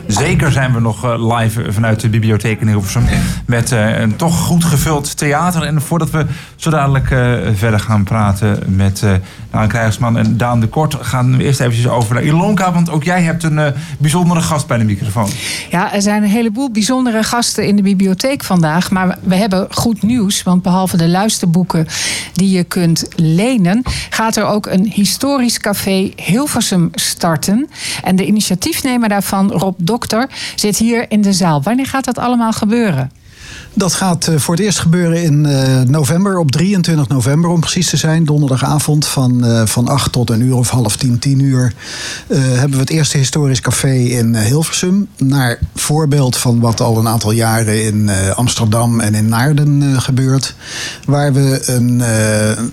[0.06, 3.04] Zeker zijn we nog eh, live vanuit de bibliotheek in Hilversum.
[3.46, 5.62] Met eh, een toch goed gevuld theater.
[5.62, 6.26] En voordat we
[6.56, 9.04] zo dadelijk eh, verder gaan praten met
[9.50, 10.96] Daan Krijgsman en Daan de Kort...
[11.00, 12.72] gaan we eerst eventjes over naar Ilonka.
[12.72, 15.28] Want ook jij hebt een bijzondere gast bij de microfoon.
[15.70, 18.90] Ja, er zijn een heleboel bijzondere gasten in de bibliotheek vandaag.
[18.90, 20.42] Maar we hebben goed nieuws.
[20.42, 21.86] Want behalve de luisterboeken
[22.32, 23.82] die je kunt lenen...
[24.10, 27.68] gaat er ook een historisch café Hilversum starten.
[28.02, 31.62] En de initiatiefnemer daarvan, Rob Dokter, zit hier in de zaal.
[31.62, 33.10] Wanneer gaat dat allemaal gebeuren?
[33.76, 37.88] Dat gaat eh, voor het eerst gebeuren in eh, november, op 23 november om precies
[37.88, 38.24] te zijn.
[38.24, 41.72] Donderdagavond van, uh, van 8 tot een uur of half 10, 10 uur.
[42.28, 45.08] hebben we het eerste historisch café in Hilversum.
[45.16, 50.54] Naar voorbeeld van wat al een aantal jaren in Amsterdam en in Naarden gebeurt.
[51.06, 52.02] Waar we een,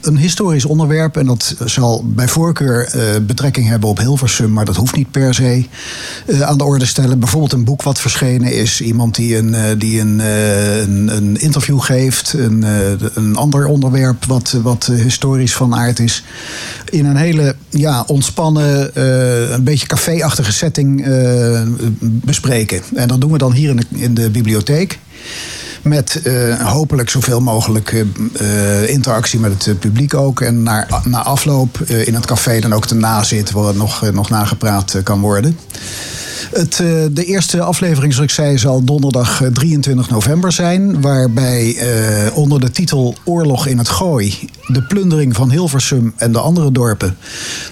[0.02, 2.92] een historisch onderwerp, en dat zal bij voorkeur
[3.26, 5.66] betrekking hebben op Hilversum, maar dat hoeft niet per se,
[6.42, 7.20] aan de orde stellen.
[7.20, 8.82] Bijvoorbeeld een boek wat verschenen is.
[8.82, 10.22] Iemand die een, die een
[10.92, 16.24] een, interview geeft, een, eh, een ander onderwerp wat, wat historisch van aard is.
[16.90, 21.06] In een hele ja, ontspannen, uh, een beetje café-achtige setting
[22.00, 22.82] bespreken.
[22.96, 25.00] En dat doen we dan hier in de, in de bibliotheek.
[25.82, 26.22] Met
[26.64, 28.06] hopelijk zoveel mogelijk
[28.88, 30.42] interactie met het publiek ook.
[30.42, 34.96] En na, na afloop in het café dan ook de nazit, waar nog, nog nagepraat
[35.04, 35.58] kan worden.
[36.50, 41.02] Het, uh, de eerste aflevering, zoals ik zei, zal donderdag 23 november zijn.
[41.02, 44.50] Waarbij uh, onder de titel Oorlog in het Gooi.
[44.68, 47.18] de plundering van Hilversum en de andere dorpen.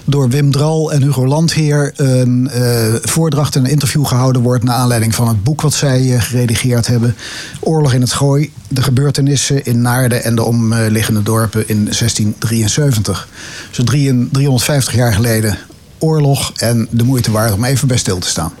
[0.04, 1.92] door Wim Dral en Hugo Landheer.
[1.96, 4.64] een uh, voordracht en een interview gehouden wordt.
[4.64, 7.16] naar aanleiding van het boek wat zij geredigeerd hebben.
[7.60, 8.52] Oorlog in het Gooi.
[8.68, 13.28] De gebeurtenissen in Naarden en de omliggende dorpen in 1673.
[13.70, 15.58] Dus 350 jaar geleden
[16.00, 18.52] oorlog en de moeite waard om even bij stil te staan.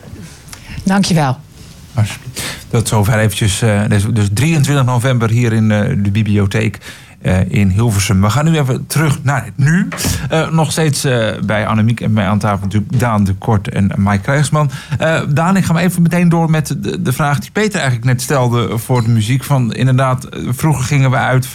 [0.84, 1.38] Dankjewel.
[2.68, 3.62] Tot zover eventjes.
[3.62, 3.82] Uh,
[4.12, 6.78] dus 23 november hier in uh, de bibliotheek.
[7.22, 8.20] Uh, in Hilversum.
[8.20, 9.88] We gaan nu even terug naar het nu.
[10.50, 11.06] nog steeds
[11.44, 14.70] bij Annemiek en bij aan tafel natuurlijk Daan de Kort en Mike Krijgsman.
[15.28, 18.22] Daan, ik ga maar even meteen door met de, de, vraag die Peter eigenlijk net
[18.22, 19.44] stelde voor de muziek.
[19.44, 21.48] Van inderdaad, vroeger gingen we uit,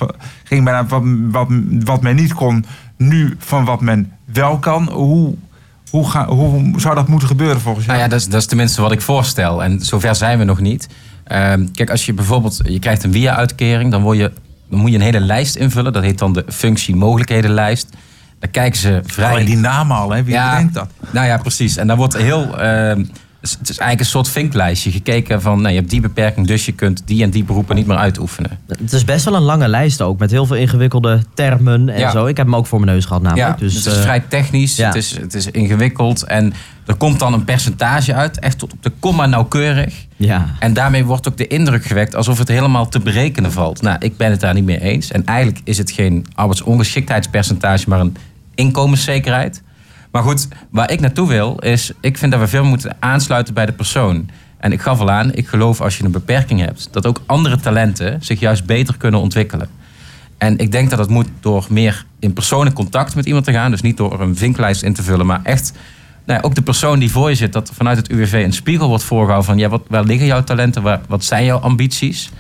[0.43, 1.47] gingen we naar wat, wat,
[1.83, 2.65] wat men niet kon.
[2.97, 4.89] Nu van wat men wel kan.
[4.91, 5.35] Hoe
[5.89, 7.97] Hoe, ga, hoe zou dat moeten gebeuren volgens jou?
[7.97, 9.63] Nou ja, dat is, dat is tenminste wat ik voorstel.
[9.63, 10.87] En zover zijn we nog niet.
[11.23, 14.31] Ehm, kijk, als je bijvoorbeeld, je krijgt een via-uitkering, dan, word je,
[14.69, 15.93] dan moet je een hele lijst invullen.
[15.93, 17.89] Dat heet dan de functie-mogelijkhedenlijst.
[18.39, 19.29] Daar kijken ze vrij...
[19.31, 20.23] Alleen die namen al, hè?
[20.23, 20.49] Wie Ja.
[20.51, 20.89] bedenkt dat?
[21.11, 21.77] Nou ja, precies.
[21.77, 22.59] En daar wordt heel.
[22.59, 23.05] ehm,
[23.51, 24.91] is eigenlijk een soort vinklijstje.
[24.91, 27.87] Gekeken van, nou, je hebt die beperking, dus je kunt die en die beroepen niet
[27.87, 28.59] meer uitoefenen.
[28.67, 32.11] Het is best wel een lange lijst ook, met heel veel ingewikkelde termen en Ja.
[32.11, 32.25] zo.
[32.25, 33.47] Ik heb hem ook voor mijn neus gehad namelijk.
[33.47, 34.85] Ja, dus, het is eh, vrij technisch, ja.
[34.87, 36.53] het, is, het is ingewikkeld en
[36.85, 40.05] er komt dan een percentage uit, echt tot op de komma nauwkeurig.
[40.15, 40.45] ja.
[40.59, 43.81] En daarmee wordt ook de indruk gewekt alsof het helemaal te berekenen valt.
[43.81, 45.11] Nou, ik ben het daar niet mee eens.
[45.11, 48.15] En eigenlijk is het geen arbeidsongeschiktheidspercentage, maar een
[48.55, 49.61] inkomenszekerheid.
[50.15, 53.65] Maar goed, waar ik naartoe wil is, ik vind dat we veel moeten aansluiten bij
[53.65, 54.29] de persoon.
[54.57, 57.57] En ik gaf al aan, ik geloof als je een beperking hebt, dat ook andere
[57.57, 59.69] talenten zich juist beter kunnen ontwikkelen.
[60.37, 63.71] En ik denk dat het moet door meer in persoonlijk contact met iemand te gaan.
[63.71, 65.73] Dus niet door een vinklijst in te vullen, maar echt
[66.25, 68.87] nou ja, ook de persoon die voor je zit, dat vanuit het UWV een spiegel
[68.87, 72.31] wordt voorgehouden van ja, wat, waar liggen jouw talenten, waar, wat zijn jouw ambities?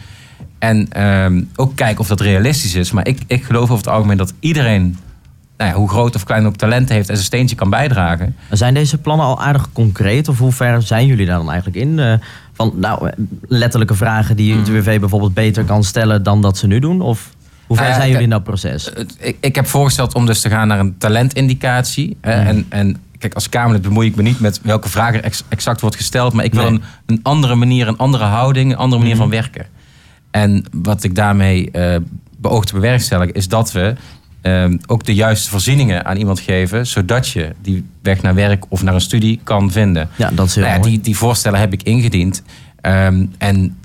[0.59, 2.91] En ehm, ook kijken of dat realistisch is.
[2.91, 4.97] Maar ik, ik geloof over het algemeen dat iedereen,
[5.57, 8.35] nou ja, hoe groot of klein ook talenten heeft en zijn steentje kan bijdragen.
[8.51, 10.27] Zijn deze plannen al aardig concreet?
[10.27, 11.99] Of hoe ver zijn jullie daar dan eigenlijk in?
[11.99, 12.13] Eh,
[12.53, 13.13] van nou, eh,
[13.47, 17.01] letterlijke vragen die het UWV bijvoorbeeld beter kan stellen dan dat ze nu doen?
[17.01, 17.29] Of
[17.67, 18.89] hoe ver Nou zijn jullie in dat proces?
[19.19, 22.17] Ik, ik heb voorgesteld om dus te gaan naar een talentindicatie.
[22.21, 25.43] hè, En, en kijk, als Kamerlid bemoei ik me niet met welke vraag er ex-
[25.49, 26.33] exact wordt gesteld.
[26.33, 26.71] Maar ik wil Nee.
[26.71, 29.65] een, een andere manier, een andere houding, een andere manier van werken.
[30.31, 31.95] En wat ik daarmee eh
[32.37, 33.95] beoog te bewerkstelligen, is dat we
[34.45, 36.87] ehm, ook de juiste voorzieningen aan iemand geven.
[36.87, 40.09] Zodat je die weg naar werk of naar een studie kan vinden.
[40.15, 42.43] Ja, dat is heel Nou ja, die, die voorstellen heb ik ingediend.
[42.81, 43.77] Ehm, en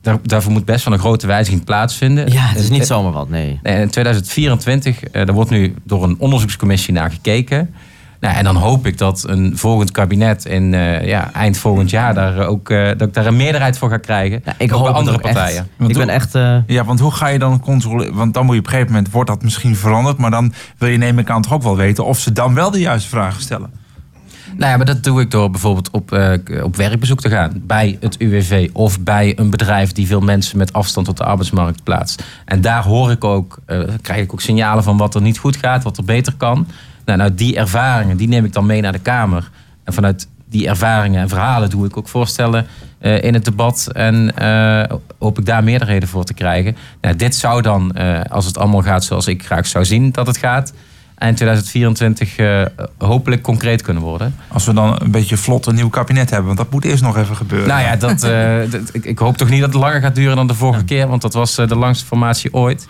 [0.00, 2.32] daar, daarvoor moet best wel een grote wijziging plaatsvinden.
[2.32, 3.60] Ja, het is niet zomaar wat, nee.
[3.62, 7.74] Nee, in 2024, eh daar wordt nu door een onderzoekscommissie naar gekeken.
[8.24, 12.14] Nou, en dan hoop ik dat een volgend kabinet in eh, ja, eind volgend jaar
[12.14, 14.42] daar ook, eh, dat ik daar een meerderheid voor ga krijgen.
[14.44, 15.68] Ja, ik Ook hoop bij andere partijen.
[15.76, 16.34] Want Ik ben hoe- echt...
[16.34, 18.14] eh, Ja, want hoe ga je dan controleren?
[18.14, 20.16] Want dan moet je op een gegeven moment, wordt dat misschien veranderd.
[20.18, 22.70] Maar dan wil je neem ik aan toch ook wel weten of ze dan wel
[22.70, 23.70] de juiste vragen stellen.
[24.56, 27.62] Nou ja, maar dat doe ik door bijvoorbeeld op, eh, op werkbezoek te gaan.
[27.66, 31.82] Bij het UWV of bij een bedrijf die veel mensen met afstand tot de arbeidsmarkt
[31.82, 32.22] plaatst.
[32.44, 35.56] En daar hoor ik ook, eh, krijg ik ook signalen van wat er niet goed
[35.56, 36.66] gaat, wat er beter kan.
[37.04, 39.50] Nou, nou, die ervaringen, die neem ik dan mee naar de Kamer.
[39.84, 42.66] En vanuit die ervaringen en verhalen doe ik ook voorstellen
[42.98, 43.88] eh, in het debat.
[43.92, 46.76] En eh, hoop ik daar meerderheden voor te krijgen.
[47.00, 50.26] Nou, dit zou dan, eh, als het allemaal gaat zoals ik graag zou zien dat
[50.26, 50.72] het gaat,
[51.18, 52.62] eind 2024 eh,
[52.98, 54.34] hopelijk concreet kunnen worden.
[54.48, 56.46] Als we dan een beetje vlot een nieuw kabinet hebben.
[56.46, 57.68] Want dat moet eerst nog even gebeuren.
[57.68, 58.22] Nou ja, dat,
[58.92, 61.08] ik, ik hoop toch niet dat het langer gaat duren dan de vorige keer.
[61.08, 62.88] Want dat was de langste formatie ooit.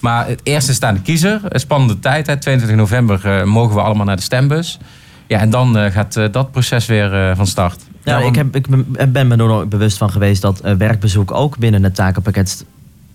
[0.00, 1.40] Maar het eerste is aan de kiezer.
[1.48, 2.26] Een spannende tijd.
[2.26, 2.36] Hè.
[2.36, 4.78] 22 november eh, mogen we allemaal naar de stembus.
[5.26, 7.82] Ja, en dan eh, gaat eh, dat proces weer van start.
[8.04, 11.82] Ja, ik, heb, ik ben- me er nooit bewust van geweest dat werkbezoek ook binnen
[11.82, 12.64] het takenpakket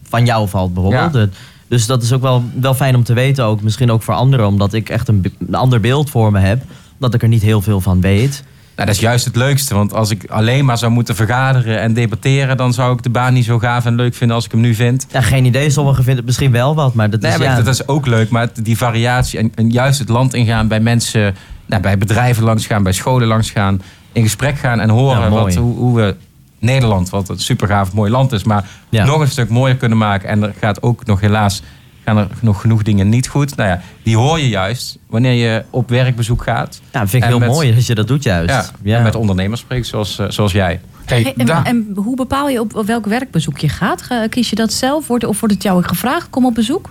[0.03, 1.13] van jou valt bijvoorbeeld.
[1.13, 1.27] Ja.
[1.67, 4.47] Dus dat is ook wel, wel fijn om te weten, ook misschien ook voor anderen,
[4.47, 6.63] omdat ik echt een ander beeld voor me heb,
[6.97, 8.43] dat ik er niet heel veel van weet.
[8.81, 9.75] Nou, dat is juist het leukste.
[9.75, 12.57] Want als ik alleen maar zou moeten vergaderen en debatteren...
[12.57, 14.75] dan zou ik de baan niet zo gaaf en leuk vinden als ik hem nu
[14.75, 15.07] vind.
[15.11, 17.55] Ja, geen idee, sommigen vinden het misschien wel wat, maar dat Nee, is maar ja,
[17.55, 18.29] dat is ook leuk.
[18.29, 21.35] Maar die variatie en, en juist het land ingaan bij mensen...
[21.65, 23.81] Nou, bij bedrijven langsgaan, bij scholen langsgaan...
[24.11, 26.15] in gesprek gaan en horen Ja, wat, hoe, hoe we
[26.59, 27.09] Nederland...
[27.09, 28.43] wat een super gaaf mooi land is...
[28.43, 30.29] maar nog een stuk mooier kunnen maken.
[30.29, 31.61] En er gaat ook nog helaas...
[32.05, 33.55] gaan er nog genoeg dingen niet goed.
[33.55, 36.81] Nou ja, die hoor je juist wanneer je op werkbezoek gaat.
[36.91, 38.49] ja, vind ik en heel met- mooi dat je dat doet juist.
[38.53, 38.97] Ja, Ja.
[38.97, 40.79] en met ondernemers spreekt zoals, eh, zoals jij.
[41.05, 44.07] Hey, Hey, en, en hoe bepaal je op, welk werkbezoek je gaat?
[44.29, 45.07] Kies je dat zelf?
[45.07, 46.29] Wordt, of wordt het jou gevraagd?
[46.29, 46.89] Kom op bezoek?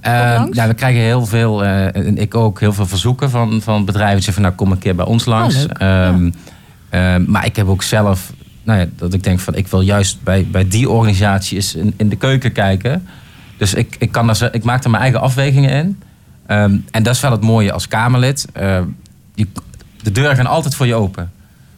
[0.00, 0.56] Eh, langs?
[0.56, 4.14] nou, we krijgen heel veel, eh, en ik ook, heel veel verzoeken van, van bedrijven.
[4.14, 5.54] Die zeggen van, nou, kom een keer bij ons langs.
[5.56, 5.72] leuk.
[5.78, 6.30] Ehm,
[6.90, 8.32] ehm, maar ik heb ook zelf,
[8.62, 11.94] nou ja, dat ik denk van, ik wil juist bij, bij die organisatie eens in,
[11.96, 13.06] in de keuken kijken.
[13.58, 16.02] Dus ik, ik, kan zo- ik maak er mijn eigen afwegingen in.
[16.46, 18.46] Ehm, en dat is wel het mooie als Kamerlid.
[18.52, 18.84] Ehm,
[19.34, 19.46] je,
[20.02, 21.30] de deuren gaan altijd voor je open.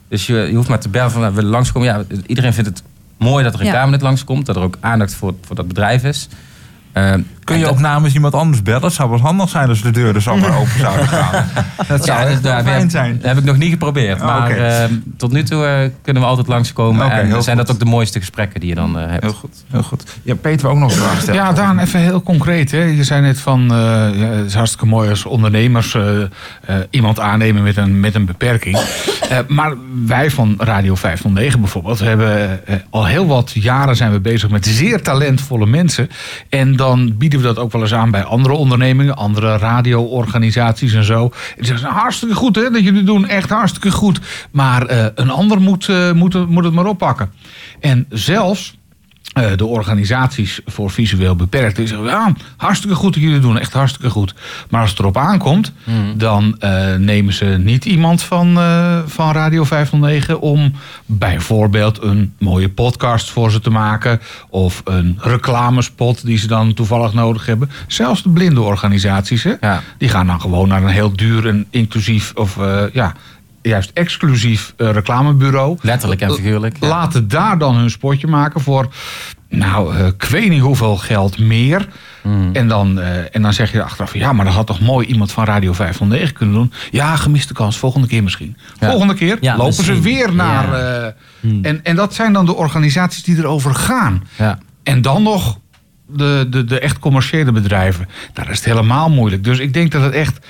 [0.09, 1.89] Dus je, je hoeft maar te bellen van, we willen langskomen.
[1.89, 2.83] Ja, iedereen vindt het
[3.17, 3.73] mooi dat er een Ja.
[3.73, 4.47] Kamerlid langskomt.
[4.47, 6.29] Dat er ook aandacht voor, voor dat bedrijf is.
[6.93, 7.21] Ehm,
[7.51, 8.83] Kun je dat- ook namens iemand anders bellen?
[8.83, 11.45] Het zou wel handig zijn als de deuren zomaar open zouden gaan.
[11.89, 13.17] Dat zou Ja, echt dat, wel dat fijn heb, zijn.
[13.17, 14.21] dat heb ik nog niet geprobeerd.
[14.21, 14.55] Oh, maar oké.
[14.55, 14.85] eh,
[15.17, 17.07] tot nu toe eh, kunnen we altijd langskomen.
[17.07, 17.67] Oké, en zijn goed.
[17.67, 19.23] dat ook de mooiste gesprekken die je dan eh, hebt.
[19.23, 20.05] Heel goed, heel goed.
[20.23, 21.41] Ja, Peter ook nog een vraag stellen.
[21.43, 22.71] Ja, Daan, even heel concreet.
[22.71, 22.83] Hè.
[22.83, 23.77] Je zei net van, eh,
[24.21, 26.29] ja, het is hartstikke mooi als ondernemers eh, eh,
[26.91, 28.77] iemand aannemen met een, met een beperking.
[29.29, 29.73] Eh, maar
[30.07, 34.67] wij van Radio 509 bijvoorbeeld hebben eh, al heel wat jaren zijn we bezig met
[34.67, 36.11] zeer talentvolle mensen.
[36.49, 41.05] En dan bieden we dat ook wel eens aan bij andere ondernemingen, andere radioorganisaties en
[41.05, 41.25] zo.
[41.57, 44.21] En zeggen ze, hartstikke goed hè, dat jullie doen, echt hartstikke goed.
[44.51, 45.87] Maar eh, een ander moet,
[46.35, 47.31] het- moet het maar oppakken.
[47.81, 48.79] En zelfs
[49.33, 53.59] eh, de organisaties voor visueel beperkten die zeggen, ja, hartstikke goed dat jullie het doen,
[53.59, 54.35] echt hartstikke goed.
[54.71, 55.73] Maar als het erop aankomt,
[56.17, 60.73] dan eh, nemen ze niet iemand van, eh, van Radio 509 om
[61.07, 67.13] bijvoorbeeld een mooie podcast voor ze te maken of een reclamespot die ze dan toevallig
[67.13, 67.71] nodig hebben.
[67.87, 69.83] Zelfs de blinde organisaties, hè, Ja.
[69.99, 72.59] die gaan dan gewoon naar een heel duur en inclusief of
[72.93, 73.15] ja,
[73.63, 75.79] juist exclusief eh, reclamebureau.
[75.83, 76.77] Letterlijk en figuurlijk.
[76.81, 76.89] ja.
[76.89, 78.89] Laten daar dan hun spotje maken voor,
[79.51, 81.89] nou, eh, ik weet niet hoeveel geld meer.
[82.23, 82.51] Hmm.
[82.53, 85.33] En, dan, eh, en dan zeg je achteraf, ja, maar dat had toch mooi iemand
[85.33, 86.73] van Radio 509 kunnen doen.
[86.91, 88.57] Ja, gemiste kans, volgende keer misschien.
[88.81, 88.91] Ja.
[88.91, 90.73] Volgende keer Ja, lopen ze weer naar...
[90.75, 91.13] Eh,
[91.63, 94.25] en, en dat zijn dan de organisaties die erover gaan.
[94.39, 94.59] Ja.
[94.83, 95.59] En dan nog
[96.07, 98.09] de, de, de echt commerciële bedrijven.
[98.33, 99.45] Daar is het helemaal moeilijk.
[99.45, 100.47] Dus ik denk dat het echt...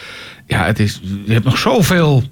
[0.47, 2.23] Ja, het is, je hebt nog zoveel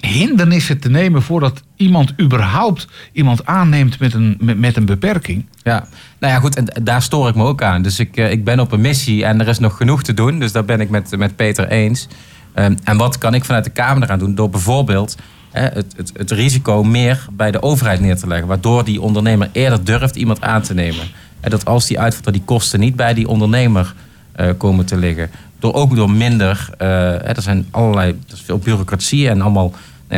[0.00, 1.22] hindernissen te nemen...
[1.22, 5.46] voordat iemand überhaupt iemand aanneemt met een, met, met een beperking.
[5.62, 5.86] Ja,
[6.18, 7.82] nou ja, goed, en daar stoor ik me ook aan.
[7.82, 10.38] Dus ik, eh, ik ben op een missie en er is nog genoeg te doen.
[10.38, 12.08] Dus daar ben ik met, met Peter eens.
[12.54, 14.34] Ehm, en wat kan ik vanuit de Kamer eraan doen?
[14.34, 15.16] Door bijvoorbeeld
[15.50, 18.48] het, het, het risico meer bij de overheid neer te leggen.
[18.48, 21.04] Waardoor die ondernemer eerder durft iemand aan te nemen.
[21.40, 23.94] En dat als die uitvalt, dat die kosten niet bij die ondernemer
[24.32, 25.30] eh, komen te liggen.
[25.58, 29.72] Door ook door minder, eh, er zijn allerlei, er is veel bureaucratie en allemaal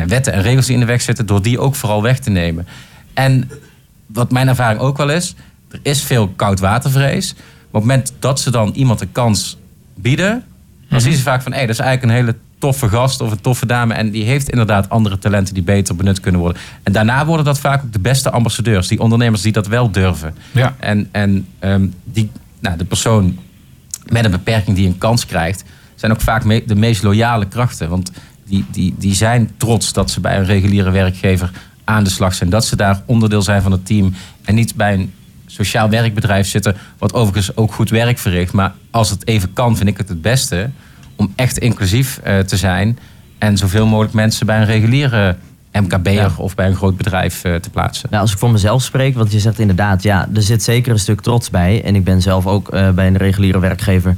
[0.07, 1.27] wetten en regels die in de weg zitten.
[1.27, 2.67] Door die ook vooral weg te nemen.
[3.15, 3.51] En
[4.07, 5.35] wat mijn ervaring ook wel is,
[5.71, 7.35] er is veel koudwatervrees.
[7.35, 9.59] Maar op het moment dat ze dan iemand een kans
[9.95, 10.45] bieden,
[10.89, 13.41] dan zien ze vaak van, hé, dat is eigenlijk een hele toffe gast of een
[13.41, 13.95] toffe dame.
[13.95, 16.63] En die heeft inderdaad andere talenten die beter benut kunnen worden.
[16.83, 18.89] En daarna worden dat vaak ook de beste ambassadeurs.
[18.89, 20.35] Die ondernemers die dat wel durven.
[20.51, 20.75] Ja.
[20.79, 22.31] En, en ehm, die,
[22.61, 23.39] nou, de persoon
[24.07, 25.65] met een beperking die een kans krijgt,
[25.95, 27.89] zijn ook vaak me- de meest loyale krachten.
[27.89, 28.13] Want
[28.47, 31.51] die, die, die zijn trots dat ze bij een reguliere werkgever
[31.85, 32.51] aan de slag zijn.
[32.51, 34.15] Dat ze daar onderdeel zijn van het team.
[34.45, 35.13] En niet bij een
[35.47, 38.53] sociaal werkbedrijf zitten, wat overigens ook goed werk verricht.
[38.53, 40.71] Maar als het even kan, vind ik het het beste
[41.17, 42.99] om echt inclusief eh, te zijn.
[43.39, 45.37] En zoveel mogelijk mensen bij een reguliere
[45.73, 46.31] MKB'er Ja.
[46.37, 48.09] of bij een groot bedrijf eh, te plaatsen.
[48.11, 50.99] Nou, als ik voor mezelf spreek, want je zegt inderdaad, ja, er zit zeker een
[50.99, 51.83] stuk trots bij.
[51.85, 54.17] En ik ben zelf ook eh, bij een reguliere werkgever.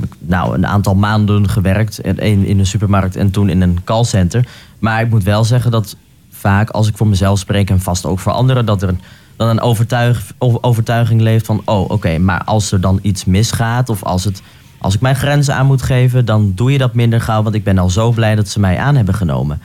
[0.00, 2.00] Heb ik nou een aantal maanden gewerkt.
[2.00, 4.46] Één in een supermarkt en toen in een callcenter.
[4.78, 5.96] Maar ik moet wel zeggen dat
[6.30, 9.00] vaak, als ik voor mezelf spreek en vast ook voor anderen, dat er een,
[9.36, 13.88] dan een overtuig, over- overtuiging leeft van, oh oké, maar als er dan iets misgaat
[13.88, 14.42] of als, het,
[14.78, 17.64] als ik mijn grenzen aan moet geven, dan doe je dat minder gauw, want ik
[17.64, 19.60] ben al zo blij dat ze mij aan hebben genomen.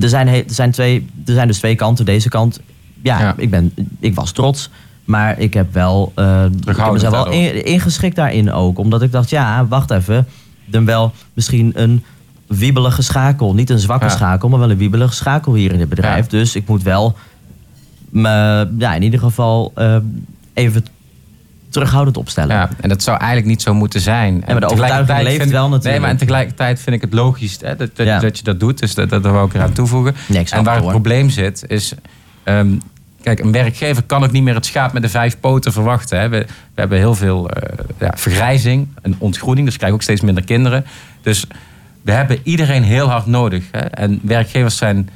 [0.00, 2.04] Er zijn, er zijn, twee, er zijn dus twee kanten.
[2.04, 2.60] Deze kant,
[3.02, 3.34] ja, Ja.
[3.36, 4.70] Ik, ben, ik was trots.
[5.08, 8.78] Maar ik heb wel, eh, ik heb mezelf wel in- ingeschikt daarin ook.
[8.78, 10.26] Omdat ik dacht, ja, wacht even.
[10.66, 12.04] Dan wel misschien een
[12.46, 13.54] wiebelige schakel.
[13.54, 14.10] Niet een zwakke Ja.
[14.10, 16.24] schakel, maar wel een wiebelige schakel hier in dit bedrijf.
[16.30, 16.38] Ja.
[16.38, 17.16] Dus ik moet wel
[18.10, 19.96] me, ja, in ieder geval eh,
[20.54, 20.84] even
[21.68, 22.56] terughoudend opstellen.
[22.56, 24.32] Ja, en dat zou eigenlijk niet zo moeten zijn.
[24.32, 25.90] maar de En overtuiging leeft vind- wel natuurlijk.
[25.92, 28.18] Nee, maar en tegelijkertijd vind ik het logisch hè, dat, dat, Ja.
[28.18, 28.78] dat je dat doet.
[28.78, 30.14] Dus dat, dat wou ik eraan toevoegen.
[30.26, 30.90] Nee, en waar het, het hoor.
[30.90, 31.94] probleem zit, is...
[32.44, 32.68] ehm,
[33.34, 36.20] kijk, een werkgever kan ook niet meer het schaap met de vijf poten verwachten.
[36.20, 36.28] Hè.
[36.28, 36.38] We,
[36.74, 39.64] we hebben heel veel eh, ja, vergrijzing en ontgroening.
[39.64, 40.84] Dus we krijgen ook steeds minder kinderen.
[41.22, 41.46] Dus
[42.02, 43.64] we hebben iedereen heel hard nodig.
[43.70, 43.80] Hè.
[43.80, 45.08] En werkgevers zijn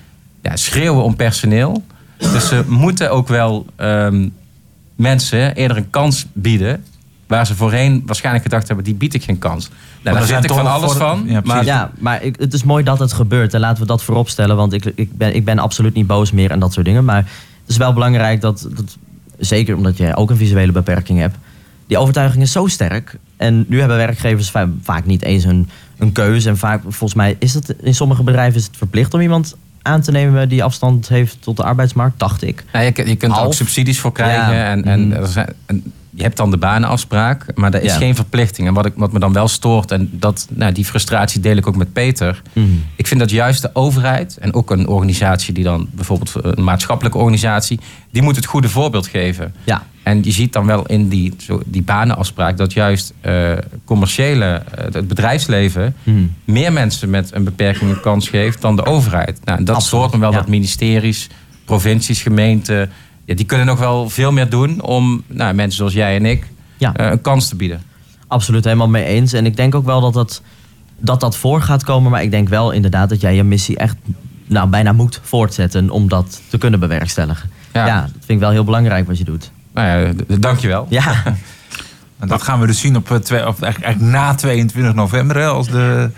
[0.43, 1.85] ja, schreeuwen om personeel.
[2.19, 4.29] Dus ze moeten ook wel ehm,
[4.97, 6.85] mensen eerder een kans bieden.
[7.27, 9.69] Waar ze voorheen waarschijnlijk gedacht hebben, die bied ik geen kans.
[9.69, 11.23] Nou, daar vind zijn ik van alles voor- van.
[11.27, 11.65] Ja, maar.
[11.65, 13.55] Ja, maar ik, het is mooi dat het gebeurt.
[13.55, 14.57] En laten we dat voorop stellen.
[14.57, 17.05] Want ik, ik, ben, ik ben absoluut niet boos meer en dat soort dingen.
[17.05, 17.27] Maar
[17.73, 18.97] is wel belangrijk dat, dat
[19.39, 21.37] zeker omdat je ook een visuele beperking hebt,
[21.87, 23.17] die overtuiging is zo sterk.
[23.37, 25.69] En nu hebben werkgevers va- vaak niet eens een,
[25.99, 26.49] een keuze.
[26.49, 30.01] En vaak, volgens mij, is het in sommige bedrijven is het verplicht om iemand aan
[30.01, 32.65] te nemen die afstand heeft tot de arbeidsmarkt, dacht ik.
[32.73, 34.55] Nou, je, je kunt er ook subsidies voor krijgen.
[34.55, 34.65] Ja.
[34.65, 37.99] En, en, zijn, en je hebt dan de banenafspraak, maar er is Ja.
[37.99, 38.69] geen verplichting.
[38.69, 41.67] En wat, ik, wat me dan wel stoort, en dat, nou, die frustratie deel ik
[41.67, 42.43] ook met Peter.
[42.53, 42.67] Mhm.
[42.97, 47.19] Ik vind dat juist de overheid en ook een organisatie die dan bijvoorbeeld een maatschappelijke
[47.19, 49.55] organisatie, die moet het goede voorbeeld geven.
[49.65, 49.83] Ja.
[50.03, 53.53] En je ziet dan wel in die, zo, die banenafspraak dat juist eh,
[53.85, 56.19] commerciële, eh, het bedrijfsleven, Mhm.
[56.45, 59.41] meer mensen met een beperking een kans geeft dan de overheid.
[59.45, 60.39] Nou, en dat Absoluut, stoort me wel ja.
[60.39, 61.29] dat ministeries,
[61.65, 62.91] provincies, gemeenten,
[63.25, 66.47] ja, die kunnen nog wel veel meer doen om nou, mensen zoals jij en ik
[66.77, 66.95] Ja.
[66.95, 67.83] eh, een kans te bieden.
[68.27, 69.33] Absoluut helemaal mee eens.
[69.33, 70.43] En ik denk ook wel dat dat,
[70.99, 72.11] dat dat voor gaat komen.
[72.11, 73.97] Maar ik denk wel inderdaad dat jij je missie echt
[74.47, 77.51] nou, bijna moet voortzetten om dat te kunnen bewerkstelligen.
[77.73, 77.87] Ja.
[77.87, 78.01] Ja.
[78.01, 79.51] dat vind ik wel heel belangrijk wat je doet.
[79.75, 80.87] Nou ja, dankjewel.
[80.89, 81.23] Ja,
[82.19, 85.37] En dat gaan we dus zien op, eh, twee, of eigenlijk, eigenlijk na 22 november.
[85.37, 86.11] Hè, als de,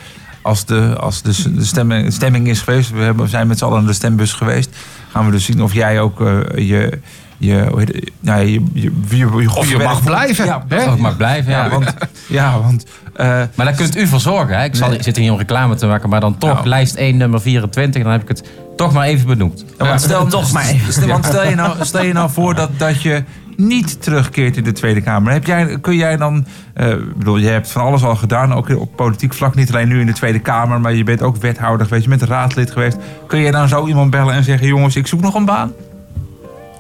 [0.45, 2.91] als de, als de, de stemming, stemming is geweest.
[2.91, 4.77] We, hebben, we zijn met z'n allen in de stembus geweest.
[5.11, 6.99] Gaan we dus zien of jij ook eh, je...
[7.39, 8.11] Je, hoe heet het?
[8.21, 10.45] ja, je, je, je, je Of je mag blijven.
[10.45, 10.97] Ja, hè?
[10.97, 11.65] Mag blijven, ja.
[11.65, 11.95] ja, want,
[12.29, 14.59] ja, want eh, Maar daar kunt u voor zorgen.
[14.59, 14.65] Hè?
[14.65, 14.97] Ik, zal, Nee.
[14.97, 16.69] ik zit hier om reclame te maken, maar dan toch Nou.
[16.69, 18.03] lijst 1, nummer 24.
[18.03, 18.45] Dan heb ik het
[18.77, 19.65] toch maar even benoemd.
[19.79, 20.93] Ja, want stel, Toch maar even.
[20.93, 23.25] Stel, want stel, je nou, stel je nou voor dat, dat je
[23.57, 25.33] niet terugkeert in de Tweede Kamer.
[25.33, 26.47] Heb jij, kun jij dan...
[26.75, 29.55] ik bedoel, je hebt van alles al gedaan, ook op politiek vlak.
[29.55, 32.05] Niet alleen nu in de Tweede Kamer, maar je bent ook wethouder geweest.
[32.05, 32.97] Je bent raadslid geweest.
[33.27, 34.67] Kun je dan zo iemand bellen en zeggen...
[34.67, 35.73] jongens, ik zoek nog een baan?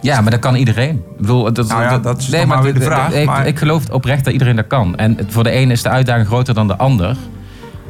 [0.00, 0.94] Ja, maar dat kan iedereen.
[0.96, 3.58] Ik bedoel, dat, Nou ja, dat is nog maar weer de vraag, Ik, maar- ik
[3.58, 4.96] geloof oprecht dat iedereen dat kan.
[4.96, 7.16] En voor de ene is de uitdaging groter dan de ander.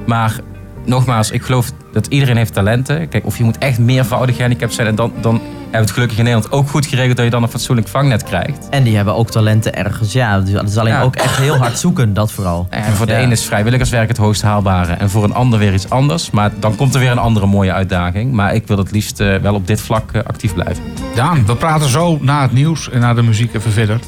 [0.06, 0.40] Maar
[0.84, 3.08] nogmaals, ik geloof dat iedereen heeft talenten.
[3.08, 4.86] Kijk, of je moet echt meervoudig gehandicapt zijn.
[4.86, 7.16] En dan, dan hebben we het gelukkig in Nederland ook goed geregeld...
[7.16, 8.68] dat je dan een fatsoenlijk vangnet krijgt.
[8.70, 10.12] En die hebben ook talenten ergens.
[10.12, 11.02] Ja, dus het is alleen Ja.
[11.02, 12.66] ook echt heel hard zoeken, dat vooral.
[12.70, 13.18] En voor de Ja.
[13.18, 14.92] ene is vrijwilligerswerk het hoogst haalbare.
[14.92, 16.30] En voor een ander weer iets anders.
[16.30, 18.32] Maar dan komt er weer een andere mooie uitdaging.
[18.32, 20.82] Maar ik wil het liefst eh, wel op dit vlak eh, actief blijven.
[21.14, 23.98] Daan, we praten zo na het nieuws en na de muziek even verder.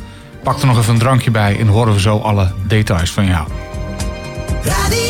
[0.42, 3.46] Pak er nog even een drankje bij en horen we zo alle details van jou.
[4.62, 4.90] Radio 509.
[4.90, 5.05] Dit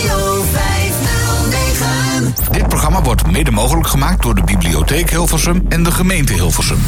[2.87, 6.78] programma wordt mede mogelijk gemaakt door de Bibliotheek Hilversum en de gemeente Hilversum.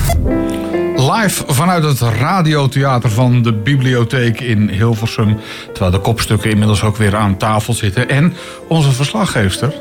[0.96, 5.38] Live vanuit het radiotheater van de bibliotheek in Hilversum.
[5.72, 8.08] Terwijl de kopstukken inmiddels ook weer aan tafel zitten.
[8.08, 8.34] En
[8.68, 9.74] onze verslaggeefster,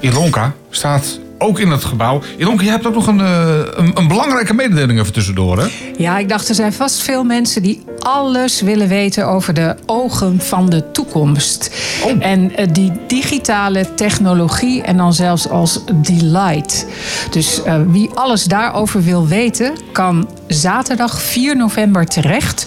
[0.00, 2.20] Ilonka, staat ook in het gebouw.
[2.36, 5.66] Ilonka, jij hebt ook nog een, eh, een, een belangrijke mededeling even tussendoor, hè?
[5.96, 10.40] Ja, ik dacht, er zijn vast veel mensen die alles willen weten over de ogen
[10.40, 11.70] van de toekomst.
[12.18, 16.86] En eh, die digitale technologie en dan zelfs als delight.
[17.30, 22.66] Dus eh, wie alles daarover wil weten, kan zaterdag 4 november terecht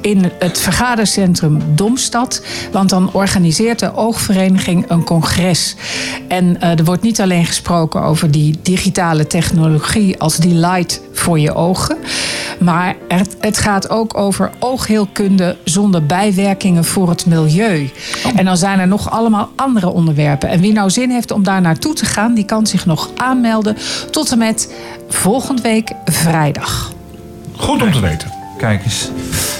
[0.00, 2.42] in het vergadercentrum Domstad.
[2.72, 5.76] Want dan organiseert de Oogvereniging een congres.
[6.28, 11.54] En eh, er wordt niet alleen gesproken over die digitale technologie als delight voor je
[11.54, 11.96] ogen.
[12.60, 17.90] Maar het, het gaat ook over oogheelkunde zonder bijwerkingen voor het milieu.
[18.36, 20.48] En dan zijn er nog allemaal andere onderwerpen.
[20.48, 23.76] En wie nou zin heeft om daar naartoe te gaan, die kan zich nog aanmelden
[24.10, 24.74] tot en met
[25.08, 26.92] volgende week vrijdag.
[27.60, 28.32] Goed om te weten.
[28.58, 29.08] Kijk eens,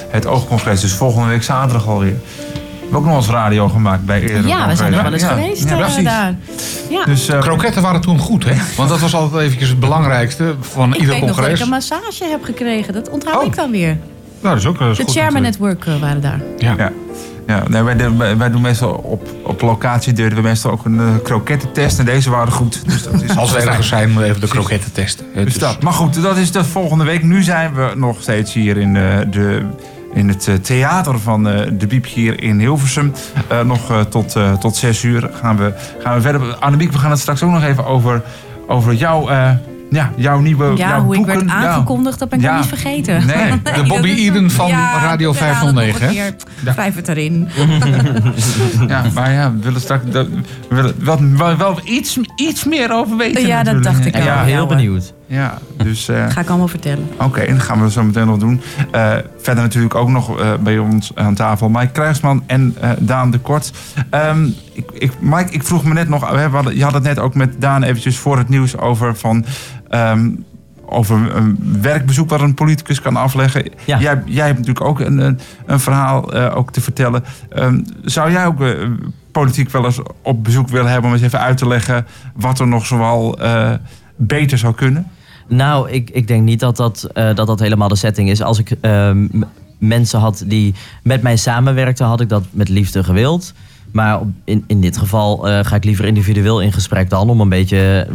[0.09, 2.15] het oogcongres dus volgende week zaterdag alweer.
[2.15, 4.47] We hebben ook nog eens radio gemaakt bij eerder.
[4.47, 6.05] Ja, we zijn er wel eens Ja, geweest ja, eh, precies.
[6.05, 6.35] daar.
[6.91, 7.05] Ja.
[7.05, 8.55] Dus, eh, Kroketten waren toen goed, hè?
[8.77, 11.61] Want dat was altijd eventjes het belangrijkste van ik ieder weet nog dat ik congres.
[11.61, 12.93] een massage heb gekregen.
[12.93, 13.47] Dat onthoud Oh.
[13.47, 13.97] ik dan weer.
[14.41, 15.43] Nou, dat is ook eh, is De goed Chairman.
[15.43, 16.41] Network eh, waren daar.
[16.59, 16.75] Ja.
[16.77, 16.93] Ja.
[17.47, 20.95] Ja, nee, wij, doen- wij, doen meestal op, op locatie deden we meestal ook een
[21.01, 21.99] uh, krokettentest.
[21.99, 22.83] En deze waren goed.
[22.87, 25.25] Dus dat is Als we ergens zijn, moeten we even de kroketten testen.
[25.35, 25.83] Dus dus- dat.
[25.83, 27.23] Maar goed, dat is de volgende week.
[27.23, 29.67] Nu zijn we nog steeds hier in, eh, de,
[30.15, 33.13] in het eh, theater van eh, de Biep hier in Hilversum.
[33.49, 36.55] Eh, nog eh, tot, eh, tot zes uur gaan we, gaan we verder.
[36.55, 38.23] Annemiek, we gaan het straks ook nog even over,
[38.67, 39.51] over jouw, eh,
[39.91, 41.47] ja, jouw nieuwe Ja, jouw hoe ik boeken.
[41.47, 41.57] werd Ja.
[41.57, 42.51] aangekondigd, dat ben ik Ja.
[42.51, 43.27] nog niet vergeten.
[43.27, 46.35] Nee, de Bobby Eden van Radio ik herhaal het nog 509, een
[46.65, 46.73] hè?
[46.73, 47.49] Vijf het erin.
[48.89, 50.29] Ja, maar ja, we willen straks we
[50.69, 53.47] willen wel, wel, wel iets, iets meer over weten.
[53.47, 55.13] Ja, dat dacht ik Ik ben Ja, heel ja, benieuwd.
[55.33, 56.09] Ja, dus...
[56.09, 57.09] eh, Ga ik allemaal vertellen.
[57.19, 58.61] Oké, en dat gaan we zo meteen nog doen.
[58.91, 63.31] Eh, verder natuurlijk ook nog eh, bij ons aan tafel Mike Krijgsman en eh, Daan
[63.31, 63.73] de Kort.
[64.11, 67.19] Ehm, ik, ik, Mike, ik vroeg me net nog, we hadden, je had het net
[67.19, 69.45] ook met Daan eventjes voor het nieuws over van...
[69.89, 70.31] ehm,
[70.93, 73.71] over een werkbezoek wat een politicus kan afleggen.
[73.85, 73.99] Ja.
[73.99, 77.25] Jij, jij hebt natuurlijk ook een, een, een verhaal eh, ook te vertellen.
[77.51, 78.59] Ehm, zou jij ook
[79.33, 81.11] politiek wel eens op bezoek willen hebben...
[81.11, 83.71] om eens even uit te leggen wat er nog zoal eh,
[84.17, 85.07] beter zou kunnen?
[85.51, 88.43] Nou, ik, ik denk niet dat dat, eh, dat dat helemaal de setting is.
[88.43, 89.27] Als ik ehm,
[89.79, 93.53] mensen had die met mij samenwerkten, had ik dat met liefde gewild.
[93.93, 97.49] Maar in, in dit geval eh, ga ik liever individueel in gesprek dan om een
[97.49, 98.15] beetje eh,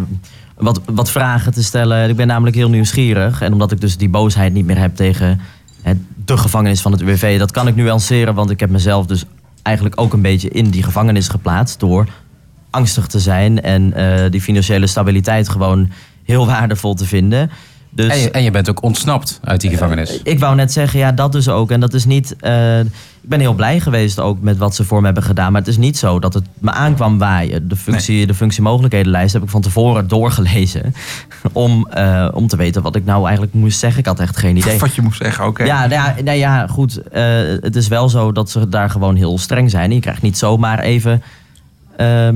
[0.58, 2.10] wat, wat vragen te stellen.
[2.10, 3.42] Ik ben namelijk heel nieuwsgierig.
[3.42, 5.40] En omdat ik dus die boosheid niet meer heb tegen
[6.26, 9.26] de gevangenis van het UWV, dat kan ik nuanceren, want ik heb mezelf dus
[9.62, 12.08] eigenlijk ook een beetje in die gevangenis geplaatst door
[12.70, 13.94] angstig te zijn en
[14.32, 15.90] die financiële stabiliteit gewoon
[16.26, 17.52] heel waardevol te vinden.
[17.90, 20.22] Dus En je, en je bent ook ontsnapt uit die gevangenis.
[20.24, 21.72] ik wou net zeggen, ja, dat dus ook.
[21.72, 22.36] En dat is niet.
[22.40, 25.52] eh, ik ben heel blij geweest ook met wat ze voor me hebben gedaan.
[25.52, 27.68] Maar het is niet zo dat het me aankwam waaien.
[27.68, 30.94] De functie, de functiemogelijkhedenlijst heb ik van tevoren doorgelezen.
[31.52, 34.00] Om, eh, om te weten wat ik nou eigenlijk moest zeggen.
[34.00, 34.80] Ik had echt geen idee.
[34.86, 35.64] Wat je moest zeggen, oké.
[35.64, 36.98] Ja, nou ja, nou ja, goed.
[36.98, 37.24] eh,
[37.62, 39.92] het is wel zo dat ze daar gewoon heel streng zijn.
[39.92, 41.22] Je krijgt niet zomaar even.
[41.98, 42.36] ehm,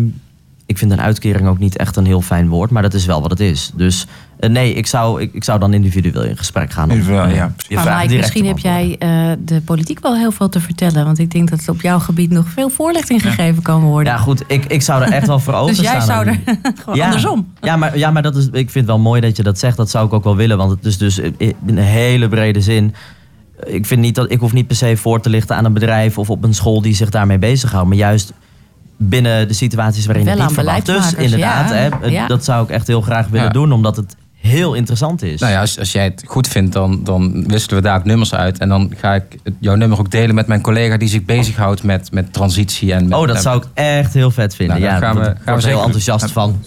[0.70, 3.22] ik, vind een uitkering ook niet echt een heel fijn woord, maar dat is wel
[3.22, 3.72] wat het is.
[3.76, 4.06] Dus
[4.40, 6.84] eh, nee, ik zou, ik, ik zou dan individueel in gesprek gaan.
[6.84, 7.54] om, Individueel, eh, ja.
[7.70, 11.06] Maar Mike, misschien heb jij eh, de politiek wel heel veel te vertellen.
[11.06, 14.14] Want ik denk dat er op jouw gebied nog veel voorlichting gegeven kan worden.
[14.14, 15.96] Ja, goed, ik, ik zou er echt wel voor dus openstaan.
[15.96, 16.40] jij zou er
[16.80, 17.06] gewoon Ja.
[17.06, 17.54] andersom.
[17.62, 19.78] Ja, maar, ja, maar dat is, ik vind het wel mooi dat je dat zegt.
[19.78, 20.58] Dat zou ik ook wel willen.
[20.58, 22.94] Want het is dus in een hele brede zin.
[23.66, 26.18] Ik vind niet dat ik hoef niet per se voor te lichten aan een bedrijf
[26.18, 27.88] of op een school die zich daarmee bezighoudt.
[27.88, 28.34] Maar juist
[29.02, 30.86] binnen de situaties waarin Wel het niet aan verwacht.
[30.86, 31.76] Dus inderdaad, ja.
[31.76, 32.28] hè, Ja.
[32.28, 33.52] dat zou ik echt heel graag willen Ja.
[33.54, 35.40] doen, omdat het heel interessant is.
[35.40, 38.34] Nou ja, als, als jij het goed vindt, dan, dan wisselen we daar ook nummers
[38.34, 38.58] uit.
[38.58, 39.24] En dan ga ik
[39.60, 42.94] jouw nummer ook delen met mijn collega die zich bezighoudt met, met transitie.
[42.94, 44.80] En met, oh, dat en- zou ik echt heel vet vinden.
[44.82, 46.60] Nou, ja, daar gaan we- gaan we ik heel enthousiast van.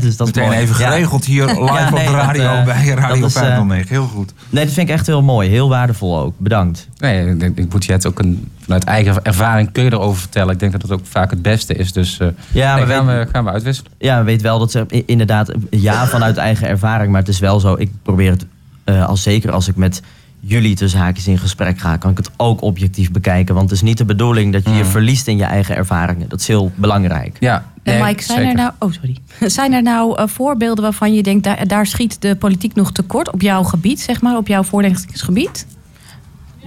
[0.00, 0.56] dus dat is Meteen mooi.
[0.58, 0.90] even Ja.
[0.90, 3.88] geregeld hier live Ja, op de dat, radio eh, bij Radio dat is, eh, 509.
[3.88, 4.32] Heel goed.
[4.50, 5.48] Nee, dat vind ik echt heel mooi.
[5.48, 6.34] Heel waardevol ook.
[6.38, 6.88] Bedankt.
[6.98, 10.20] Nee, ik, denk- ik moet je het ook een, vanuit eigen ervaring kun je erover
[10.20, 10.52] vertellen.
[10.52, 11.92] Ik denk dat dat ook vaak het beste is.
[11.92, 13.90] Dus eh Ja, nee, maar gaan, we, gaan we uitwisselen.
[13.98, 16.80] Ja, weet wel dat ze inderdaad, ja, vanuit eigen ervaring.
[16.82, 18.46] Maar het is wel zo, ik probeer het,
[18.84, 20.02] eh, als zeker als ik met
[20.40, 23.54] jullie tussen haakjes in gesprek ga, kan ik het ook objectief bekijken.
[23.54, 26.28] Want het is niet de bedoeling dat je je verliest in je eigen ervaringen.
[26.28, 27.36] Dat is heel belangrijk.
[27.40, 29.16] Ja, En Mike, zijn er nou, oh sorry.
[29.56, 33.32] Zijn er nou eh, voorbeelden waarvan je denkt, daar, daar schiet de politiek nog tekort
[33.32, 35.66] op jouw gebied, zeg maar, op jouw voorlichtingsgebied?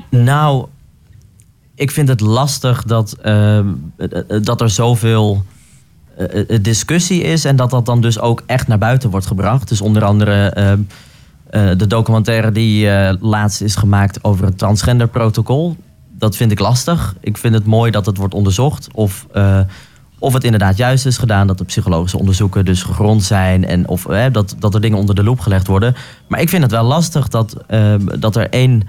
[0.09, 0.65] Nou,
[1.75, 5.43] ik vind het lastig dat, ehm, eh, dat er zoveel
[6.61, 9.67] discussie is en dat dat dan dus ook echt naar buiten wordt gebracht.
[9.67, 10.79] Dus onder andere ehm,
[11.49, 15.75] eh, de documentaire die eh, laatst is gemaakt over het transgenderprotocol.
[16.17, 17.15] Dat vind ik lastig.
[17.19, 19.59] Ik vind het mooi dat het wordt onderzocht of, eh,
[20.19, 24.05] of het inderdaad juist is gedaan, dat de psychologische onderzoeken dus gegrond zijn en of
[24.05, 25.95] eh, dat, dat er dingen onder de loep gelegd worden.
[26.27, 28.83] Maar ik vind het wel lastig dat, ehm, dat er één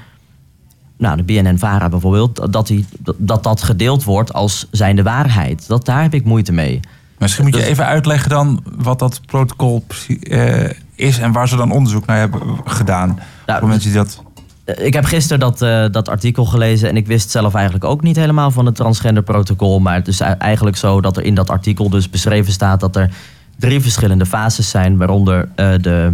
[0.99, 5.67] nou, de BNN-VARA bijvoorbeeld, dat, die, dat dat gedeeld wordt als zijnde waarheid.
[5.69, 6.81] Dat, daar heb ik moeite mee.
[7.19, 9.85] Misschien moet je Dus- even uitleggen dan wat dat protocol
[10.21, 13.19] eh, is en waar ze dan onderzoek naar hebben gedaan.
[13.47, 14.23] Nou, Voor mensen die dat.
[14.65, 18.03] Eh, Ik heb gisteren dat, eh, dat artikel gelezen en ik wist zelf eigenlijk ook
[18.03, 19.81] niet helemaal van het transgenderprotocol.
[19.81, 22.97] Maar het is ei- eigenlijk zo dat er in dat artikel dus beschreven staat dat
[22.97, 23.11] er
[23.59, 26.13] drie verschillende fases zijn, waaronder de,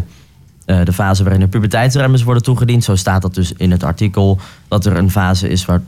[0.65, 2.85] de fase waarin de puberteitsremmers worden toegediend.
[2.85, 4.39] Zo staat dat dus in het artikel
[4.69, 5.83] dat er een fase is waar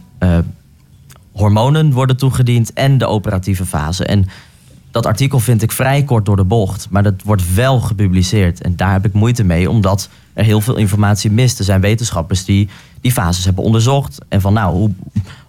[1.33, 4.05] hormonen worden toegediend en de operatieve fase.
[4.05, 4.27] En
[4.95, 8.63] dat artikel vind ik vrij kort door de bocht, maar dat wordt wel gepubliceerd.
[8.63, 11.59] En daar heb ik moeite mee, omdat er heel veel informatie mist.
[11.59, 12.69] Er zijn wetenschappers die
[13.01, 14.19] die fases hebben onderzocht.
[14.29, 14.91] En van nou, hoe,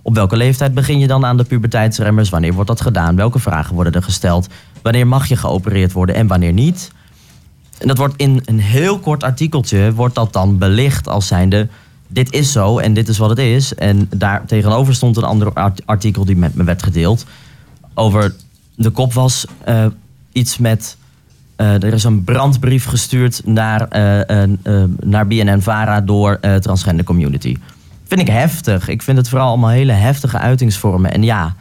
[0.02, 2.30] op welke leeftijd begin je dan aan de puberteitsremmers?
[2.30, 3.16] Wanneer wordt dat gedaan?
[3.16, 4.48] Welke vragen worden er gesteld?
[4.82, 6.92] Wanneer mag je geopereerd worden en wanneer niet?
[7.78, 11.68] En dat wordt in een heel kort artikeltje wordt dat dan belicht als zijnde...
[12.08, 13.76] dit is zo en dit is wat het is.
[13.76, 17.26] En daar tegenover stond een ander art- artikel die met me werd gedeeld...
[17.94, 18.34] over
[18.76, 19.86] de kop was eh,
[20.32, 20.98] iets met...
[21.56, 24.44] eh, er is een brandbrief gestuurd naar, eh,
[25.00, 27.58] naar BNN-VARA door eh transgender community.
[28.08, 28.88] Vind ik heftig.
[28.88, 31.12] Ik vind het vooral allemaal hele heftige uitingsvormen.
[31.12, 31.56] En ja,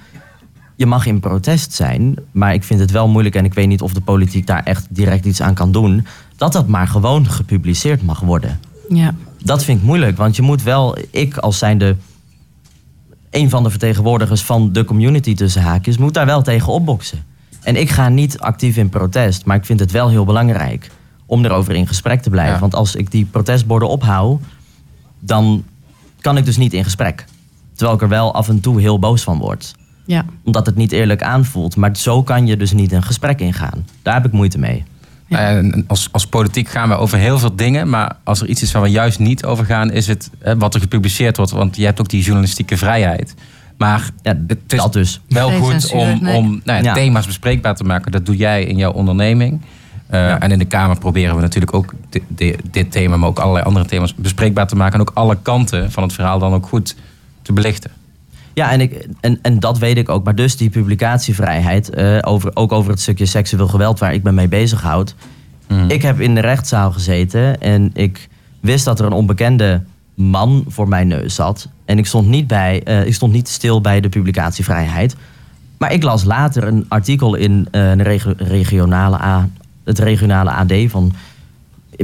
[0.76, 3.34] je mag in protest zijn, maar ik vind het wel moeilijk...
[3.34, 6.06] en ik weet niet of de politiek daar echt direct iets aan kan doen...
[6.36, 8.60] dat dat maar gewoon gepubliceerd mag worden.
[8.88, 9.14] Ja.
[9.42, 10.96] Dat vind ik moeilijk, want je moet wel...
[11.10, 11.96] ik als zijnde
[13.34, 15.96] een van de vertegenwoordigers van de community tussen haakjes...
[15.96, 17.24] moet daar wel tegen opboksen.
[17.62, 20.90] En ik ga niet actief in protest, maar ik vind het wel heel belangrijk...
[21.26, 22.54] om erover in gesprek te blijven.
[22.54, 22.60] Ja.
[22.60, 24.40] Want als ik die protestborden ophoud,
[25.20, 25.64] dan
[26.20, 27.24] kan ik dus niet in gesprek.
[27.74, 29.74] Terwijl ik er wel af en toe heel boos van word
[30.06, 30.24] Ja.
[30.44, 31.76] omdat het niet eerlijk aanvoelt.
[31.76, 33.86] Maar zo kan je dus niet een gesprek ingaan.
[34.02, 34.84] Daar heb ik moeite mee.
[35.28, 37.88] En als, als politiek gaan we over heel veel dingen.
[37.88, 40.74] Maar als er iets is waar we juist niet over gaan, is het hè, wat
[40.74, 41.52] er gepubliceerd wordt.
[41.52, 43.34] Want je hebt ook die journalistieke vrijheid.
[43.78, 45.20] Maar Ja, het is dat dus.
[45.28, 46.36] wel Geen goed censuur, om, nee.
[46.36, 46.94] om nou ja, Ja.
[46.94, 48.12] thema's bespreekbaar te maken.
[48.12, 49.60] Dat doe jij in jouw onderneming.
[50.06, 53.38] Eh, En in de Kamer proberen we natuurlijk ook di- di- dit thema, maar ook
[53.38, 54.94] allerlei andere thema's bespreekbaar te maken.
[54.94, 56.96] En ook alle kanten van het verhaal dan ook goed
[57.42, 57.90] te belichten.
[58.54, 60.24] Ja, en, ik, en, en dat weet ik ook.
[60.24, 64.32] Maar dus die publicatievrijheid, eh, over, ook over het stukje seksueel geweld waar ik me
[64.32, 65.14] mee bezighoud.
[65.88, 68.28] Ik heb in de rechtszaal gezeten en ik
[68.60, 69.82] wist dat er een onbekende
[70.14, 71.68] man voor mijn neus zat.
[71.84, 75.16] En ik stond niet, bij, eh, ik stond niet stil bij de publicatievrijheid.
[75.78, 79.48] Maar ik las later een artikel in eh, een regio- regionale A,
[79.84, 81.12] het regionale AD van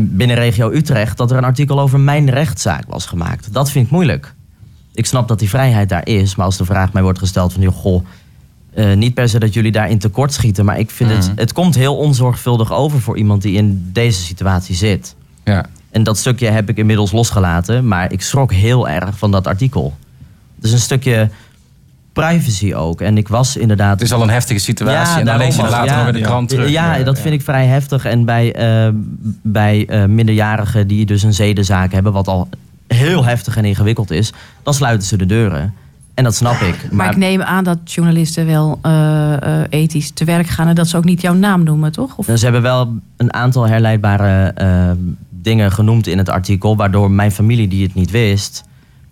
[0.01, 3.53] binnen regio Utrecht dat er een artikel over mijn rechtszaak was gemaakt.
[3.53, 4.35] Dat vind ik moeilijk.
[5.01, 7.63] Ik snap dat die vrijheid daar is, maar als de vraag mij wordt gesteld van
[7.63, 8.05] joh, goh,
[8.75, 11.75] eh, niet per se dat jullie daarin tekort schieten, maar ik vind het, het komt
[11.75, 15.15] heel onzorgvuldig over voor iemand die in deze situatie zit.
[15.45, 15.67] Ja.
[15.91, 19.97] En dat stukje heb ik inmiddels losgelaten, maar ik schrok heel erg van dat artikel.
[20.61, 21.31] Is een stukje
[22.13, 23.01] privacy ook.
[23.01, 23.93] En ik was inderdaad...
[23.93, 26.49] Het is al een heftige situatie en dan lees je later nog weer de krant
[26.49, 26.71] terug.
[26.71, 27.23] Ja, Ja, dat ja.
[27.23, 28.05] vind ik vrij heftig.
[28.05, 28.93] En bij, eh,
[29.43, 32.13] bij eh, minderjarigen die dus een zedenzaak hebben...
[32.13, 32.49] wat al
[32.95, 34.33] heel heftig en ingewikkeld is...
[34.63, 35.75] dan sluiten ze de deuren.
[36.15, 36.93] En dat snap ik.
[36.93, 40.89] Maar, ik neem aan dat journalisten wel eh, eh, ethisch te werk gaan en dat
[40.89, 42.17] ze ook niet jouw naam noemen, toch?
[42.17, 42.27] Of...
[42.27, 44.91] Ze hebben wel een aantal herleidbare eh,
[45.31, 48.65] dingen genoemd in het artikel, waardoor mijn familie die het niet wist,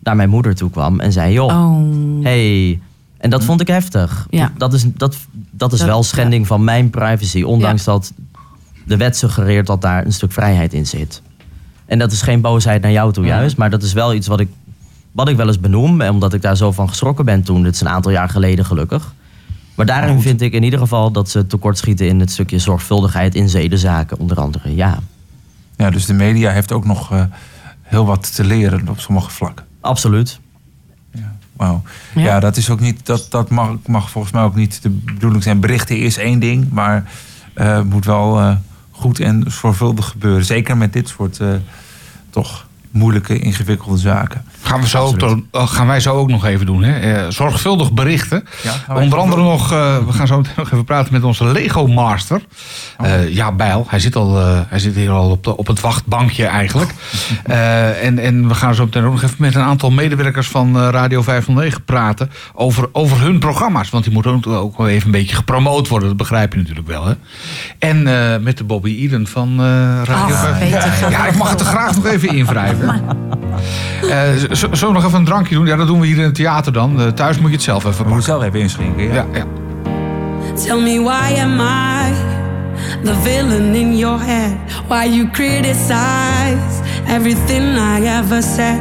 [0.02, 2.24] naar mijn moeder toe kwam en zei: joh, Oh.
[2.24, 2.80] hey.
[3.18, 4.26] En dat vond ik heftig.
[4.30, 4.52] Ja.
[4.56, 5.16] Dat is, dat,
[5.50, 8.12] dat is Dat- wel schending van mijn privacy, ondanks dat
[8.84, 11.22] de wet suggereert dat daar een stuk vrijheid in zit.
[11.88, 14.40] En dat is geen boosheid naar jou toe juist, maar dat is wel iets wat
[14.40, 14.48] ik,
[15.12, 17.62] wat ik wel eens benoem, en omdat ik daar zo van geschrokken ben toen.
[17.62, 19.14] Dit is een aantal jaar geleden gelukkig.
[19.74, 23.48] Maar daarin vind ik in ieder geval dat ze tekortschieten in het stukje zorgvuldigheid in
[23.48, 24.74] zedenzaken, onder andere.
[24.74, 24.98] Ja,
[25.76, 27.22] Ja, dus de media heeft ook nog eh,
[27.82, 29.64] heel wat te leren op sommige vlakken.
[29.80, 30.40] absoluut.
[31.58, 31.82] Wauw.
[32.14, 32.40] Ja.
[32.40, 33.06] dat is ook niet.
[33.06, 35.60] Dat, dat mag, mag volgens mij ook niet de bedoeling zijn.
[35.60, 37.10] Berichten is één ding, maar
[37.54, 38.56] eh, het moet wel eh,
[38.98, 40.44] goed en zorgvuldig gebeuren.
[40.44, 41.54] Zeker met dit soort eh,
[42.30, 44.44] toch moeilijke, ingewikkelde zaken.
[44.68, 46.82] Gaan, we zo ook, oh, gaan wij zo ook nog even doen.
[46.82, 46.98] Hè?
[46.98, 48.44] Eh, zorgvuldig berichten.
[48.62, 49.50] Ja, Onder andere doen?
[49.50, 52.40] nog, eh, we gaan zo meteen nog even praten met onze Lego Master.
[52.98, 53.86] Eh, ja, Bijl.
[53.88, 56.90] Hij zit, al, eh, hij zit hier al op, de, op het wachtbankje eigenlijk.
[57.44, 60.76] Eh, en, en we gaan zo meteen ook nog even met een aantal medewerkers van
[60.76, 62.30] eh, Radio 509 praten.
[62.54, 63.90] Over, over hun programma's.
[63.90, 66.08] Want die moeten ook, ook wel even een beetje gepromoot worden.
[66.08, 67.06] Dat begrijp je natuurlijk wel.
[67.06, 67.12] Hè?
[67.78, 69.64] En eh, met de Bobby Eden van eh,
[70.04, 70.78] Radio Ach, 509.
[70.78, 73.02] Peter, ga Ja, ik mag het er graag nog even invrijven.
[74.58, 75.66] Zullen we nog even een drankje doen?
[75.66, 77.00] Ja, dat doen we hier in het theater dan.
[77.00, 78.22] Eh, thuis moet je het zelf even pakken.
[78.22, 79.02] zelf even inschenken.
[79.02, 79.14] Ja.
[79.14, 79.44] Ja, ja.
[80.64, 82.12] Tell me why am I
[83.04, 84.56] the villain in your head?
[84.88, 88.80] Why you criticize everything I ever said?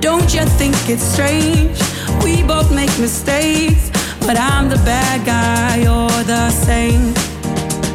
[0.00, 1.78] Don't you think it's strange?
[2.22, 7.12] We both make mistakes, but I'm the bad guy, you're the same.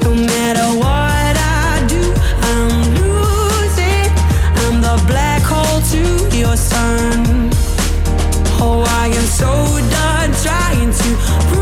[0.03, 1.06] No matter what
[9.37, 11.56] so done trying to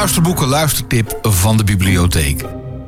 [0.00, 2.44] luisterboeken luistertip van de bibliotheek.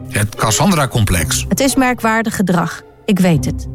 [0.09, 1.45] Het Cassandra-complex.
[1.49, 3.67] Het is merkwaardig gedrag, ik weet het.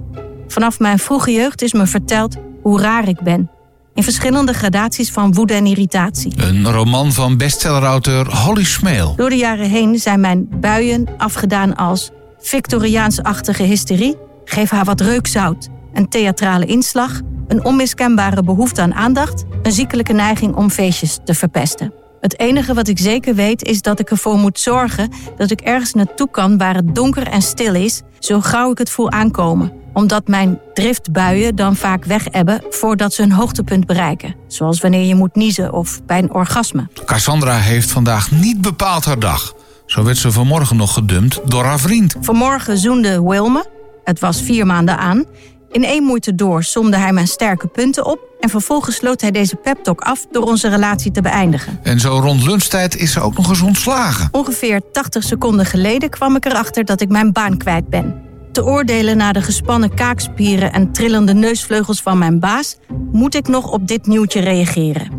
[0.48, 3.50] Vanaf mijn vroege jeugd is me verteld hoe raar ik ben.
[3.94, 6.34] In verschillende gradaties van woede en irritatie.
[6.36, 9.16] Een roman van bestsellerauteur Holly Smeel.
[9.16, 14.16] Door de jaren heen zijn mijn buien afgedaan als Victoriaans-achtige hysterie,
[14.46, 20.56] geef haar wat reukzout, een theatrale inslag, een onmiskenbare behoefte aan aandacht, een ziekelijke neiging
[20.56, 22.06] om feestjes te verpesten.
[22.28, 25.94] Het enige wat ik zeker weet is dat ik ervoor moet zorgen dat ik ergens
[25.94, 29.72] naartoe kan waar het donker en stil is, zo gauw ik het voel aankomen.
[29.94, 34.36] Omdat mijn driftbuien dan vaak wegebben voordat ze hun hoogtepunt bereiken.
[34.48, 36.88] Zoals wanneer je moet niezen of bij een orgasme.
[37.06, 39.54] Cassandra heeft vandaag niet bepaald haar dag.
[39.86, 42.16] Zo werd ze vanmorgen nog gedumpt door haar vriend.
[42.22, 43.66] Vanmorgen zoende Wilme,
[44.04, 45.26] het was vier maanden aan.
[45.72, 48.20] In één moeite door somde hij mijn sterke punten op...
[48.40, 51.80] en vervolgens sloot hij deze peptalk af door onze relatie te beëindigen.
[51.84, 54.30] En zo rond lunchtijd is ze ook nog eens ontslagen.
[54.32, 58.26] Ongeveer 80 seconden geleden kwam ik erachter dat ik mijn baan kwijt ben.
[58.52, 62.78] Te oordelen naar de gespannen kaakspieren en trillende neusvleugels van mijn baas,
[63.12, 65.12] moet ik nog op dit nieuwtje reageren.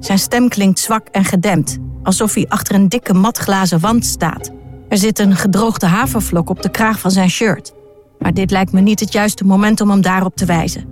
[0.00, 4.50] Zijn stem klinkt zwak en gedempt, alsof hij achter een dikke matglazen wand staat.
[4.88, 7.72] Er zit een gedroogde havervlok op de kraag van zijn shirt.
[8.18, 10.84] Maar dit lijkt me niet het juiste moment om hem daarop te wijzen.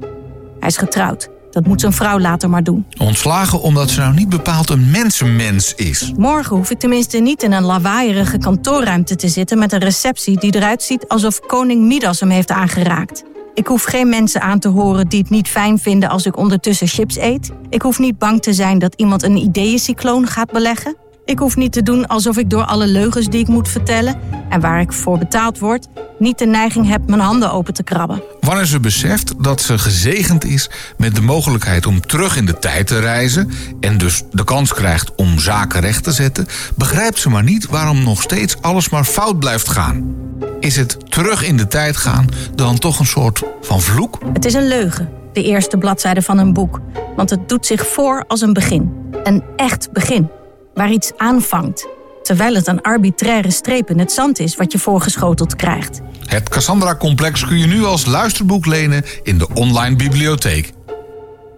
[0.58, 1.28] Hij is getrouwd.
[1.50, 2.86] Dat moet zijn vrouw later maar doen.
[2.98, 6.12] Ontslagen omdat ze nou niet bepaald een mensenmens is.
[6.16, 10.54] Morgen hoef ik tenminste niet in een lawaaierige kantoorruimte te zitten met een receptie die
[10.54, 13.24] eruit ziet alsof koning Midas hem heeft aangeraakt.
[13.54, 16.86] Ik hoef geen mensen aan te horen die het niet fijn vinden als ik ondertussen
[16.86, 17.50] chips eet.
[17.68, 20.96] Ik hoef niet bang te zijn dat iemand een ideeëncycloon gaat beleggen.
[21.26, 24.60] Ik hoef niet te doen alsof ik door alle leugens die ik moet vertellen en
[24.60, 25.86] waar ik voor betaald word,
[26.18, 28.22] niet de neiging heb mijn handen open te krabben.
[28.40, 32.86] Wanneer ze beseft dat ze gezegend is met de mogelijkheid om terug in de tijd
[32.86, 33.50] te reizen
[33.80, 38.02] en dus de kans krijgt om zaken recht te zetten, begrijpt ze maar niet waarom
[38.02, 40.14] nog steeds alles maar fout blijft gaan.
[40.60, 44.18] Is het terug in de tijd gaan dan toch een soort van vloek?
[44.32, 46.80] Het is een leugen, de eerste bladzijde van een boek,
[47.16, 48.92] want het doet zich voor als een begin.
[49.22, 50.30] Een echt begin,
[50.74, 51.86] waar iets aanvangt,
[52.22, 56.00] terwijl het een arbitraire streep in het zand is wat je voorgeschoteld krijgt.
[56.24, 60.72] Het Cassandra-complex kun je nu als luisterboek lenen in de online bibliotheek.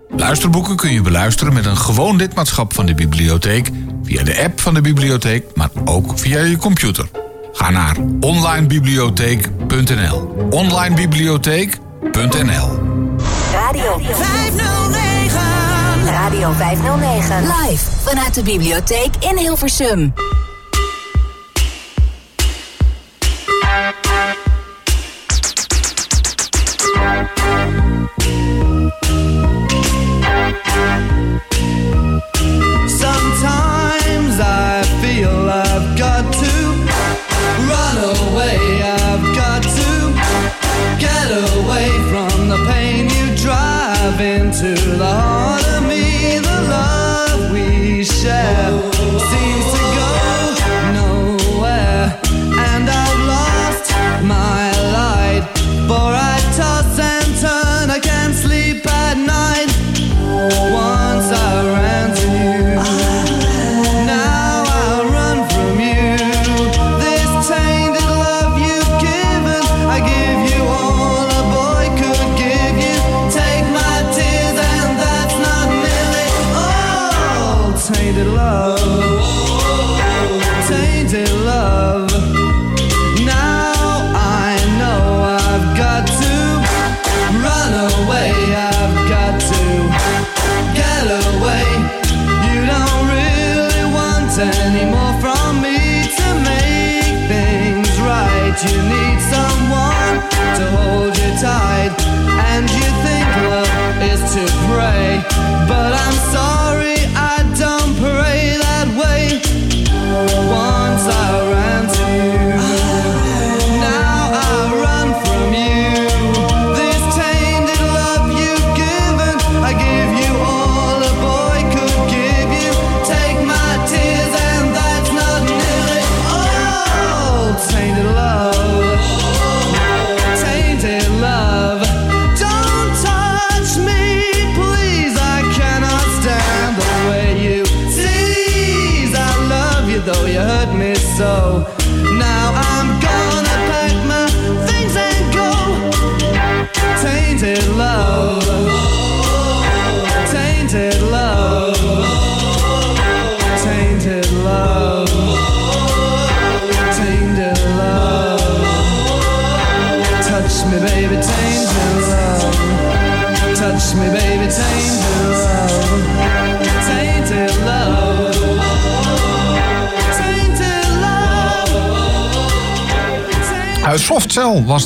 [0.09, 3.71] Luisterboeken kun je beluisteren met een gewoon lidmaatschap van de bibliotheek,
[4.03, 7.09] via de app van de bibliotheek, maar ook via je computer.
[7.53, 10.47] Ga naar onlinebibliotheek.nl.
[10.51, 12.79] Onlinebibliotheek.nl.
[13.53, 15.16] Radio 509.
[16.27, 17.41] Radio 509.
[17.41, 20.13] Live vanuit de bibliotheek in Hilversum.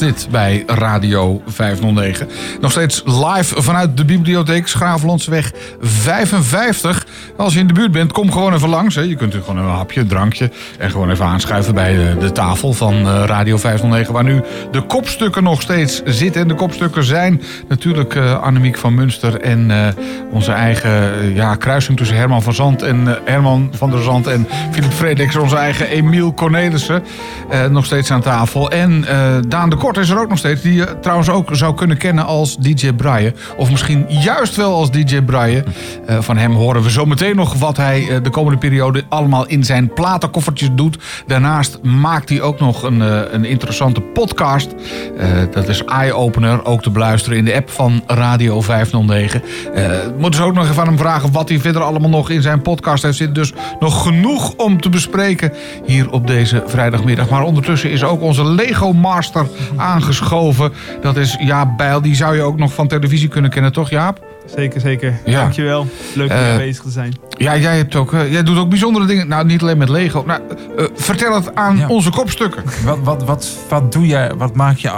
[0.00, 2.28] Dit bij Radio 509.
[2.60, 7.06] Nog steeds live vanuit de bibliotheek Schravenlandsweg 55.
[7.36, 8.94] Als je in de buurt bent, kom gewoon even langs.
[8.94, 9.00] Hè.
[9.00, 12.72] Je kunt gewoon een hapje, een drankje en gewoon even aanschuiven bij de, de tafel
[12.72, 14.12] van eh, Radio 509.
[14.12, 16.40] Waar nu de kopstukken nog steeds zitten.
[16.40, 19.88] En de kopstukken zijn natuurlijk eh, Annemiek van Munster en eh,
[20.30, 24.26] onze eigen eh, ja, kruising tussen Herman van Zand en eh, Herman van der Zand
[24.26, 27.02] en Philip Frederiks, onze eigen Emiel Cornelissen.
[27.50, 28.70] Eh, nog steeds aan tafel.
[28.70, 30.62] En eh, Daan de Kort is er ook nog steeds.
[30.62, 33.32] Die je trouwens ook zou kunnen kennen als DJ Brian.
[33.56, 35.64] Of misschien juist wel als DJ Brian.
[36.06, 39.64] Eh, van hem horen we zometeen nog wat hij eh, de komende periode allemaal in
[39.64, 40.98] zijn platenkoffertjes doet.
[41.26, 44.74] Daarnaast maakt hij ook nog een, eh, een interessante podcast.
[45.18, 49.42] Eh, dat is Eye Opener, ook te beluisteren in de app van Radio 509.
[49.74, 52.42] Eh moeten ze ook nog even aan hem vragen wat hij verder allemaal nog in
[52.42, 53.34] zijn podcast heeft zitten.
[53.34, 55.52] Dus nog genoeg om te bespreken
[55.86, 57.28] hier op deze vrijdagmiddag.
[57.44, 59.46] Ondertussen is ook onze Lego Master
[59.76, 60.72] aangeschoven.
[61.00, 62.00] Dat is Jaap Bijl.
[62.02, 64.28] Die zou je ook nog van televisie kunnen kennen, toch Jaap?
[64.54, 65.20] Zeker, zeker.
[65.24, 65.40] Ja.
[65.40, 65.86] Dankjewel.
[66.14, 67.14] Leuk om weer bezig te zijn.
[67.38, 69.28] Ja, jij, hebt ook, eh, jij doet ook bijzondere dingen.
[69.28, 70.24] Nou, niet alleen met Lego.
[70.26, 70.40] Nou,
[70.76, 72.62] eh, vertel het aan onze kopstukken.
[72.84, 74.90] Wat, wat, wat, wat doe je, wat maak je...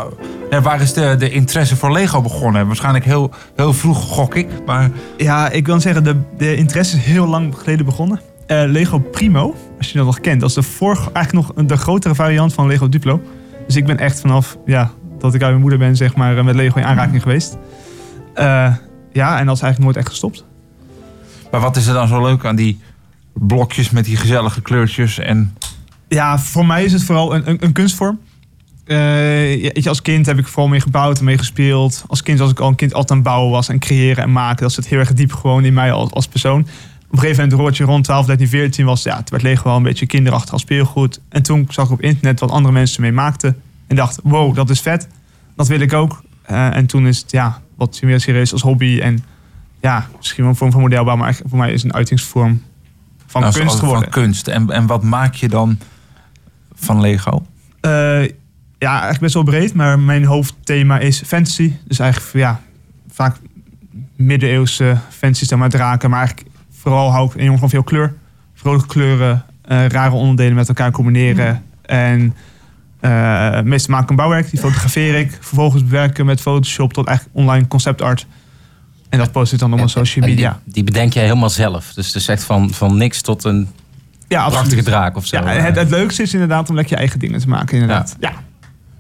[0.62, 2.66] Waar is de, de interesse voor Lego begonnen?
[2.66, 4.48] Waarschijnlijk heel, heel vroeg, gok ik.
[4.66, 8.20] Maar Ja, ik wil zeggen, de, de interesse is heel lang geleden begonnen.
[8.52, 11.76] Eh, Lego Primo, als je dat nog kent, dat is de vorige, eigenlijk nog de
[11.76, 13.22] grotere variant van Lego Duplo.
[13.66, 16.44] Dus ik ben echt vanaf ja, dat ik uit mijn moeder ben, zeg maar, eh,
[16.44, 17.56] met Lego in aanraking geweest.
[18.34, 18.74] Eh,
[19.12, 20.44] ja, en dat is eigenlijk nooit echt gestopt.
[21.50, 22.80] Maar wat is er dan zo leuk aan die
[23.32, 25.18] blokjes met die gezellige kleurtjes?
[25.18, 25.56] En
[26.08, 28.20] Ja, voor mij is het vooral een, een, een kunstvorm.
[28.84, 32.04] Ja, je, als kind heb ik vooral mee gebouwd en mee gespeeld.
[32.06, 34.32] Als kind was ik al een kind altijd aan het bouwen was en creëren en
[34.32, 34.62] maken.
[34.62, 36.66] Dat zit heel erg diep gewoon in mij als, als persoon.
[37.12, 39.64] Op een gegeven moment, hoort je rond 12, 13, 14 was, ja, het werd Lego
[39.64, 41.20] wel een beetje kinderachtig als speelgoed.
[41.28, 43.62] En toen zag ik op internet wat andere mensen mee maakten.
[43.86, 45.09] En dacht, wow, dat is vet.
[45.56, 46.22] Dat wil ik ook.
[46.43, 48.98] Eh, en toen is het, ja, wat meer serieus als hobby.
[49.01, 49.24] En
[49.80, 52.62] ja, misschien wel een vorm van modelbouw, maar voor mij is het een uitingsvorm
[53.26, 54.10] van Nou, kunst van geworden.
[54.10, 54.48] kunst.
[54.48, 55.78] En, en wat maak je dan
[56.74, 57.47] van Lego?
[57.80, 57.90] Eh,
[58.78, 61.72] ja, eigenlijk best wel breed, maar mijn hoofdthema is fantasy.
[61.84, 62.60] Dus eigenlijk ja,
[63.10, 63.36] vaak
[64.16, 66.10] middeleeuwse fantasy, dan maar draken.
[66.10, 66.51] Maar eigenlijk
[66.82, 68.14] vooral hou ik enorm van veel kleur.
[68.54, 71.62] Vrolijke kleuren, eh, rare onderdelen met elkaar combineren.
[71.82, 72.34] En
[73.00, 75.38] eh meestal maak ik een bouwwerk, die fotografeer ik.
[75.40, 78.26] Vervolgens bewerken met Photoshop tot eigenlijk online concept art.
[79.09, 80.60] En dat post ik dan op mijn social die, media.
[80.64, 81.92] die bedenk jij helemaal zelf.
[81.94, 83.68] Dus het is echt van, van niks tot een
[84.28, 85.36] Ja, prachtige draak of zo.
[85.36, 88.16] Ja, het, het leukste is inderdaad om lekker je eigen dingen te maken, inderdaad.
[88.20, 88.32] Ja.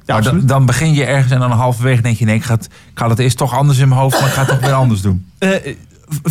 [0.06, 2.24] Ja, Maar dan, dan begin je ergens en dan halverwege denk je...
[2.24, 4.20] nee, ik ga, het, ik ga het eerst toch anders in mijn hoofd...
[4.20, 5.26] maar ik ga het toch weer anders doen.
[5.38, 5.48] Eh,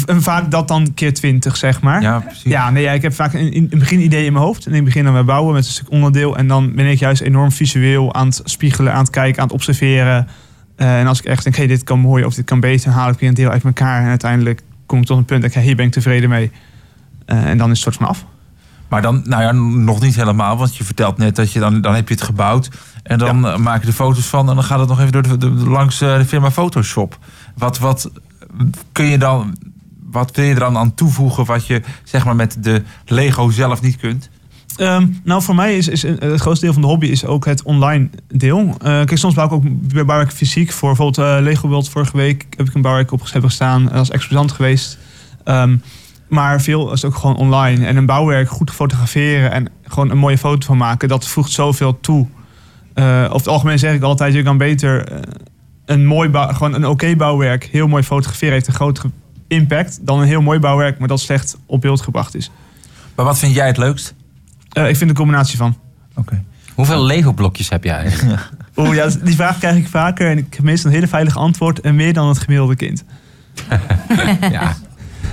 [0.06, 2.02] en vaak dat dan keer 20, zeg maar.
[2.02, 2.44] Ja, precies.
[2.44, 4.66] Ja, nee, ja, ik heb vaak een, een begin idee in mijn hoofd.
[4.66, 6.38] En ik begin dan met bouwen met een stuk onderdeel.
[6.38, 9.56] En dan ben ik juist enorm visueel aan het spiegelen, aan het kijken, aan het
[9.56, 10.28] observeren.
[10.76, 12.99] Eh, en als ik echt denk, hey, dit kan mooi of dit kan beter, dan
[12.99, 14.02] haal ik weer een deel uit elkaar.
[14.02, 16.52] En uiteindelijk kom ik tot een punt dat ik, hey, hier ben ik tevreden mee.
[17.26, 18.26] Eh, en dan is het soort van af.
[18.90, 20.58] Maar dan, nou ja, nog niet helemaal.
[20.58, 22.70] Want je vertelt net dat je dan, dan heb je het gebouwd.
[23.03, 24.49] En dan eh, maak je er foto's van.
[24.49, 27.18] En dan gaat het nog even door de, de- langs de firma Photoshop.
[27.58, 28.12] Wat, wat
[28.91, 29.56] kun je dan...
[30.12, 33.82] Wat wil je er dan aan toevoegen wat je zeg maar met de Lego zelf
[33.82, 34.30] niet kunt?
[34.78, 37.46] Ehm, nou, voor mij is, is een- het grootste deel van de hobby is ook
[37.46, 38.68] het online deel.
[38.68, 39.64] Eh, kijk, soms bouw ik ook
[40.06, 40.72] bouwwerk fysiek.
[40.72, 44.52] Voor bijvoorbeeld eh, Lego World vorige week heb ik een bouwwerk op gestaan als exposant
[44.52, 44.98] geweest.
[45.44, 45.78] Ehm,
[46.30, 47.86] maar veel is ook gewoon online.
[47.86, 52.00] En een bouwwerk goed fotograferen en gewoon een mooie foto van maken, dat voegt zoveel
[52.00, 52.28] toe.
[52.94, 55.20] Eh over het algemeen zeg ik altijd, je kan beter eh,
[55.86, 59.10] een mooi gewoon een oké bouwwerk heel mooi fotograferen heeft een grotere
[59.52, 62.52] impact dan een heel mooi bouwwerk, maar dat slecht op beeld gebracht is.
[63.15, 64.14] Maar wat vind jij het leukst?
[64.72, 65.78] Eh, ik vind de combinatie van.
[66.73, 68.49] Hoeveel Lego-blokjes heb jij eigenlijk?
[68.78, 71.82] Oeh, ja, die vraag krijg ik vaker en ik heb meestal een hele veilig antwoord
[71.82, 73.03] en meer dan het gemiddelde kind.
[74.52, 74.76] ja.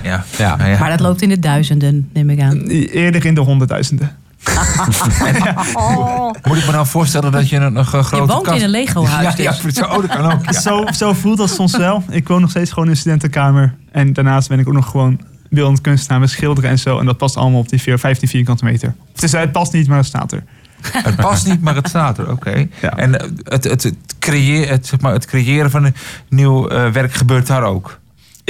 [0.03, 0.25] Ja.
[0.37, 0.55] Ja.
[0.79, 2.67] Maar dat loopt in de duizenden, neem ik aan.
[2.67, 4.17] Eerder in de honderdduizenden.
[6.47, 8.69] Moet ik me dan voorstellen dat je een, een grote Je woont kast- in een
[8.69, 9.73] Lego-huis Ja, ja, dus.
[9.73, 10.45] zo, oh, dat kan ook.
[10.45, 10.51] Ja.
[10.59, 12.03] Zo, zo voelt dat soms wel.
[12.09, 13.75] Ik woon nog steeds gewoon in een studentenkamer.
[13.91, 16.99] En daarnaast ben ik ook nog gewoon beeldend kunstenaar met schilderen en zo.
[16.99, 18.93] En dat past allemaal op die vier- 15 vierkante meter.
[19.15, 20.43] Het, past niet, maar het staat er.
[20.81, 22.31] Het past niet, maar het staat er.
[22.31, 22.67] Oké.
[22.95, 25.95] En eh, het, het, het, creëer, het, zeg maar, het creëren van een
[26.29, 27.98] nieuw eh, werk gebeurt daar ook.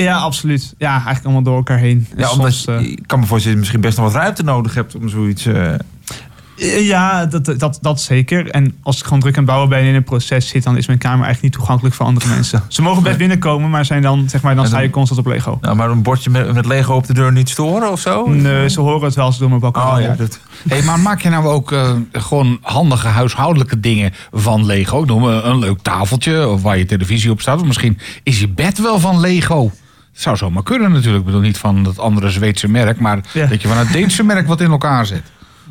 [0.01, 0.73] Ja, absoluut.
[0.77, 2.07] Ja, eigenlijk allemaal door elkaar heen.
[2.15, 4.05] En Ja, omdat soms, eh, je, ik kan me voorstellen dat je misschien best nog
[4.13, 5.45] wat ruimte nodig hebt om zoiets.
[5.45, 8.49] eh, Eh, Ja, dat, dat, dat zeker.
[8.49, 10.77] En als ik gewoon druk aan het bouwen ben en in een proces zit, dan
[10.77, 12.63] is mijn kamer eigenlijk niet toegankelijk voor andere mensen.
[12.67, 15.19] Ze mogen best binnenkomen, maar zijn dan, zeg maar, dan En sta dan- je constant
[15.19, 15.57] op Lego.
[15.61, 18.29] nou, maar een bordje met, met Lego op de deur niet storen of zo?
[18.29, 20.99] Nee, ze horen het wel als ik door mijn balkon Oh ja, dat, Hey, maar
[20.99, 25.03] maak je nou ook eh, gewoon handige huishoudelijke dingen van Lego?
[25.07, 27.59] Noem een, een leuk tafeltje of waar je televisie op staat.
[27.61, 29.71] Of misschien is je bed wel van Lego.
[30.19, 31.19] Zou zomaar kunnen natuurlijk.
[31.19, 33.45] Ik bedoel niet van dat andere Zweedse merk, maar Ja.
[33.45, 35.23] dat je van het Deense merk wat in elkaar zet.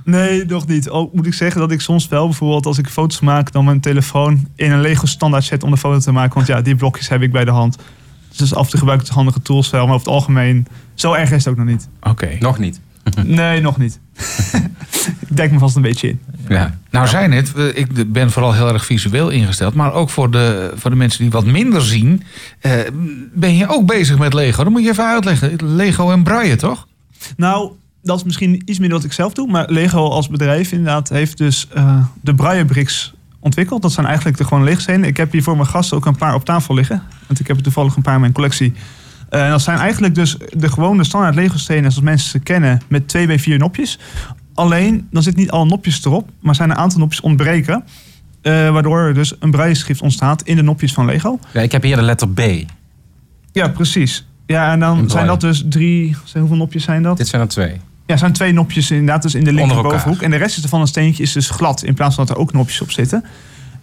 [0.04, 0.88] Nee, nog niet.
[0.90, 3.80] Ook moet ik zeggen dat ik soms wel bijvoorbeeld als ik foto's maak, dan mijn
[3.80, 6.34] telefoon in een Lego standaard zet om de foto te maken.
[6.34, 7.76] Want ja, die blokjes heb ik bij de hand.
[8.36, 9.84] Dus af en toe gebruik ik de handige tools wel.
[9.86, 11.88] Maar over het algemeen, zo erg is het ook nog niet.
[12.02, 12.28] Oké.
[12.40, 12.80] Nog niet.
[13.24, 13.98] Nee, nog niet.
[15.20, 16.20] ik denk me vast een beetje in.
[16.48, 16.78] Ja.
[16.90, 20.90] Nou, zijn het, ik ben vooral heel erg visueel ingesteld, maar ook voor de, voor
[20.90, 22.22] de mensen die wat minder zien,
[22.60, 22.72] eh,
[23.35, 24.62] ben je ook bezig met Lego.
[24.62, 25.74] Dan moet je even uitleggen.
[25.74, 26.86] Lego en braille, toch?
[27.36, 27.72] Nou,
[28.02, 29.51] dat is misschien iets minder wat ik zelf doe.
[29.51, 33.82] Maar Lego als bedrijf inderdaad heeft dus eh, de Braille bricks ontwikkeld.
[33.82, 35.09] Dat zijn eigenlijk de gewone leegstenen.
[35.09, 37.02] Ik heb hier voor mijn gasten ook een paar op tafel liggen.
[37.26, 38.72] Want ik heb er toevallig een paar in mijn collectie.
[39.28, 42.80] Eh, en dat zijn eigenlijk dus de gewone standaard Lego stenen zoals mensen ze kennen.
[42.88, 43.98] Met 2 bij 4 nopjes.
[44.55, 46.28] Alleen, dan zitten niet alle nopjes erop.
[46.40, 47.84] Maar zijn een aantal nopjes ontbreken.
[48.42, 51.38] eh, waardoor er dus een braille schrift ontstaat in de nopjes van Lego.
[51.52, 52.40] Ja, ik heb hier de letter B.
[53.52, 54.26] Ja, precies.
[54.46, 56.16] Ja, en dan zijn dat dus drie...
[56.24, 57.16] zijn- Hoeveel nopjes zijn dat?
[57.16, 57.70] Dit zijn er twee.
[57.70, 60.22] Ja, er zijn twee nopjes inderdaad dus in de linkerbovenhoek.
[60.22, 61.82] En de rest van het steentje is dus glad.
[61.82, 63.24] In plaats van dat er ook nopjes op zitten.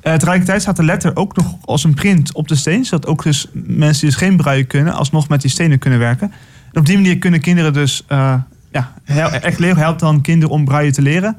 [0.05, 2.85] Eh, tegelijkertijd staat de letter ook nog als een print op de steen.
[2.85, 4.93] Zodat ook dus mensen die dus geen braille kunnen...
[4.93, 6.31] alsnog met die stenen kunnen werken.
[6.71, 8.03] En op die manier kunnen kinderen dus...
[8.07, 8.33] eh,
[8.71, 11.37] ja, echt leren helpt dan kinderen om braille te leren.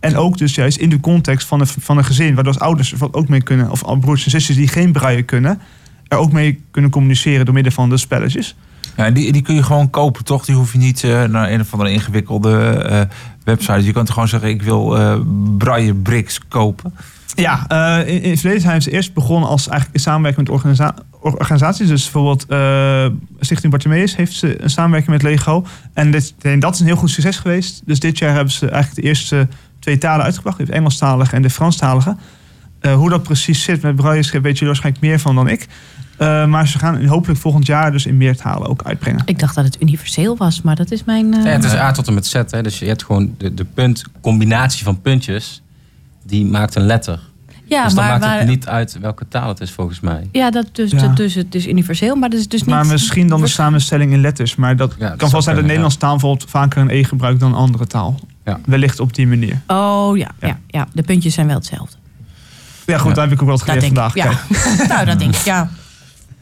[0.00, 2.34] En ook dus juist in de context van een, van een gezin...
[2.34, 3.70] waardoor ouders er ook mee kunnen...
[3.70, 5.60] of broers en zusters die geen braille kunnen...
[6.08, 8.56] er ook mee kunnen communiceren door middel van de spelletjes.
[8.96, 10.44] Ja, die, die kun je gewoon kopen, toch?
[10.44, 13.00] Die hoef je niet eh, naar een of andere ingewikkelde eh,
[13.44, 13.84] website.
[13.84, 15.20] Je toch gewoon zeggen, ik wil eh
[15.58, 16.92] braille bricks kopen.
[17.40, 20.56] Ja, eh, in, in het verleden zijn ze eerst begonnen als eigenlijk in samenwerking met
[20.56, 21.88] organisa- organisaties.
[21.88, 23.06] Dus bijvoorbeeld eh,
[23.40, 25.66] Stichting Bartimeus heeft ze een samenwerking met Lego.
[25.92, 27.82] En dit, en dat is een heel goed succes geweest.
[27.84, 29.48] Dus dit jaar hebben ze eigenlijk de eerste
[29.78, 30.66] twee talen uitgebracht.
[30.66, 32.16] De Engelstalige en de Franstalige.
[32.80, 35.66] Eh, hoe dat precies zit met braille schrift weet je waarschijnlijk meer van dan ik.
[36.16, 39.22] Eh, maar ze gaan hopelijk volgend jaar dus in meer talen ook uitbrengen.
[39.24, 41.34] Ik dacht dat het universeel was, maar dat is mijn...
[41.34, 42.34] eh, Ja, het is A tot en met Z.
[42.50, 42.62] Hè?
[42.62, 45.62] Dus je hebt gewoon de, de punt, combinatie van puntjes.
[46.24, 47.20] Die maakt een letter.
[47.68, 50.28] Ja, dus dan maar maakt het niet uit welke taal het is volgens mij.
[50.32, 50.98] Ja, dat dus, Ja.
[50.98, 52.74] dat dus het is universeel, maar dat is dus niet...
[52.74, 54.56] Maar misschien dan de samenstelling in letters.
[54.56, 57.58] Maar dat kan vast zijn dat Nederlandse taal bijvoorbeeld vaker een E gebruikt dan een
[57.58, 58.20] andere taal.
[58.44, 58.60] Ja.
[58.64, 59.60] Wellicht op die manier.
[59.66, 60.58] Oh ja, ja.
[60.66, 61.96] Ja, de puntjes zijn wel hetzelfde.
[62.86, 64.14] Ja, goed, daar heb ik ook wel geleerd vandaag.
[64.14, 64.32] ik, ja.
[64.88, 65.70] Nou, dat denk ik, ja.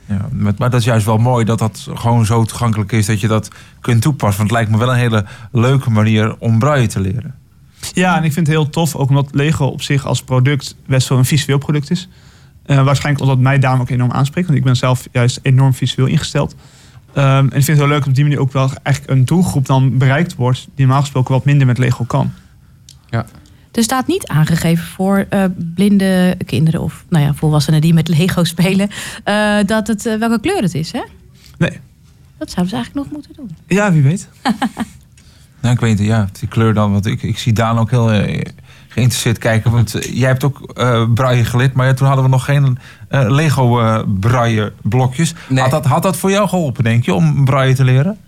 [0.07, 3.20] Ja, maar, maar dat is juist wel mooi dat dat gewoon zo toegankelijk is dat
[3.20, 3.48] je dat
[3.81, 4.39] kunt toepassen.
[4.39, 7.35] Want het lijkt me wel een hele leuke manier om braille te leren.
[7.94, 11.08] Ja, en ik vind het heel tof, ook omdat Lego op zich als product best
[11.08, 12.08] wel een visueel product is.
[12.62, 16.06] Eh, waarschijnlijk omdat mij daarom ook enorm aanspreekt, want ik ben zelf juist enorm visueel
[16.06, 16.54] ingesteld.
[17.12, 19.24] Ehm, en ik vind het heel leuk dat op die manier ook wel eigenlijk een
[19.24, 22.32] doelgroep dan bereikt wordt die normaal gesproken wat minder met Lego kan.
[23.76, 28.44] Er staat niet aangegeven voor eh, blinde kinderen of nou ja, volwassenen die met Lego
[28.44, 28.88] spelen,
[29.24, 31.02] eh, dat het, welke kleur het is, hè?
[31.58, 31.80] Nee.
[32.38, 33.56] Dat zouden ze eigenlijk nog moeten doen.
[33.66, 34.28] Ja, wie weet.
[35.66, 36.93] Nou, ik weet het, ja, die kleur dan.
[36.93, 38.40] Want ik, ik zie Daan ook heel eh,
[38.88, 39.70] geïnteresseerd kijken.
[39.70, 42.78] Want eh, jij hebt ook eh braille geleerd, maar toen hadden we nog geen
[43.09, 45.34] Lego braille blokjes.
[45.55, 48.18] Had, dat, had dat voor jou geholpen, denk je, om braille te leren?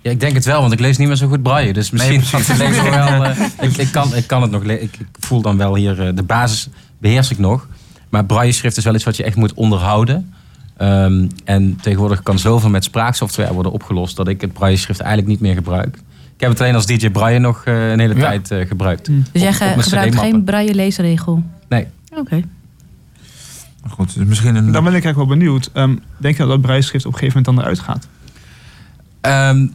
[0.00, 1.72] Ja, ik denk het wel, want ik lees niet meer zo goed braille.
[1.72, 2.22] Dus misschien
[2.58, 3.24] Nee, wel...
[3.60, 6.14] ik, ik, kan, ik kan het nog ik, ik voel dan wel hier...
[6.14, 6.68] de basis
[6.98, 7.66] beheers ik nog.
[8.08, 10.34] Maar braille schrift is wel iets wat je echt moet onderhouden.
[10.76, 14.16] Ehm, en tegenwoordig kan zoveel met spraaksoftware worden opgelost...
[14.16, 15.98] dat ik het braille schrift eigenlijk niet meer gebruik.
[16.38, 18.20] Ik heb het alleen als DJ Braille nog eh, een hele Ja.
[18.20, 19.06] tijd eh, gebruikt.
[19.32, 21.42] Dus jij Op- op gebruikt geen braille leesregel?
[21.68, 21.86] Nee.
[22.16, 22.42] Oké.
[23.88, 24.72] Goed, dus misschien een...
[24.72, 25.70] Dan ben ik eigenlijk wel benieuwd.
[25.72, 28.08] Ehm, denk je dat dat breischrift op een gegeven moment dan eruit gaat?
[29.20, 29.66] Ehm,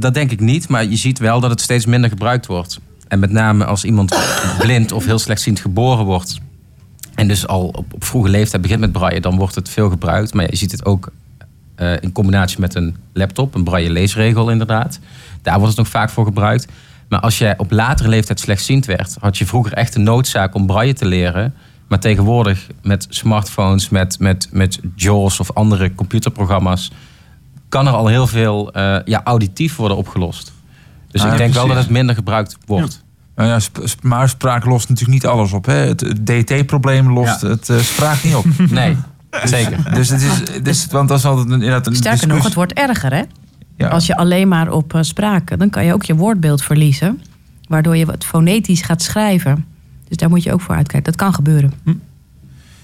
[0.00, 2.80] dat denk ik niet, maar je ziet wel dat het steeds minder gebruikt wordt.
[3.08, 4.16] En met name als iemand
[4.58, 6.38] blind of heel slechtziend geboren wordt.
[7.14, 10.34] En dus al op, op vroege leeftijd begint met braille, dan wordt het veel gebruikt.
[10.34, 11.10] Maar je ziet het ook
[11.82, 14.98] eh, in combinatie met een laptop, een braille leesregel inderdaad.
[15.42, 16.66] Daar wordt het nog vaak voor gebruikt.
[17.08, 20.66] Maar als jij op latere leeftijd slechtziend werd, had je vroeger echt een noodzaak om
[20.66, 21.54] braille te leren.
[21.88, 26.90] Maar tegenwoordig met smartphones, met, met, met JAWS of andere computerprogramma's,
[27.68, 30.52] kan er al heel veel eh, ja, auditief worden opgelost.
[31.10, 33.04] Dus Ah, ik ja, denk wel dat het minder gebruikt wordt.
[33.36, 35.66] Nou ja, sp- sp- maar spraak lost natuurlijk niet alles op.
[35.66, 35.74] Hè?
[35.74, 37.48] Het, DT-probleem lost Ja.
[37.48, 38.44] het eh, spraak niet op.
[38.70, 38.96] Nee,
[39.44, 39.78] zeker.
[39.94, 42.72] Dus het is, dus, want dat is altijd een, inderdaad een Sterker nog, het wordt
[42.72, 43.22] erger, hè?
[43.76, 43.88] Ja.
[43.88, 47.20] Als je alleen maar op eh, spraken, dan kan je ook je woordbeeld verliezen.
[47.68, 49.64] Waardoor je wat fonetisch gaat schrijven.
[50.08, 51.12] Dus daar moet je ook voor uitkijken.
[51.12, 51.72] Dat kan gebeuren.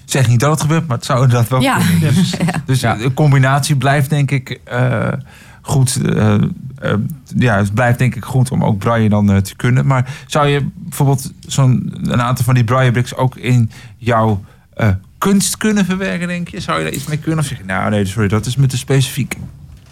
[0.05, 1.77] zeg niet dat het gebeurt, maar het zou inderdaad wel Ja.
[1.99, 2.13] kunnen.
[2.45, 2.61] Ja.
[2.65, 5.07] Dus de combinatie blijft denk ik eh,
[5.61, 6.01] goed.
[6.15, 6.35] eh,
[7.37, 9.85] ja, het blijft denk ik goed om ook braille dan te kunnen.
[9.85, 14.43] Maar zou je bijvoorbeeld zo'n een aantal van die braille bricks ook in jouw
[14.73, 14.89] eh,
[15.19, 16.59] kunst kunnen verwerken, denk je?
[16.59, 17.39] Zou je daar iets mee kunnen?
[17.39, 19.35] Of zeg je, nou nee, sorry, dat is me te specifiek.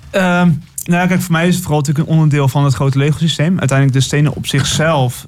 [0.10, 0.52] Ehm,
[0.86, 3.60] nou, kijk, voor mij is het vooral natuurlijk een onderdeel van het grote Lego-systeem.
[3.60, 5.28] Uiteindelijk, de stenen op zichzelf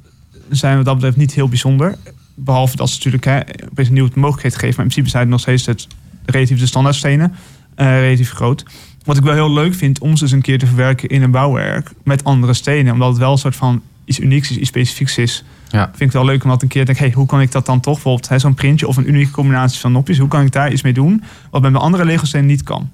[0.49, 1.95] zijn wat dat betreft niet heel bijzonder.
[2.35, 3.39] Behalve dat ze natuurlijk hè,
[3.69, 4.76] opeens een nieuwe mogelijkheid geven.
[4.76, 5.88] Maar in principe zijn het nog steeds het,
[6.26, 7.34] relatief de standaardstenen.
[7.76, 8.63] eh relatief groot.
[9.03, 11.31] Wat ik wel heel leuk vind om ze eens een keer te verwerken in een
[11.31, 12.93] bouwwerk met andere stenen.
[12.93, 15.43] Omdat het wel een soort van iets unieks is, iets specifieks is.
[15.70, 15.86] Ja.
[15.86, 17.66] Vind ik wel leuk om dat een keer te denken, hey, hoe kan ik dat
[17.66, 20.72] dan toch, bijvoorbeeld zo'n printje of een unieke combinatie van nopjes, hoe kan ik daar
[20.72, 22.90] iets mee doen wat met mijn andere Lego stenen niet kan?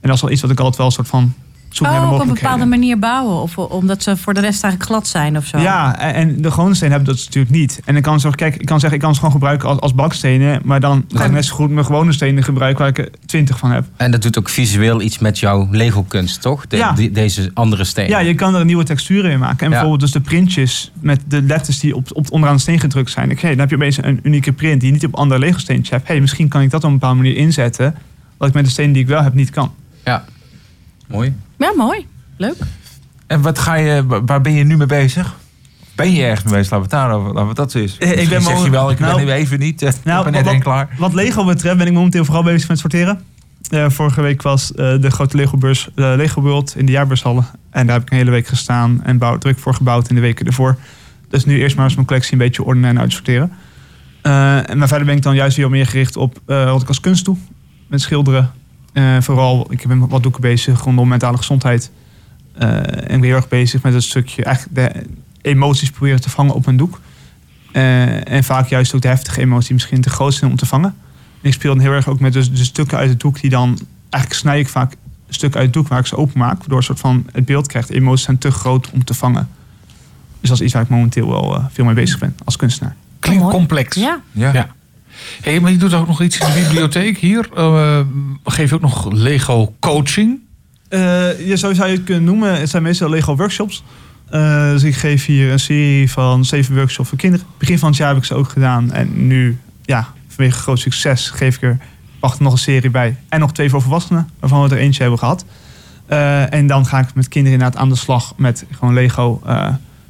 [0.00, 1.34] En dat is wel iets wat ik altijd wel een soort van
[1.76, 3.42] zoek naar de Oh, op een bepaalde manier bouwen.
[3.42, 5.58] Of omdat ze voor de rest eigenlijk glad zijn of zo.
[5.58, 7.80] Ja, en- de gewone stenen hebben dat natuurlijk niet.
[7.84, 9.94] En ik kan zeggen, kijk, ik kan zeggen, ik kan ze gewoon gebruiken als, als
[9.94, 13.10] bakstenen, maar dan ga ik net zo goed mijn gewone stenen gebruiken waar ik er
[13.26, 13.84] twintig van heb.
[13.96, 16.66] En dat doet ook visueel iets met jouw Lego-kunst, toch?
[16.66, 16.92] De- Ja.
[16.92, 18.08] die- deze andere steen.
[18.08, 19.58] Ja, je kan er een nieuwe texturen in maken.
[19.58, 19.70] En Ja.
[19.70, 23.30] bijvoorbeeld dus de printjes met de letters die op, op onderaan de steen gedrukt zijn.
[23.30, 26.08] Oké, dan heb je opeens een unieke print die je niet op andere Lego hebt.
[26.08, 27.94] hey, misschien kan ik dat op een bepaalde manier inzetten,
[28.36, 29.72] wat ik met de steen die ik wel heb niet kan.
[30.04, 30.24] Ja,
[31.06, 31.34] mooi.
[31.58, 32.06] Ja, mooi.
[32.36, 32.56] Leuk.
[33.26, 35.34] En wat ga je, wa- waar ben je nu mee bezig?
[35.94, 36.70] Ben je ergens mee bezig?
[36.72, 37.98] Laten we het daarover, laten we dat eens.
[37.98, 39.82] Eh, ik ben zeg je wel, ik nou- ben nu even niet.
[39.82, 40.88] eh, ik Nou, ben net wat, klaar.
[40.98, 43.20] wat Lego betreft ben ik momenteel vooral bezig met sorteren.
[43.70, 47.46] Eh, vorige week was eh, de grote Lego-beurs Lego World in de jaarbeurshallen.
[47.70, 50.20] En daar heb ik een hele week gestaan en bouw, druk voor gebouwd in de
[50.20, 50.76] weken ervoor.
[51.28, 53.52] Dus nu eerst maar eens mijn collectie een beetje ordenen en uitsorteren.
[54.22, 56.88] Eh, en maar verder ben ik dan juist weer meer gericht op eh, wat ik
[56.88, 57.36] als kunst doe.
[57.86, 58.50] Met schilderen.
[58.96, 61.90] Eh, vooral, ik ben met wat doeken bezig rondom mentale gezondheid.
[62.52, 65.06] Eh, en ik ben heel erg bezig met het stukje, eigenlijk de
[65.42, 67.00] emoties proberen te vangen op een doek.
[67.72, 70.94] Eh, en vaak juist ook de heftige emotie misschien te groot zijn om te vangen.
[71.42, 73.50] En ik speel dan heel erg ook met dus de stukken uit het doek die
[73.50, 73.78] dan...
[74.10, 74.94] Eigenlijk snij ik vaak
[75.28, 76.58] stukken uit het doek waar ik ze openmaak.
[76.58, 77.90] Waardoor een soort van het beeld krijgt.
[77.90, 79.48] Emoties zijn te groot om te vangen.
[80.40, 82.96] Dus dat is iets waar ik momenteel wel veel mee bezig ben als kunstenaar.
[83.18, 83.96] Klinkt complex.
[83.96, 84.20] Ja.
[84.32, 84.74] ja.
[85.40, 87.48] Hey, maar je doet ook nog iets in de bibliotheek hier.
[87.54, 88.00] Eh,
[88.44, 90.38] geef je ook nog Lego coaching?
[91.38, 92.60] Ja, zo zou je het kunnen noemen.
[92.60, 93.82] Het zijn meestal Lego workshops.
[94.30, 97.46] Eh, dus ik geef hier een serie van zeven workshops voor kinderen.
[97.58, 98.92] Begin van het jaar heb ik ze ook gedaan.
[98.92, 101.78] En nu, ja, vanwege groot succes geef ik er
[102.20, 103.16] wacht nog een serie bij.
[103.28, 105.44] En nog twee voor volwassenen, waarvan we er eentje hebben gehad.
[106.06, 109.42] Eh, en dan ga ik met kinderen inderdaad aan de slag met gewoon Lego.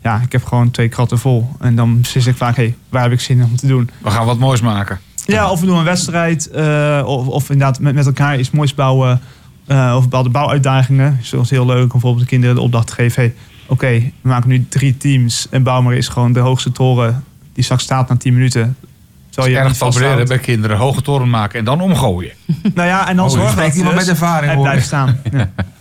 [0.07, 1.49] Eh, ja, ik heb gewoon twee kratten vol.
[1.61, 3.91] En dan beslis ik vaak, hey, waar heb ik zin in om te doen?
[4.03, 4.99] We gaan wat moois maken.
[5.27, 6.51] Ja, of we doen een wedstrijd.
[6.51, 9.20] eh, of, of inderdaad met, met elkaar iets moois bouwen.
[9.66, 11.19] eh, of bepaalde bouwuitdagingen.
[11.23, 13.23] Zoals heel leuk om bijvoorbeeld de kinderen de opdracht te geven.
[13.23, 13.35] Hey,
[13.69, 13.89] Oké,
[14.20, 15.47] we maken nu drie teams.
[15.51, 18.77] En bouw maar eens gewoon de hoogste toren die straks staat na 10 minuten.
[19.31, 20.77] Terwijl je erg populair bij kinderen.
[20.77, 22.33] Hoge toren maken en dan omgooien.
[22.74, 25.19] Nou ja, en dan Oh, zorgen dat iemand dus met ervaring, blijft staan.
[25.33, 25.51] Ja.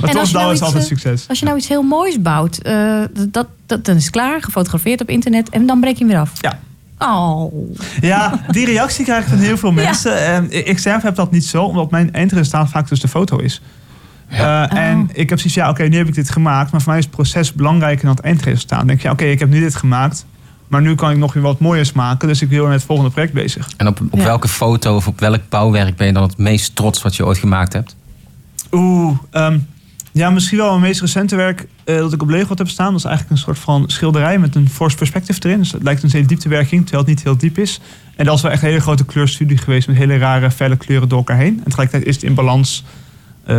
[0.00, 1.28] Maar En als toch, je nou dat is iets, altijd eh, succes.
[1.28, 5.00] Als je nou iets heel moois bouwt, eh, dat, dat, dan is het klaar, gefotografeerd
[5.00, 6.30] op internet en dan breek je hem weer af.
[6.40, 6.58] Ja.
[6.98, 7.52] Oh.
[8.00, 10.24] Ja, die reactie krijg ik van heel veel mensen.
[10.26, 13.60] En ik zelf heb dat niet zo, omdat mijn eindresultaat vaak dus de foto is.
[14.28, 16.72] Eh, En ik heb zoiets ja, oké, nu heb ik dit gemaakt.
[16.72, 18.78] Maar voor mij is het proces belangrijker dan het eindresultaat.
[18.78, 20.26] Dan denk je, ja, oké, ik heb nu dit gemaakt.
[20.68, 22.28] Maar nu kan ik nog weer wat mooiers maken.
[22.28, 23.68] Dus ik ben met het volgende project bezig.
[23.76, 24.24] En op, op Ja.
[24.24, 27.38] welke foto of op welk bouwwerk ben je dan het meest trots wat je ooit
[27.38, 27.96] gemaakt hebt?
[28.74, 29.58] Oeh, ehm,
[30.12, 32.90] ja, misschien wel mijn meest recente werk eh, dat ik op Lego heb staan.
[32.90, 35.58] Dat is eigenlijk een soort van schilderij met een force perspective erin.
[35.58, 37.80] Dus het lijkt een hele dieptewerking, terwijl het niet heel diep is.
[38.16, 41.08] En dat is wel echt een hele grote kleurstudie geweest met hele rare, felle kleuren
[41.08, 41.56] door elkaar heen.
[41.58, 42.84] En tegelijkertijd is het in balans.
[43.44, 43.58] Eh,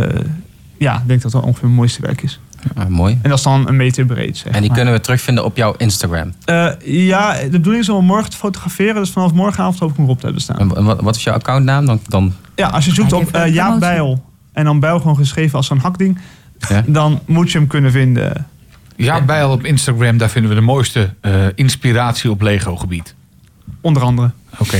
[0.78, 2.40] ja, ik denk dat dat ongeveer mijn mooiste werk is.
[2.76, 3.18] Ah, mooi.
[3.22, 4.36] En dat is dan een meter breed.
[4.36, 4.76] Zeg En die maar.
[4.76, 6.32] kunnen we terugvinden op jouw Instagram.
[6.44, 8.94] Eh, ja, de bedoeling is om hem morgen te fotograferen.
[8.94, 10.76] Dus vanaf morgenavond hoop ik hem erop te hebben staan.
[10.76, 11.86] En wat, wat is jouw accountnaam?
[11.86, 13.80] Dan, dan, Ja, als je zoekt op eh, Jaap.
[13.80, 14.24] Bijl
[14.56, 16.18] en dan Bijl gewoon geschreven als zo'n hakding,
[16.68, 16.84] Ja.
[16.98, 18.46] dan moet je hem kunnen vinden.
[18.96, 23.14] Ja, Bijl op Instagram, daar vinden we de mooiste eh, inspiratie op Lego-gebied.
[23.80, 24.30] Onder andere.
[24.58, 24.78] Oké.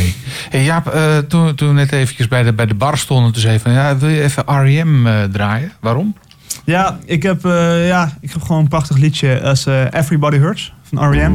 [0.51, 3.41] Hey Jaap, eh, toen, toen we net eventjes bij de, bij de bar stonden, toen
[3.41, 5.07] zei je van, ja, wil je even R.E.M.
[5.07, 5.73] eh, draaien?
[5.81, 6.17] Waarom?
[6.65, 11.11] Ja, ik heb, eh, ja, ik heb gewoon een prachtig liedje als Everybody Hurts van
[11.11, 11.33] R.E.M.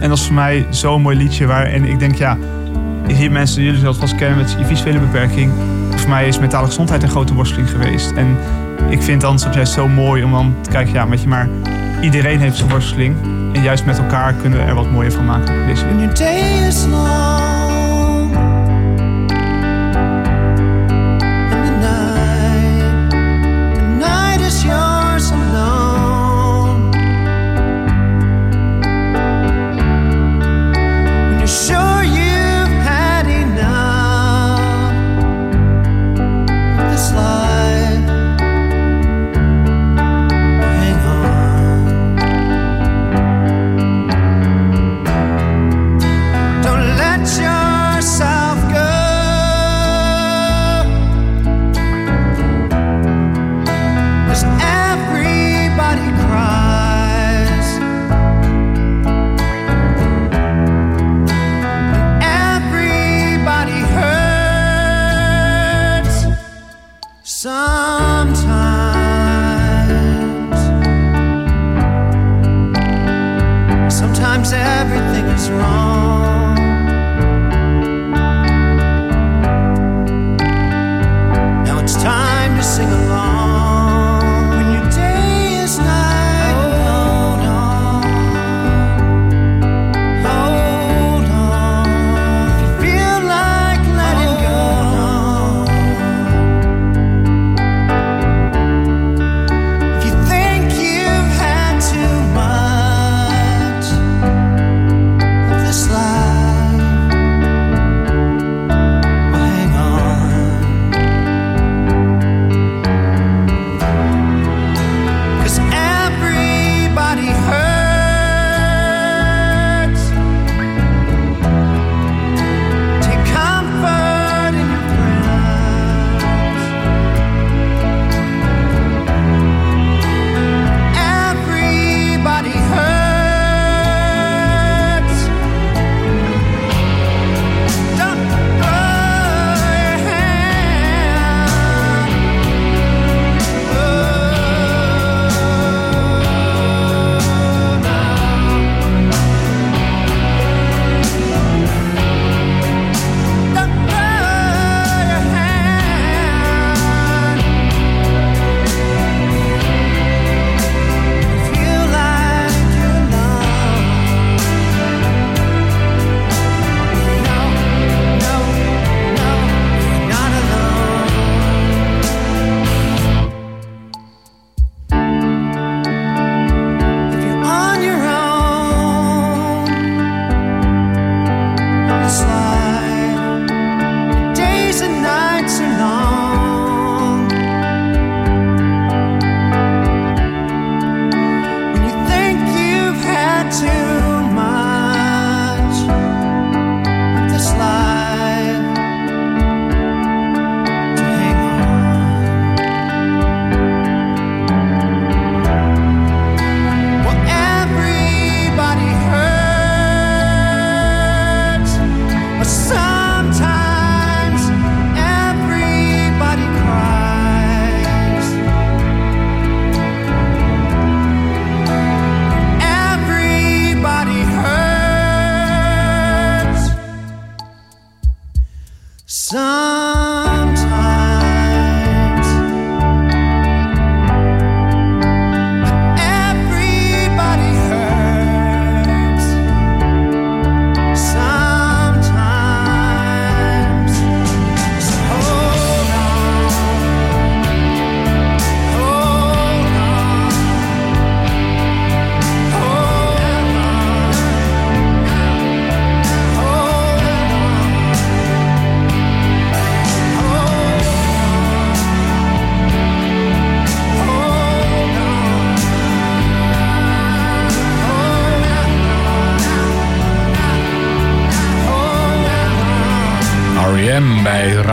[0.00, 2.38] En dat is voor mij zo'n mooi liedje waar, en ik denk ja,
[3.06, 5.52] hier mensen, jullie zullen het vast kennen met je visuele beperking.
[6.08, 8.12] Voor mij is mentale gezondheid een grote worsteling geweest.
[8.12, 8.36] En
[8.90, 11.48] ik vind dan soms juist zo mooi om dan te kijken, ja, weet je maar,
[12.00, 13.16] iedereen heeft zijn worsteling.
[13.52, 15.66] En juist met elkaar kunnen we er wat mooier van maken.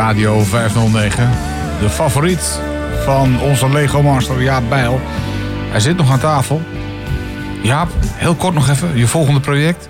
[0.05, 1.29] Radio 509.
[1.79, 2.61] De favoriet
[3.03, 4.99] van onze Lego Master Jaap Bijl.
[5.69, 6.61] Hij zit nog aan tafel.
[7.63, 8.97] Jaap, heel kort nog even.
[8.97, 9.89] Je volgende project?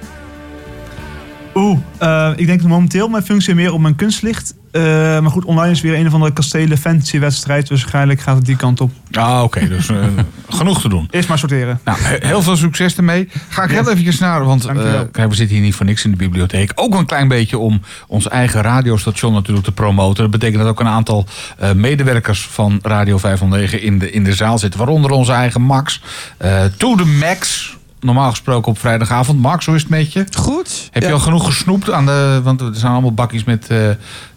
[1.55, 4.55] Oeh, eh, ik denk momenteel mijn functie meer op mijn kunstlicht.
[4.76, 4.81] Eh,
[5.19, 7.68] maar goed, online is weer een of andere kastelen fantasy wedstrijd.
[7.68, 8.91] Dus waarschijnlijk gaat het die kant op.
[9.11, 9.68] Ah, oké.
[9.68, 9.97] dus eh,
[10.49, 11.07] genoeg te doen.
[11.11, 11.80] Eerst maar sorteren.
[11.84, 13.30] Nou, he- heel veel succes ermee.
[13.49, 14.73] Ga ik heel eventjes naar, want eh,
[15.11, 16.72] we zitten hier niet voor niks in de bibliotheek.
[16.76, 20.22] Ook een klein beetje om ons eigen radiostation natuurlijk te promoten.
[20.23, 21.26] Dat betekent dat ook een aantal
[21.57, 24.80] eh, medewerkers van Radio 509 in de, in de zaal zitten.
[24.80, 26.02] Waaronder onze eigen Max.
[26.38, 27.73] eh to the Max.
[27.99, 29.41] Normaal gesproken op vrijdagavond.
[29.41, 30.26] Max, hoe is het met je?
[30.38, 30.89] Goed.
[30.91, 32.39] Heb je al genoeg gesnoept aan de.
[32.43, 33.77] Want er zijn allemaal bakjes met, eh,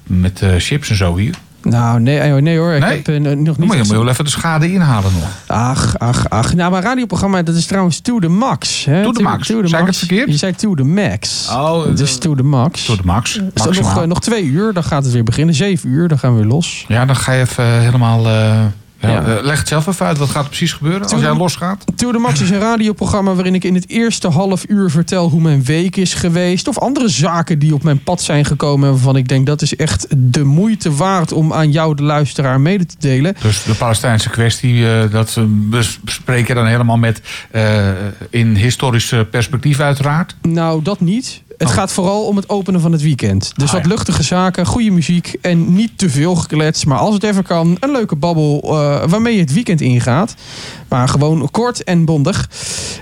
[0.08, 1.34] met eh, chips en zo hier.
[1.62, 2.72] Nou, nee, eh, nee hoor.
[2.72, 2.96] Ik Nee?
[2.96, 3.98] heb eh, nog niet moet je, moet je gezien.
[3.98, 5.28] wel even de schade inhalen nog.
[5.46, 6.54] Ach, ach, ach.
[6.54, 8.84] Nou, mijn radioprogramma, dat is trouwens To The Max.
[8.84, 9.02] Hè?
[9.02, 9.46] To the Max.
[9.46, 9.86] To the Max.
[9.86, 10.28] het verkeerd?
[10.30, 11.48] Je zei To The Max.
[11.52, 12.84] Oh, dus To The Max.
[12.84, 13.40] To the Max.
[13.54, 15.54] Is nog, nog twee uur, dan gaat het weer beginnen.
[15.54, 16.84] Zeven uur, dan gaan we weer los.
[16.88, 18.26] Ja, dan ga je even helemaal.
[19.00, 20.18] Eh, ja, eh, leg het zelf even uit.
[20.18, 21.84] Wat gaat er precies gebeuren als jij losgaat?
[21.96, 25.40] To The Max is een radioprogramma waarin ik in het eerste half uur vertel hoe
[25.40, 26.68] mijn week is geweest.
[26.68, 28.86] Of andere zaken die op mijn pad zijn gekomen.
[28.88, 32.60] en Waarvan ik denk dat is echt de moeite waard om aan jou, de luisteraar,
[32.60, 33.34] mede te delen.
[33.42, 37.20] Dus de Palestijnse kwestie, eh, dat eh, bes- bespreek je dan helemaal met.
[37.50, 37.88] eh,
[38.30, 40.36] in historisch eh, perspectief, uiteraard.
[40.42, 41.42] Nou, dat niet.
[41.58, 41.74] Het Oh.
[41.74, 43.52] gaat vooral om het openen van het weekend.
[43.56, 43.88] Dus Ah, wat ja.
[43.88, 46.84] luchtige zaken, goede muziek en niet te veel geklets.
[46.84, 50.34] Maar als het even kan, een leuke babbel eh, waarmee je het weekend ingaat.
[50.88, 52.48] Maar gewoon kort en bondig.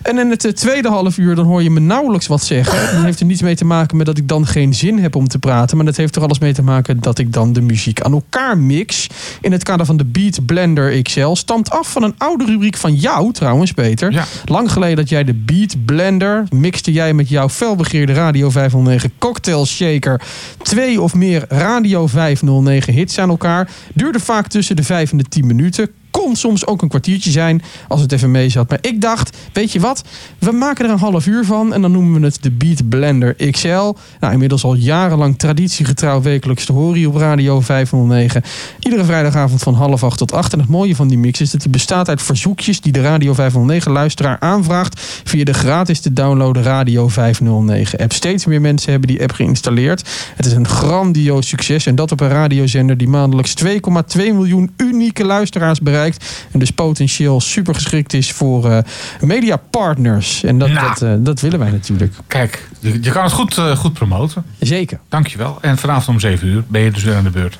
[0.03, 2.95] En in het eh, tweede half uur dan hoor je me nauwelijks wat zeggen.
[2.95, 5.29] Dat heeft er niets mee te maken met dat ik dan geen zin heb om
[5.29, 5.77] te praten.
[5.77, 8.59] Maar dat heeft er alles mee te maken dat ik dan de muziek aan elkaar
[8.59, 9.07] mix.
[9.41, 11.35] In het kader van de Beat Blender XL.
[11.35, 14.27] Stamt af van een oude rubriek van jou trouwens, Peter.
[14.45, 19.67] Lang geleden dat jij de Beat Blender mixte jij met jouw felbegeerde Radio 509 Cocktail
[19.67, 20.21] Shaker.
[20.63, 23.69] Twee of meer Radio 509 hits aan elkaar.
[23.95, 25.91] Duurde vaak tussen de 5 en de 10 minuten
[26.23, 28.69] kon soms ook een kwartiertje zijn als het even mee zat.
[28.69, 30.05] Maar ik dacht, weet je wat?
[30.39, 33.51] We maken er een half uur van en dan noemen we het de Beat Blender
[33.51, 33.95] XL.
[34.21, 38.43] Nou, inmiddels al jarenlang traditiegetrouw wekelijks te horen op Radio 509.
[38.81, 40.53] Iedere vrijdagavond van half acht tot acht.
[40.53, 43.35] En het mooie van die mix is dat die bestaat uit verzoekjes die de Radio
[43.35, 48.13] 509 luisteraar aanvraagt via de gratis te downloaden Radio 509 app.
[48.13, 50.09] Steeds meer mensen hebben die app geïnstalleerd.
[50.37, 53.71] Het is een grandioos succes en dat op een radiozender die maandelijks 2,2
[54.15, 56.05] miljoen unieke luisteraars bereikt.
[56.53, 58.79] En dus potentieel super geschikt is voor eh
[59.21, 60.43] mediapartners.
[60.45, 60.89] En dat, Nou.
[60.89, 62.13] dat, eh, dat willen wij natuurlijk.
[62.27, 64.45] Kijk, je, je kan het goed, eh, goed promoten.
[64.61, 64.99] Zeker.
[65.09, 65.59] Dankjewel.
[65.61, 67.59] En vanavond om 7 uur ben je dus weer aan de beurt.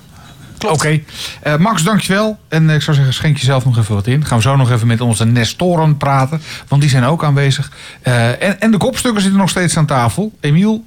[0.69, 1.01] Oké.
[1.43, 2.39] Eh, Max, dankjewel.
[2.49, 4.25] En ik zou zeggen, schenk jezelf nog even wat in.
[4.25, 6.41] Gaan we zo nog even met onze Nestoren praten.
[6.69, 7.71] Want die zijn ook aanwezig.
[8.03, 10.33] Eh, en, en de kopstukken zitten nog steeds aan tafel.
[10.41, 10.85] Emiel,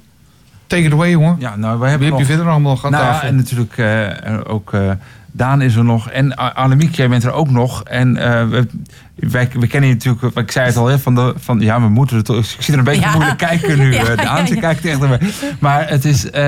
[0.66, 1.36] take it away, jongen.
[1.38, 3.28] Ja, nou, wij hebben Wie heb je nog- verder allemaal nog aan Nou ja, tafel?
[3.28, 4.90] en natuurlijk eh, ook eh,
[5.32, 6.10] Daan is er nog.
[6.10, 7.82] En Annemiek, jij bent er ook nog.
[7.84, 8.66] En eh, we,
[9.14, 11.88] wij, we kennen je natuurlijk, ik zei het al, hè, van, de, van ja, we
[11.88, 12.36] moeten het toch.
[12.38, 13.12] Ik zie er een beetje Ja.
[13.12, 13.92] moeilijk kijken nu.
[13.94, 14.60] Ja, eh, Daan, ja, ze ja.
[14.60, 15.20] kijkt echt naar.
[15.58, 16.40] Maar het is, eh,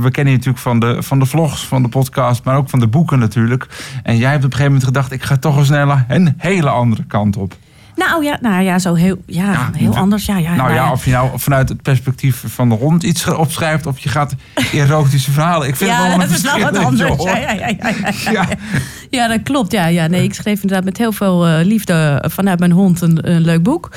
[0.00, 2.78] we kennen je natuurlijk van de, van de vlogs, van de podcast, maar ook van
[2.78, 3.66] de boeken natuurlijk.
[4.02, 6.68] En jij hebt op een gegeven moment gedacht, ik ga toch eens naar een hele
[6.68, 7.54] andere kant op.
[7.96, 10.26] Nou ja, nou ja, zo heel, ja, heel anders.
[10.26, 13.86] Ja, ja, Nou ja, of je nou vanuit het perspectief van de hond iets opschrijft
[13.86, 14.34] of je gaat
[14.72, 15.68] erotische verhalen.
[15.68, 17.08] Ik vind het ja, wel een dat is wel wat anders.
[17.08, 17.24] joh.
[17.24, 17.94] Ja, ja, ja, ja,
[18.24, 18.48] ja, ja.
[19.10, 19.72] Ja, dat klopt.
[19.72, 23.30] Ja, ja, nee, ik schreef inderdaad met heel veel eh, liefde vanuit mijn hond een,
[23.30, 23.90] een leuk boek.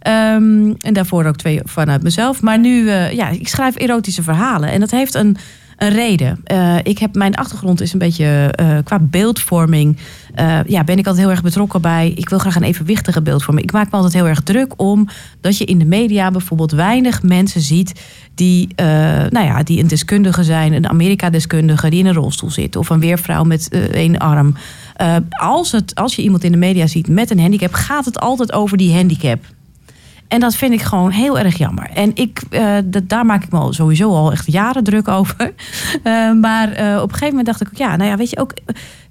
[0.00, 2.42] Ehm, en daarvoor ook twee vanuit mezelf.
[2.42, 4.70] Maar nu, eh, ja, ik schrijf erotische verhalen.
[4.70, 5.36] En dat heeft een,
[5.80, 6.40] een reden.
[6.44, 9.96] Eh, ik heb, mijn achtergrond is een beetje eh, qua beeldvorming.
[10.34, 12.12] eh, ja, ben ik altijd heel erg betrokken bij.
[12.16, 13.66] Ik wil graag een evenwichtige beeldvorming.
[13.66, 15.08] Ik maak me altijd heel erg druk om
[15.40, 18.00] dat je in de media bijvoorbeeld weinig mensen ziet
[18.34, 18.86] die, eh,
[19.30, 23.00] nou ja, die een deskundige zijn, een Amerika-deskundige die in een rolstoel zit, of een
[23.00, 24.54] weervrouw met één arm.
[25.28, 28.52] Als, het, als je iemand in de media ziet met een handicap, gaat het altijd
[28.52, 29.44] over die handicap.
[30.30, 31.90] En dat vind ik gewoon heel erg jammer.
[31.94, 35.52] En ik, eh, dat, daar maak ik me sowieso al echt jaren druk over.
[36.02, 38.38] Eh, maar eh, op een gegeven moment dacht ik ook, ja, nou ja, weet je
[38.38, 38.52] ook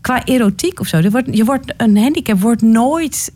[0.01, 1.09] qua erotiek of zo.
[1.09, 3.31] Wordt, je wordt, een handicap wordt nooit,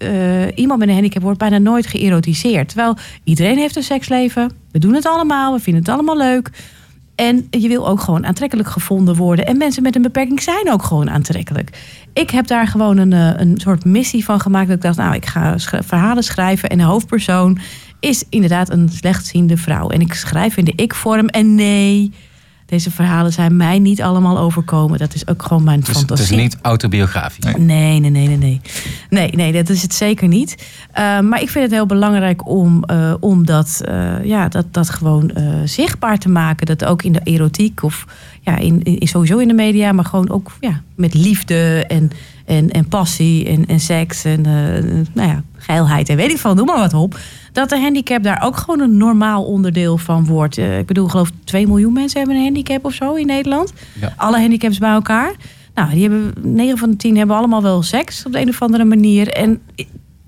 [0.55, 2.67] iemand met een handicap wordt bijna nooit geërotiseerd.
[2.67, 4.51] Terwijl iedereen heeft een seksleven.
[4.71, 6.49] We doen het allemaal, we vinden het allemaal leuk.
[7.15, 9.45] En je wil ook gewoon aantrekkelijk gevonden worden.
[9.45, 11.69] En mensen met een beperking zijn ook gewoon aantrekkelijk.
[12.13, 14.67] Ik heb daar gewoon een, eh, een soort missie van gemaakt.
[14.67, 16.69] Dat ik dacht, nou, ik ga verhalen schrijven.
[16.69, 17.57] En de hoofdpersoon
[17.99, 19.89] is inderdaad een slechtziende vrouw.
[19.89, 21.27] En ik schrijf in de ik-vorm.
[21.27, 22.11] En nee,
[22.65, 24.99] deze verhalen zijn mij niet allemaal overkomen.
[24.99, 26.35] Dat is ook gewoon mijn Dus het fantasie.
[26.35, 27.43] is niet autobiografisch.
[27.43, 28.61] Nee, nee, nee, nee, nee.
[29.09, 30.55] Nee, nee, dat is het zeker niet.
[30.89, 34.89] Uh, maar ik vind het heel belangrijk om, uh, om dat, uh, ja, dat, dat
[34.89, 35.31] gewoon
[35.65, 36.65] zichtbaar te maken.
[36.65, 38.05] Dat ook in de erotiek of
[38.41, 42.11] ja, in, in, sowieso in de media, maar gewoon ook ja, met liefde en,
[42.45, 44.41] en, en passie en, en seks en
[45.13, 47.19] nou ja, geilheid en weet ik veel, noem maar wat op.
[47.53, 50.57] Dat de handicap daar ook gewoon een normaal onderdeel van wordt.
[50.57, 53.73] ik bedoel, ik geloof 2 miljoen mensen hebben een handicap of zo in Nederland.
[54.01, 54.13] Ja.
[54.17, 55.35] Alle handicaps bij elkaar.
[55.73, 58.61] Nou, die hebben 9 van de 10 hebben allemaal wel seks op de een of
[58.61, 59.27] andere manier.
[59.27, 59.61] En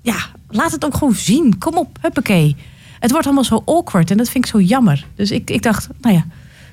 [0.02, 0.16] ja,
[0.48, 1.58] laat het ook gewoon zien.
[1.58, 2.56] Kom op, huppakee.
[3.00, 5.06] Het wordt allemaal zo awkward en dat vind ik zo jammer.
[5.14, 6.26] Dus ik, ik dacht, nou ja,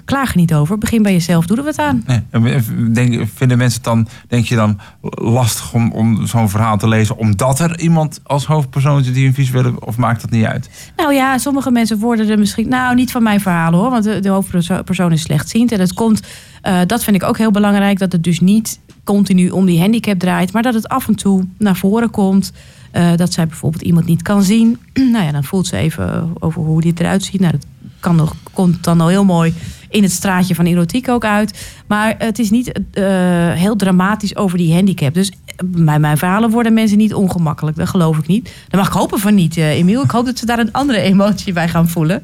[0.05, 0.77] klaag er niet over.
[0.77, 2.03] Begin bij jezelf, doe er wat aan.
[2.07, 2.21] Nee.
[2.29, 6.87] En Denk, vinden mensen het dan, denk je dan, lastig om, om zo'n verhaal te
[6.87, 7.17] lezen...
[7.17, 9.85] omdat er iemand als hoofdpersoon zit die een visuele...
[9.85, 10.69] of maakt dat niet uit?
[10.95, 12.69] Nou ja, sommige mensen worden er misschien...
[12.69, 15.71] Nou, niet van mijn verhalen hoor, want de, de hoofdpersoon is slechtziend.
[15.71, 16.21] En het komt,
[16.63, 17.99] uh, dat vind ik ook heel belangrijk...
[17.99, 20.53] dat het dus niet continu om die handicap draait...
[20.53, 22.51] maar dat het af en toe naar voren komt...
[22.93, 24.79] Uh, dat zij bijvoorbeeld iemand niet kan zien.
[25.13, 27.39] nou ja, dan voelt ze even over hoe die eruit ziet.
[27.39, 27.65] Nou, dat
[27.99, 29.53] kan nog, komt dan al heel mooi
[29.93, 31.73] in het straatje van erotiek ook uit.
[31.87, 33.03] Maar het is niet uh,
[33.51, 35.13] heel dramatisch over die handicap.
[35.13, 35.31] Dus
[35.65, 37.77] bij mijn verhalen worden mensen niet ongemakkelijk.
[37.77, 38.43] Dat geloof ik niet.
[38.69, 40.03] Daar mag ik hopen van niet, uh, Emiel.
[40.03, 42.21] Ik hoop dat ze daar een andere emotie bij gaan voelen.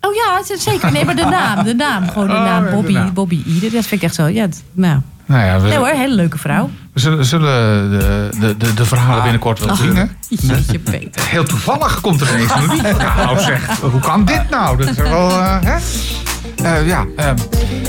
[0.00, 0.92] Oh ja, zeker.
[0.92, 2.08] Nee, maar de naam, de naam.
[2.08, 3.14] Gewoon de Oh, naam ja, de Bobby, naam.
[3.14, 3.72] Bobby Eden.
[3.72, 5.00] Dat vind ik echt zo, ja, nou...
[5.26, 6.70] Nou ja, we, Nee hoor, hele leuke vrouw.
[6.92, 10.04] we zullen, zullen de, de, de, de verhalen binnenkort wel zien, hè?
[10.28, 11.22] jeetje, Peter.
[11.28, 12.82] Heel toevallig komt er ineens een lied.
[13.16, 14.76] Nou zeg, hoe kan dit nou?
[14.76, 15.76] Dat is wel, eh, hè?
[16.64, 17.30] Eh, ja, eh,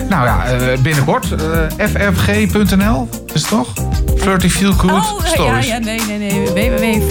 [0.10, 1.32] nou ja, eh, binnenkort
[1.78, 3.74] eh, ffg.nl is het toch?
[4.18, 5.68] Flirty Feel Good Oh, ja, Stories.
[5.68, 6.70] ja, nee, nee, nee.
[6.70, 7.10] www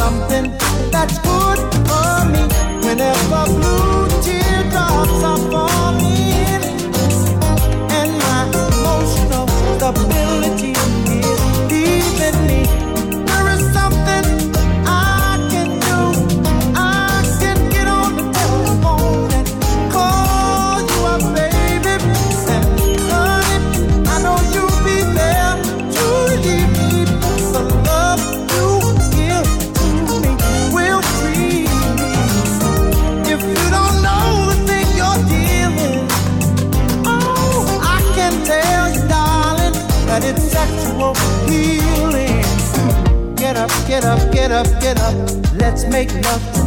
[0.00, 0.50] something
[0.90, 1.58] that's good
[1.88, 2.42] for me.
[2.86, 5.22] Whenever blue teardrops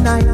[0.04, 0.33] night.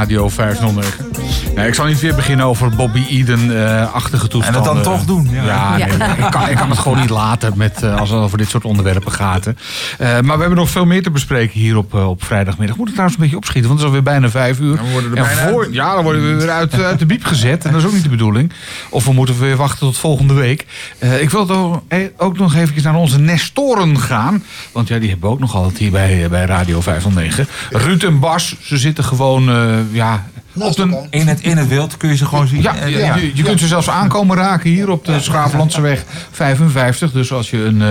[0.00, 1.10] Radio 509.
[1.54, 4.62] Nee, ik zal niet weer beginnen over Bobby Eden-achtige toestanden.
[4.70, 5.44] En het dan toch doen, ja.
[5.44, 6.14] Ja, nee, Ja.
[6.16, 8.64] Ik, kan, ik kan het gewoon niet laten met, eh, als het over dit soort
[8.64, 9.44] onderwerpen gaat.
[9.44, 9.50] hè.
[9.98, 12.76] Eh, maar we hebben nog veel meer te bespreken hier op, eh, op vrijdagmiddag.
[12.76, 14.76] Moet het trouwens een beetje opschieten, want het is alweer bijna vijf uur.
[14.76, 15.74] Dan worden we En bijna voor- uit.
[15.74, 17.64] Ja, dan worden we weer uit, uit de biep gezet.
[17.64, 18.52] En dat is ook niet de bedoeling.
[18.90, 20.66] Of we moeten weer wachten tot volgende week.
[21.00, 24.44] Eh, ik wil toch, eh, ook nog even naar onze Nestoren gaan.
[24.72, 27.46] Want ja, die hebben we ook nog altijd hier bij, bij Radio 509.
[27.70, 29.48] Ruud en Bas, ze zitten gewoon...
[29.50, 32.62] eh, ja, op de, In het, in het wild kun je ze gewoon zien.
[32.62, 37.12] ja, Eh, je, je, je kunt ze zelfs aankomen raken hier op de Schaaflandseweg 55.
[37.12, 37.88] Dus als je een, eh,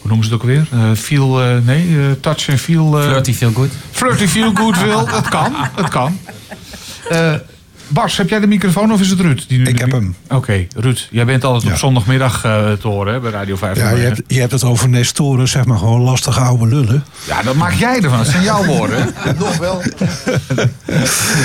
[0.00, 0.66] hoe noemen ze het ook weer?
[0.72, 2.98] Eh feel, eh, nee, eh, touch en feel.
[3.00, 3.70] eh, Flirty feel good.
[3.90, 6.18] Flirty feel good wil, dat kan, dat kan.
[7.92, 9.44] Bas, heb jij de microfoon of is het Ruud?
[9.48, 10.14] Die nu Ik heb hem.
[10.28, 11.08] Oké, Ruud.
[11.10, 13.76] Jij bent altijd op zondagmiddag eh, te horen hè, bij Radio 5.
[13.76, 17.04] Ja, je hebt, je hebt het over Nestoren, zeg maar gewoon lastige oude lullen.
[17.26, 18.18] Ja, dat maak jij ervan.
[18.18, 19.14] Dat zijn jouw woorden.
[19.38, 19.82] Nog wel.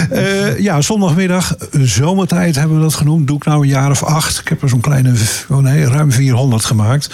[0.09, 3.27] Eh, ja, zondagmiddag, eh, zomertijd hebben we dat genoemd.
[3.27, 4.39] Doe ik nou een jaar of acht.
[4.39, 5.13] Ik heb er zo'n kleine,
[5.49, 7.09] oh nee, ruim 400 gemaakt.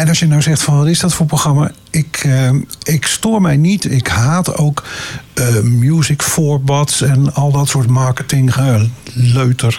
[0.00, 1.70] En als je nou zegt van wat is dat voor programma?
[1.90, 2.50] Ik, eh,
[2.82, 3.90] ik stoor mij niet.
[3.90, 4.84] Ik haat ook
[5.34, 8.82] eh, music forbats en al dat soort marketing eh,
[9.12, 9.78] leuter.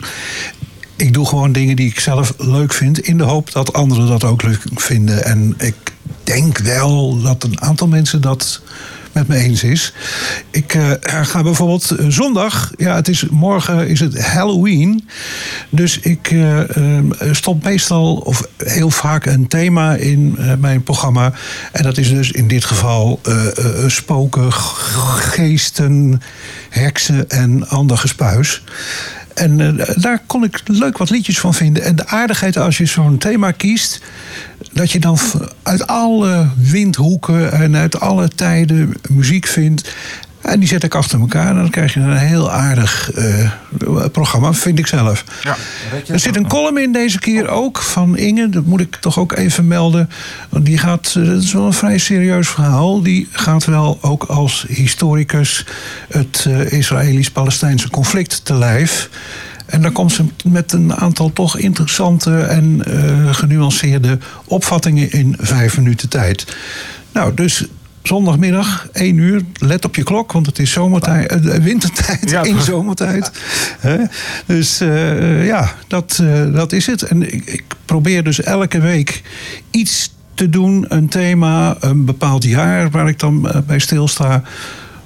[0.95, 2.99] Ik doe gewoon dingen die ik zelf leuk vind.
[2.99, 5.25] In de hoop dat anderen dat ook leuk vinden.
[5.25, 5.75] En ik
[6.23, 8.61] denk wel dat een aantal mensen dat
[9.13, 9.93] met me eens is.
[10.49, 15.07] Ik eh, ga bijvoorbeeld eh, zondag, ja, het is, morgen is het Halloween.
[15.69, 16.59] Dus ik eh,
[17.31, 21.33] stop meestal of heel vaak een thema in mijn programma.
[21.71, 23.19] En dat is dus in dit geval
[23.87, 26.21] spoken, geesten,
[26.69, 28.63] heksen en ander gespuis.
[29.41, 31.83] En eh, daar kon ik leuk wat liedjes van vinden.
[31.83, 34.01] En de aardigheid als je zo'n thema kiest,
[34.73, 35.17] dat je dan
[35.63, 39.93] uit alle windhoeken en uit alle tijden muziek vindt.
[40.41, 43.51] En die zet ik achter elkaar en dan krijg je een heel aardig eh,
[44.11, 45.23] programma, vind ik zelf.
[46.07, 49.31] Er zit een column in deze keer ook van Inge, dat moet ik toch ook
[49.31, 50.09] even melden.
[50.49, 53.01] Want die gaat, eh, dat is wel een vrij serieus verhaal.
[53.01, 55.65] Die gaat wel ook als historicus
[56.09, 59.09] het eh, Israëlisch-Palestijnse conflict te lijf.
[59.65, 62.83] En dan komt ze met een aantal toch interessante en
[63.31, 66.55] genuanceerde opvattingen in vijf minuten tijd.
[67.11, 67.65] Nou, dus
[68.03, 73.31] zondagmiddag, 1 uur, let op je klok, want het is zomertijd, eh, wintertijd in zomertijd.
[74.45, 77.01] Dus eh, ja, dat, eh, dat is het.
[77.01, 79.21] En ik, ik probeer dus elke week
[79.71, 84.43] iets te doen, een thema, een bepaald jaar waar ik dan eh, bij stilsta.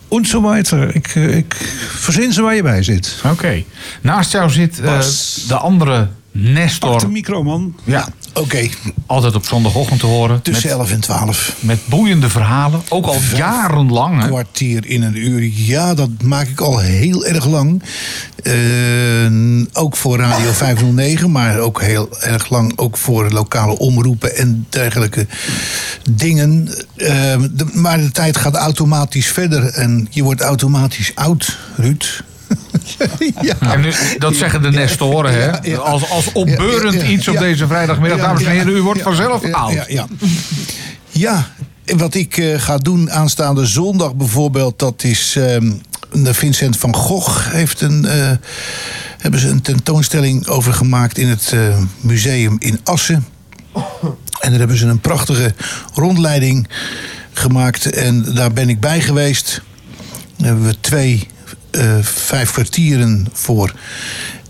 [0.10, 0.96] En zo weiter.
[0.96, 1.56] Ik, eh, ik
[1.88, 3.22] verzin ze waar je bij zit.
[3.32, 3.64] Oké.
[4.02, 5.00] Naast jou zit eh,
[5.48, 6.08] de andere
[6.38, 6.92] Nestor.
[6.92, 7.76] Pak de micro, man.
[7.84, 8.08] Ja.
[8.34, 8.68] Oké.
[9.06, 10.42] Altijd op zondagochtend te horen.
[10.42, 11.56] Tussen met, 11 en 12.
[11.60, 12.82] Met boeiende verhalen.
[12.90, 14.22] Ook al jarenlang.
[14.22, 14.28] hè?
[14.28, 15.50] kwartier in een uur.
[15.54, 17.84] Ja, dat maak ik al heel erg lang.
[18.44, 18.54] Eh,
[19.74, 25.28] ook voor Radio 509, maar ook heel erg lang ook voor lokale omroepen en dergelijke
[26.12, 26.68] dingen.
[26.96, 27.08] Eh,
[27.52, 32.24] de- maar de tijd gaat automatisch verder en je wordt automatisch oud, Ruud.
[33.42, 33.56] ja.
[33.60, 35.46] En nu, dat zeggen de Nestoren, hè?
[35.46, 35.78] Ja, ja.
[35.78, 38.20] Als, als opbeurend iets op deze vrijdagmiddag.
[38.20, 39.74] Dames en heren, u wordt vanzelf oud.
[39.74, 40.08] Ja, ja.
[41.10, 41.48] ja,
[41.86, 45.36] en wat ik eh, ga doen aanstaande zondag bijvoorbeeld, dat is.
[45.36, 45.72] ehm,
[46.12, 48.06] de Vincent van Gogh heeft een.
[48.06, 48.32] eh,
[49.18, 53.26] hebben ze een tentoonstelling over gemaakt in het eh, museum in Assen.
[54.40, 55.54] En daar hebben ze een prachtige
[55.94, 56.68] rondleiding
[57.34, 57.86] gemaakt.
[57.86, 59.62] En daar ben ik bij geweest.
[60.38, 61.28] Daar hebben we twee,
[61.76, 63.74] eh, vijf kwartieren voor.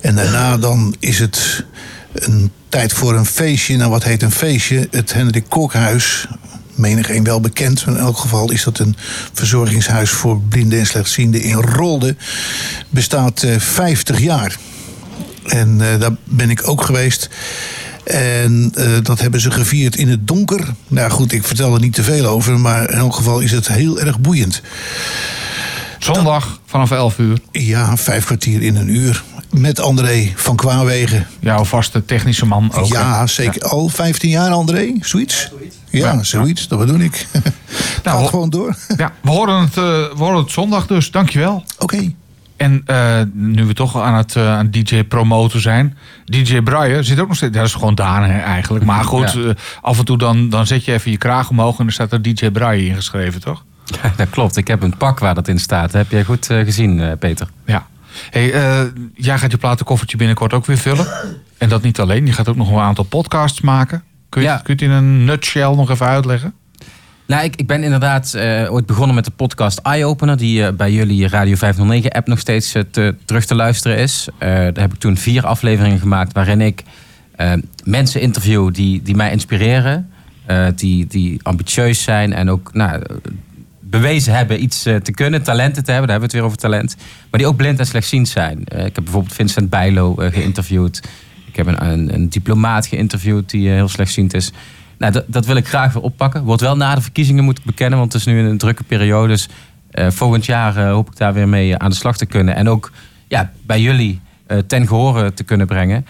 [0.01, 1.65] En daarna dan is het
[2.13, 3.77] een tijd voor een feestje.
[3.77, 4.87] Nou, wat heet een feestje?
[4.91, 6.27] Het Hendrik Kokhuis.
[6.75, 7.83] Menig een wel bekend.
[7.87, 8.95] In elk geval is dat een
[9.33, 12.15] verzorgingshuis voor blinden en slechtzienden in Rolde.
[12.89, 14.57] Bestaat eh 50 jaar.
[15.45, 17.29] En eh, daar ben ik ook geweest.
[18.03, 18.73] En
[19.03, 20.73] dat hebben ze gevierd in het donker.
[20.87, 22.59] Nou goed, ik vertel er niet te veel over.
[22.59, 24.61] Maar in elk geval is het heel erg boeiend.
[26.13, 27.37] Zondag vanaf 11 uur.
[27.51, 29.23] Ja, vijf kwartier in een uur.
[29.51, 31.27] Met André van Kwaawegen.
[31.39, 32.85] Jouw vaste technische man ook.
[32.85, 33.27] Ja, hè?
[33.27, 33.61] zeker.
[33.61, 34.93] Al 15 jaar, André?
[35.01, 35.51] Zoiets?
[35.89, 36.67] Ja, Ja, zoiets.
[36.67, 37.27] Dat bedoel ik.
[38.03, 38.75] Nou, Gaat gewoon door.
[38.97, 41.11] Ja, we horen het, eh, we horen het zondag dus.
[41.11, 41.63] Dankjewel.
[41.79, 42.13] Oké.
[42.57, 45.97] En eh, nu we toch aan het eh, aan DJ promoten zijn.
[46.25, 47.53] DJ Brian zit ook nog steeds.
[47.57, 48.85] Dat is gewoon Daan hè, eigenlijk.
[48.85, 49.53] Maar goed, Ja.
[49.81, 51.77] af en toe dan, dan zet je even je kraag omhoog.
[51.77, 53.63] En dan staat er DJ Brian ingeschreven, toch?
[53.85, 54.57] Ja, dat klopt.
[54.57, 55.91] Ik heb een pak waar dat in staat.
[55.91, 57.47] Heb jij goed eh, gezien, eh, Peter.
[57.65, 57.87] Ja.
[58.29, 61.07] Hey, eh, jij gaat je platenkoffertje binnenkort ook weer vullen.
[61.57, 62.25] En dat niet alleen.
[62.25, 64.03] Je gaat ook nog een aantal podcasts maken.
[64.29, 66.53] Kun je, het in een nutshell nog even uitleggen?
[67.25, 68.37] Nou, ik, ik ben inderdaad
[68.69, 73.15] ooit begonnen met de podcast Eye Opener, die bij jullie Radio 509-app nog steeds te,
[73.25, 74.27] terug te luisteren is.
[74.39, 76.83] Daar heb ik toen vier afleveringen gemaakt waarin ik
[77.83, 80.11] mensen interview die, die mij inspireren,
[80.75, 83.01] die, die ambitieus zijn en ook nou,
[84.01, 86.57] bewezen hebben iets eh, te kunnen, talenten te hebben, daar hebben we het weer over
[86.57, 86.95] talent,
[87.29, 88.65] maar die ook blind en slechtziend zijn.
[88.65, 91.01] Eh, ik heb bijvoorbeeld Vincent Bijlo eh, geïnterviewd.
[91.45, 94.51] Ik heb een, een, een diplomaat geïnterviewd die heel slechtziend is.
[94.97, 96.43] Nou, dat, dat wil ik graag weer oppakken.
[96.43, 99.27] Wordt wel na de verkiezingen, moet ik bekennen, want het is nu een drukke periode.
[99.27, 99.49] Dus
[99.91, 102.55] volgend jaar hoop ik daar weer mee aan de slag te kunnen.
[102.55, 102.91] En ook
[103.27, 104.21] ja, bij jullie
[104.67, 106.05] ten gehore te kunnen brengen.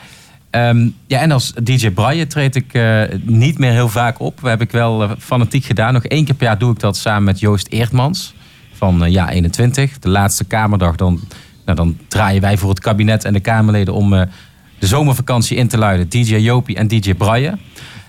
[0.56, 4.41] Ehm, ja, en als DJ Braille treed ik eh, niet meer heel vaak op.
[4.41, 5.94] Dat heb ik wel eh, fanatiek gedaan.
[5.94, 8.34] Nog één keer per jaar doe ik dat samen met Joost Eertmans
[8.73, 9.99] van eh, Ja 21.
[9.99, 11.19] De laatste Kamerdag, dan
[11.65, 14.10] Nou, dan draaien wij voor het kabinet en de Kamerleden om
[14.80, 16.10] de zomervakantie in te luiden.
[16.10, 17.57] DJ Jopie en DJ Braille.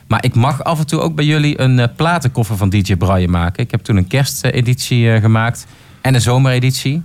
[0.06, 3.62] Maar ik mag af en toe ook bij jullie een platenkoffer van DJ Braille maken.
[3.62, 5.66] Ik heb toen een kersteditie gemaakt
[6.00, 7.02] en een zomereditie.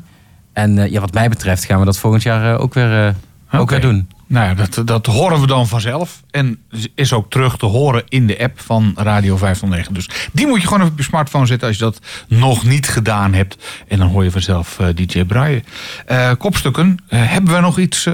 [0.54, 3.16] En ja, wat mij betreft gaan we dat volgend jaar ook, weer,
[3.52, 4.08] ook weer doen.
[4.32, 6.22] Nou ja, dat, dat horen we dan vanzelf.
[6.30, 6.60] En
[6.96, 9.94] is ook terug te horen in de app van Radio 509.
[9.94, 12.88] Dus die moet je gewoon even op je smartphone zetten als je dat nog niet
[12.88, 13.58] gedaan hebt.
[13.88, 15.64] En dan hoor je vanzelf eh, DJ Braille.
[16.06, 18.08] Eh, kopstukken, eh, hebben we nog iets,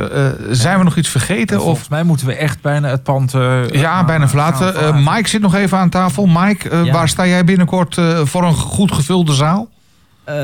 [0.50, 1.58] zijn we nog iets vergeten?
[1.58, 3.32] Of, Volgens mij moeten we echt bijna het pand...
[3.72, 5.04] ja, bijna verlaten.
[5.04, 6.26] Mike zit nog even aan tafel.
[6.26, 6.92] Mike, Ja.
[6.92, 9.70] waar sta jij binnenkort voor een goed gevulde zaal?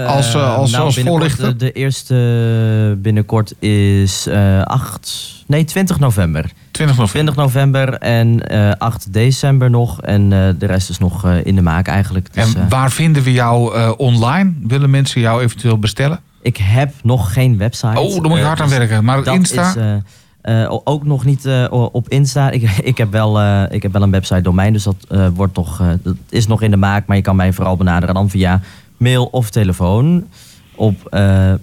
[0.08, 1.48] Als, eh, als, nou, als voorlichter?
[1.50, 5.32] De, de eerste binnenkort is eh 8...
[5.48, 6.52] Nee, 20 november.
[6.72, 7.34] 20 november.
[7.34, 10.02] 20 november en eh 8 december nog.
[10.02, 12.34] En eh, de rest is nog eh, in de maak eigenlijk.
[12.34, 14.54] Dus, En eh, waar vinden we jou eh, online?
[14.68, 16.20] Willen mensen jou eventueel bestellen?
[16.42, 18.00] ik heb nog geen website.
[18.00, 19.04] Oh, daar moet je Eh, hard aan dus werken.
[19.04, 19.70] Maar dat Insta?
[19.70, 22.50] is, eh, eh, ook nog niet eh, op Insta.
[22.58, 25.56] Ik, ik, heb wel, eh, ik heb wel een website domein, dus dat, eh, wordt
[25.56, 27.06] nog, eh, dat is nog in de maak.
[27.06, 28.62] Maar je kan mij vooral benaderen dan via
[28.98, 30.28] mail of telefoon
[30.76, 31.54] op eh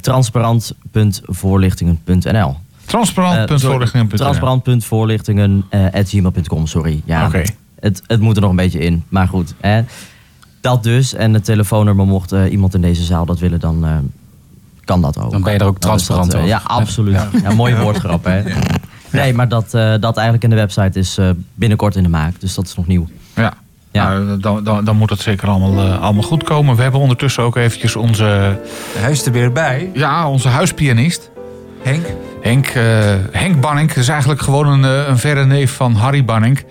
[0.00, 2.56] transparant.voorlichtingen.nl.
[2.84, 4.12] Transparant.voorlichtingen.nl.
[4.12, 6.04] Eh, Transparant.voorlichtingen eh,
[6.64, 7.02] sorry.
[7.04, 7.30] Ja,
[7.80, 9.04] het, het moet er nog een beetje in.
[9.08, 9.82] Maar goed, hè.
[10.60, 11.14] dat dus.
[11.14, 13.96] En het telefoonnummer, mocht eh, iemand in deze zaal dat willen, dan eh,
[14.84, 15.30] kan dat ook.
[15.30, 16.48] Dan ben je er ook transparant over.
[16.48, 17.20] Ja, absoluut.
[17.42, 17.54] Ja.
[17.54, 18.42] mooie woordgrap, hè.
[19.10, 22.40] Nee, maar dat, eh, dat eigenlijk in de website is eh, binnenkort in de maak.
[22.40, 23.06] Dus dat is nog nieuw.
[23.34, 23.54] Ja.
[24.02, 26.76] Nou, dan, dan, dan moet het zeker allemaal, eh, allemaal goed komen.
[26.76, 28.24] We hebben ondertussen ook eventjes onze...
[29.02, 29.90] Er weer bij.
[29.94, 31.30] Ja, onze huispianist.
[31.82, 32.06] Henk.
[32.40, 32.82] Henk, eh,
[33.32, 33.92] Henk Banning.
[33.92, 36.64] Is eigenlijk gewoon een, eh, een verre neef van Harry Banning.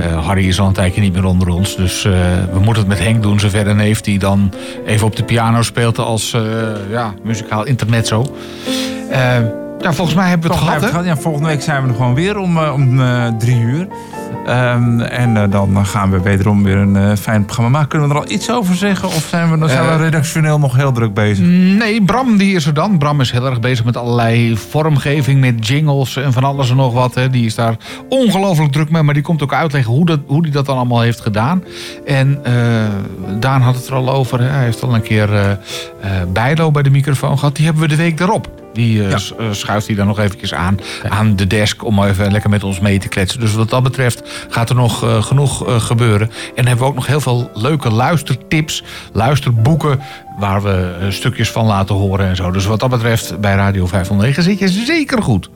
[0.00, 1.76] Harry is al een tijdje niet meer onder ons.
[1.76, 3.40] Dus we moeten het met Henk doen.
[3.40, 4.52] Zijn verre neef die dan
[4.86, 6.36] even op de piano speelt als
[6.90, 8.36] ja, muzikaal intermezzo.
[9.84, 11.04] Ja, volgens mij hebben we het gehad, het gehad.
[11.04, 13.88] Ja, volgende week zijn we er gewoon weer om, eh, om eh, drie uur.
[14.46, 17.88] Ehm, en eh, dan gaan we wederom weer een fijn programma maken.
[17.88, 19.08] Kunnen we er al iets over zeggen?
[19.08, 21.46] Of zijn we, dan zijn we redactioneel nog heel druk bezig?
[21.46, 22.98] Nee, Bram die is er dan.
[22.98, 26.92] Bram is heel erg bezig met allerlei vormgeving, met jingles en van alles en nog
[26.92, 27.14] wat.
[27.14, 27.30] Hè.
[27.30, 27.76] Die is daar
[28.08, 31.00] ongelooflijk druk mee, maar die komt ook uitleggen hoe hij hoe die dat dan allemaal
[31.00, 31.64] heeft gedaan.
[32.06, 32.42] En
[33.40, 34.40] Daan had het er al over.
[34.40, 34.46] Hè.
[34.46, 35.58] Hij heeft al een keer
[36.32, 37.56] Bijlo bij de microfoon gehad.
[37.56, 38.63] Die hebben we de week daarop.
[38.74, 39.20] Die eh, eh,
[39.50, 40.78] schuift hij dan nog eventjes aan,
[41.08, 43.40] aan de desk om even lekker met ons mee te kletsen.
[43.40, 46.30] Dus wat dat betreft gaat er nog eh, genoeg gebeuren.
[46.54, 50.00] En hebben we ook nog heel veel leuke luistertips, luisterboeken
[50.38, 52.50] waar we stukjes van laten horen en zo.
[52.50, 55.50] Dus wat dat betreft bij Radio 509 zit je zeker goed.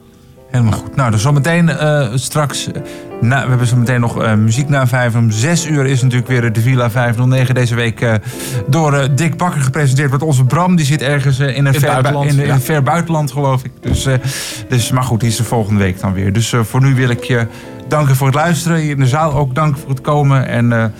[0.51, 0.95] Helemaal goed.
[0.95, 2.71] Nou, dus zometeen eh straks.
[2.71, 2.81] eh,
[3.21, 5.15] Na, we hebben zometeen nog eh, muziek na vijf.
[5.15, 8.19] Om zes uur is natuurlijk weer de Villa 509 deze week
[8.67, 10.11] door Dick Bakker gepresenteerd.
[10.11, 10.75] Met onze Bram.
[10.75, 12.53] Die zit ergens in, een ver, buitenland, in, in ja.
[12.53, 13.71] een ver buitenland, geloof ik.
[13.79, 14.07] Dus,
[14.69, 16.33] dus, maar goed, die is er volgende week dan weer.
[16.33, 17.47] Dus voor nu wil ik je
[17.87, 18.77] danken voor het luisteren.
[18.77, 20.47] Hier in de zaal ook dank voor het komen.
[20.47, 20.93] En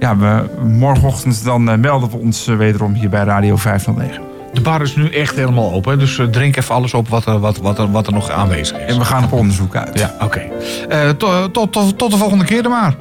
[0.00, 4.33] ja, we, morgenochtend dan melden we ons wederom hier bij Radio 509.
[4.54, 5.98] De bar is nu echt helemaal open.
[5.98, 8.78] Dus eh, drink even alles op wat er, wat, wat er, wat er nog aanwezig
[8.78, 8.92] is.
[8.92, 9.98] En we gaan op onderzoek uit.
[9.98, 10.42] Ja, oké.
[10.88, 12.94] Eh, tot, tot, tot de volgende keer dan maar.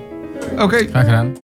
[0.60, 0.78] Oké.
[0.78, 1.34] Graag gedaan.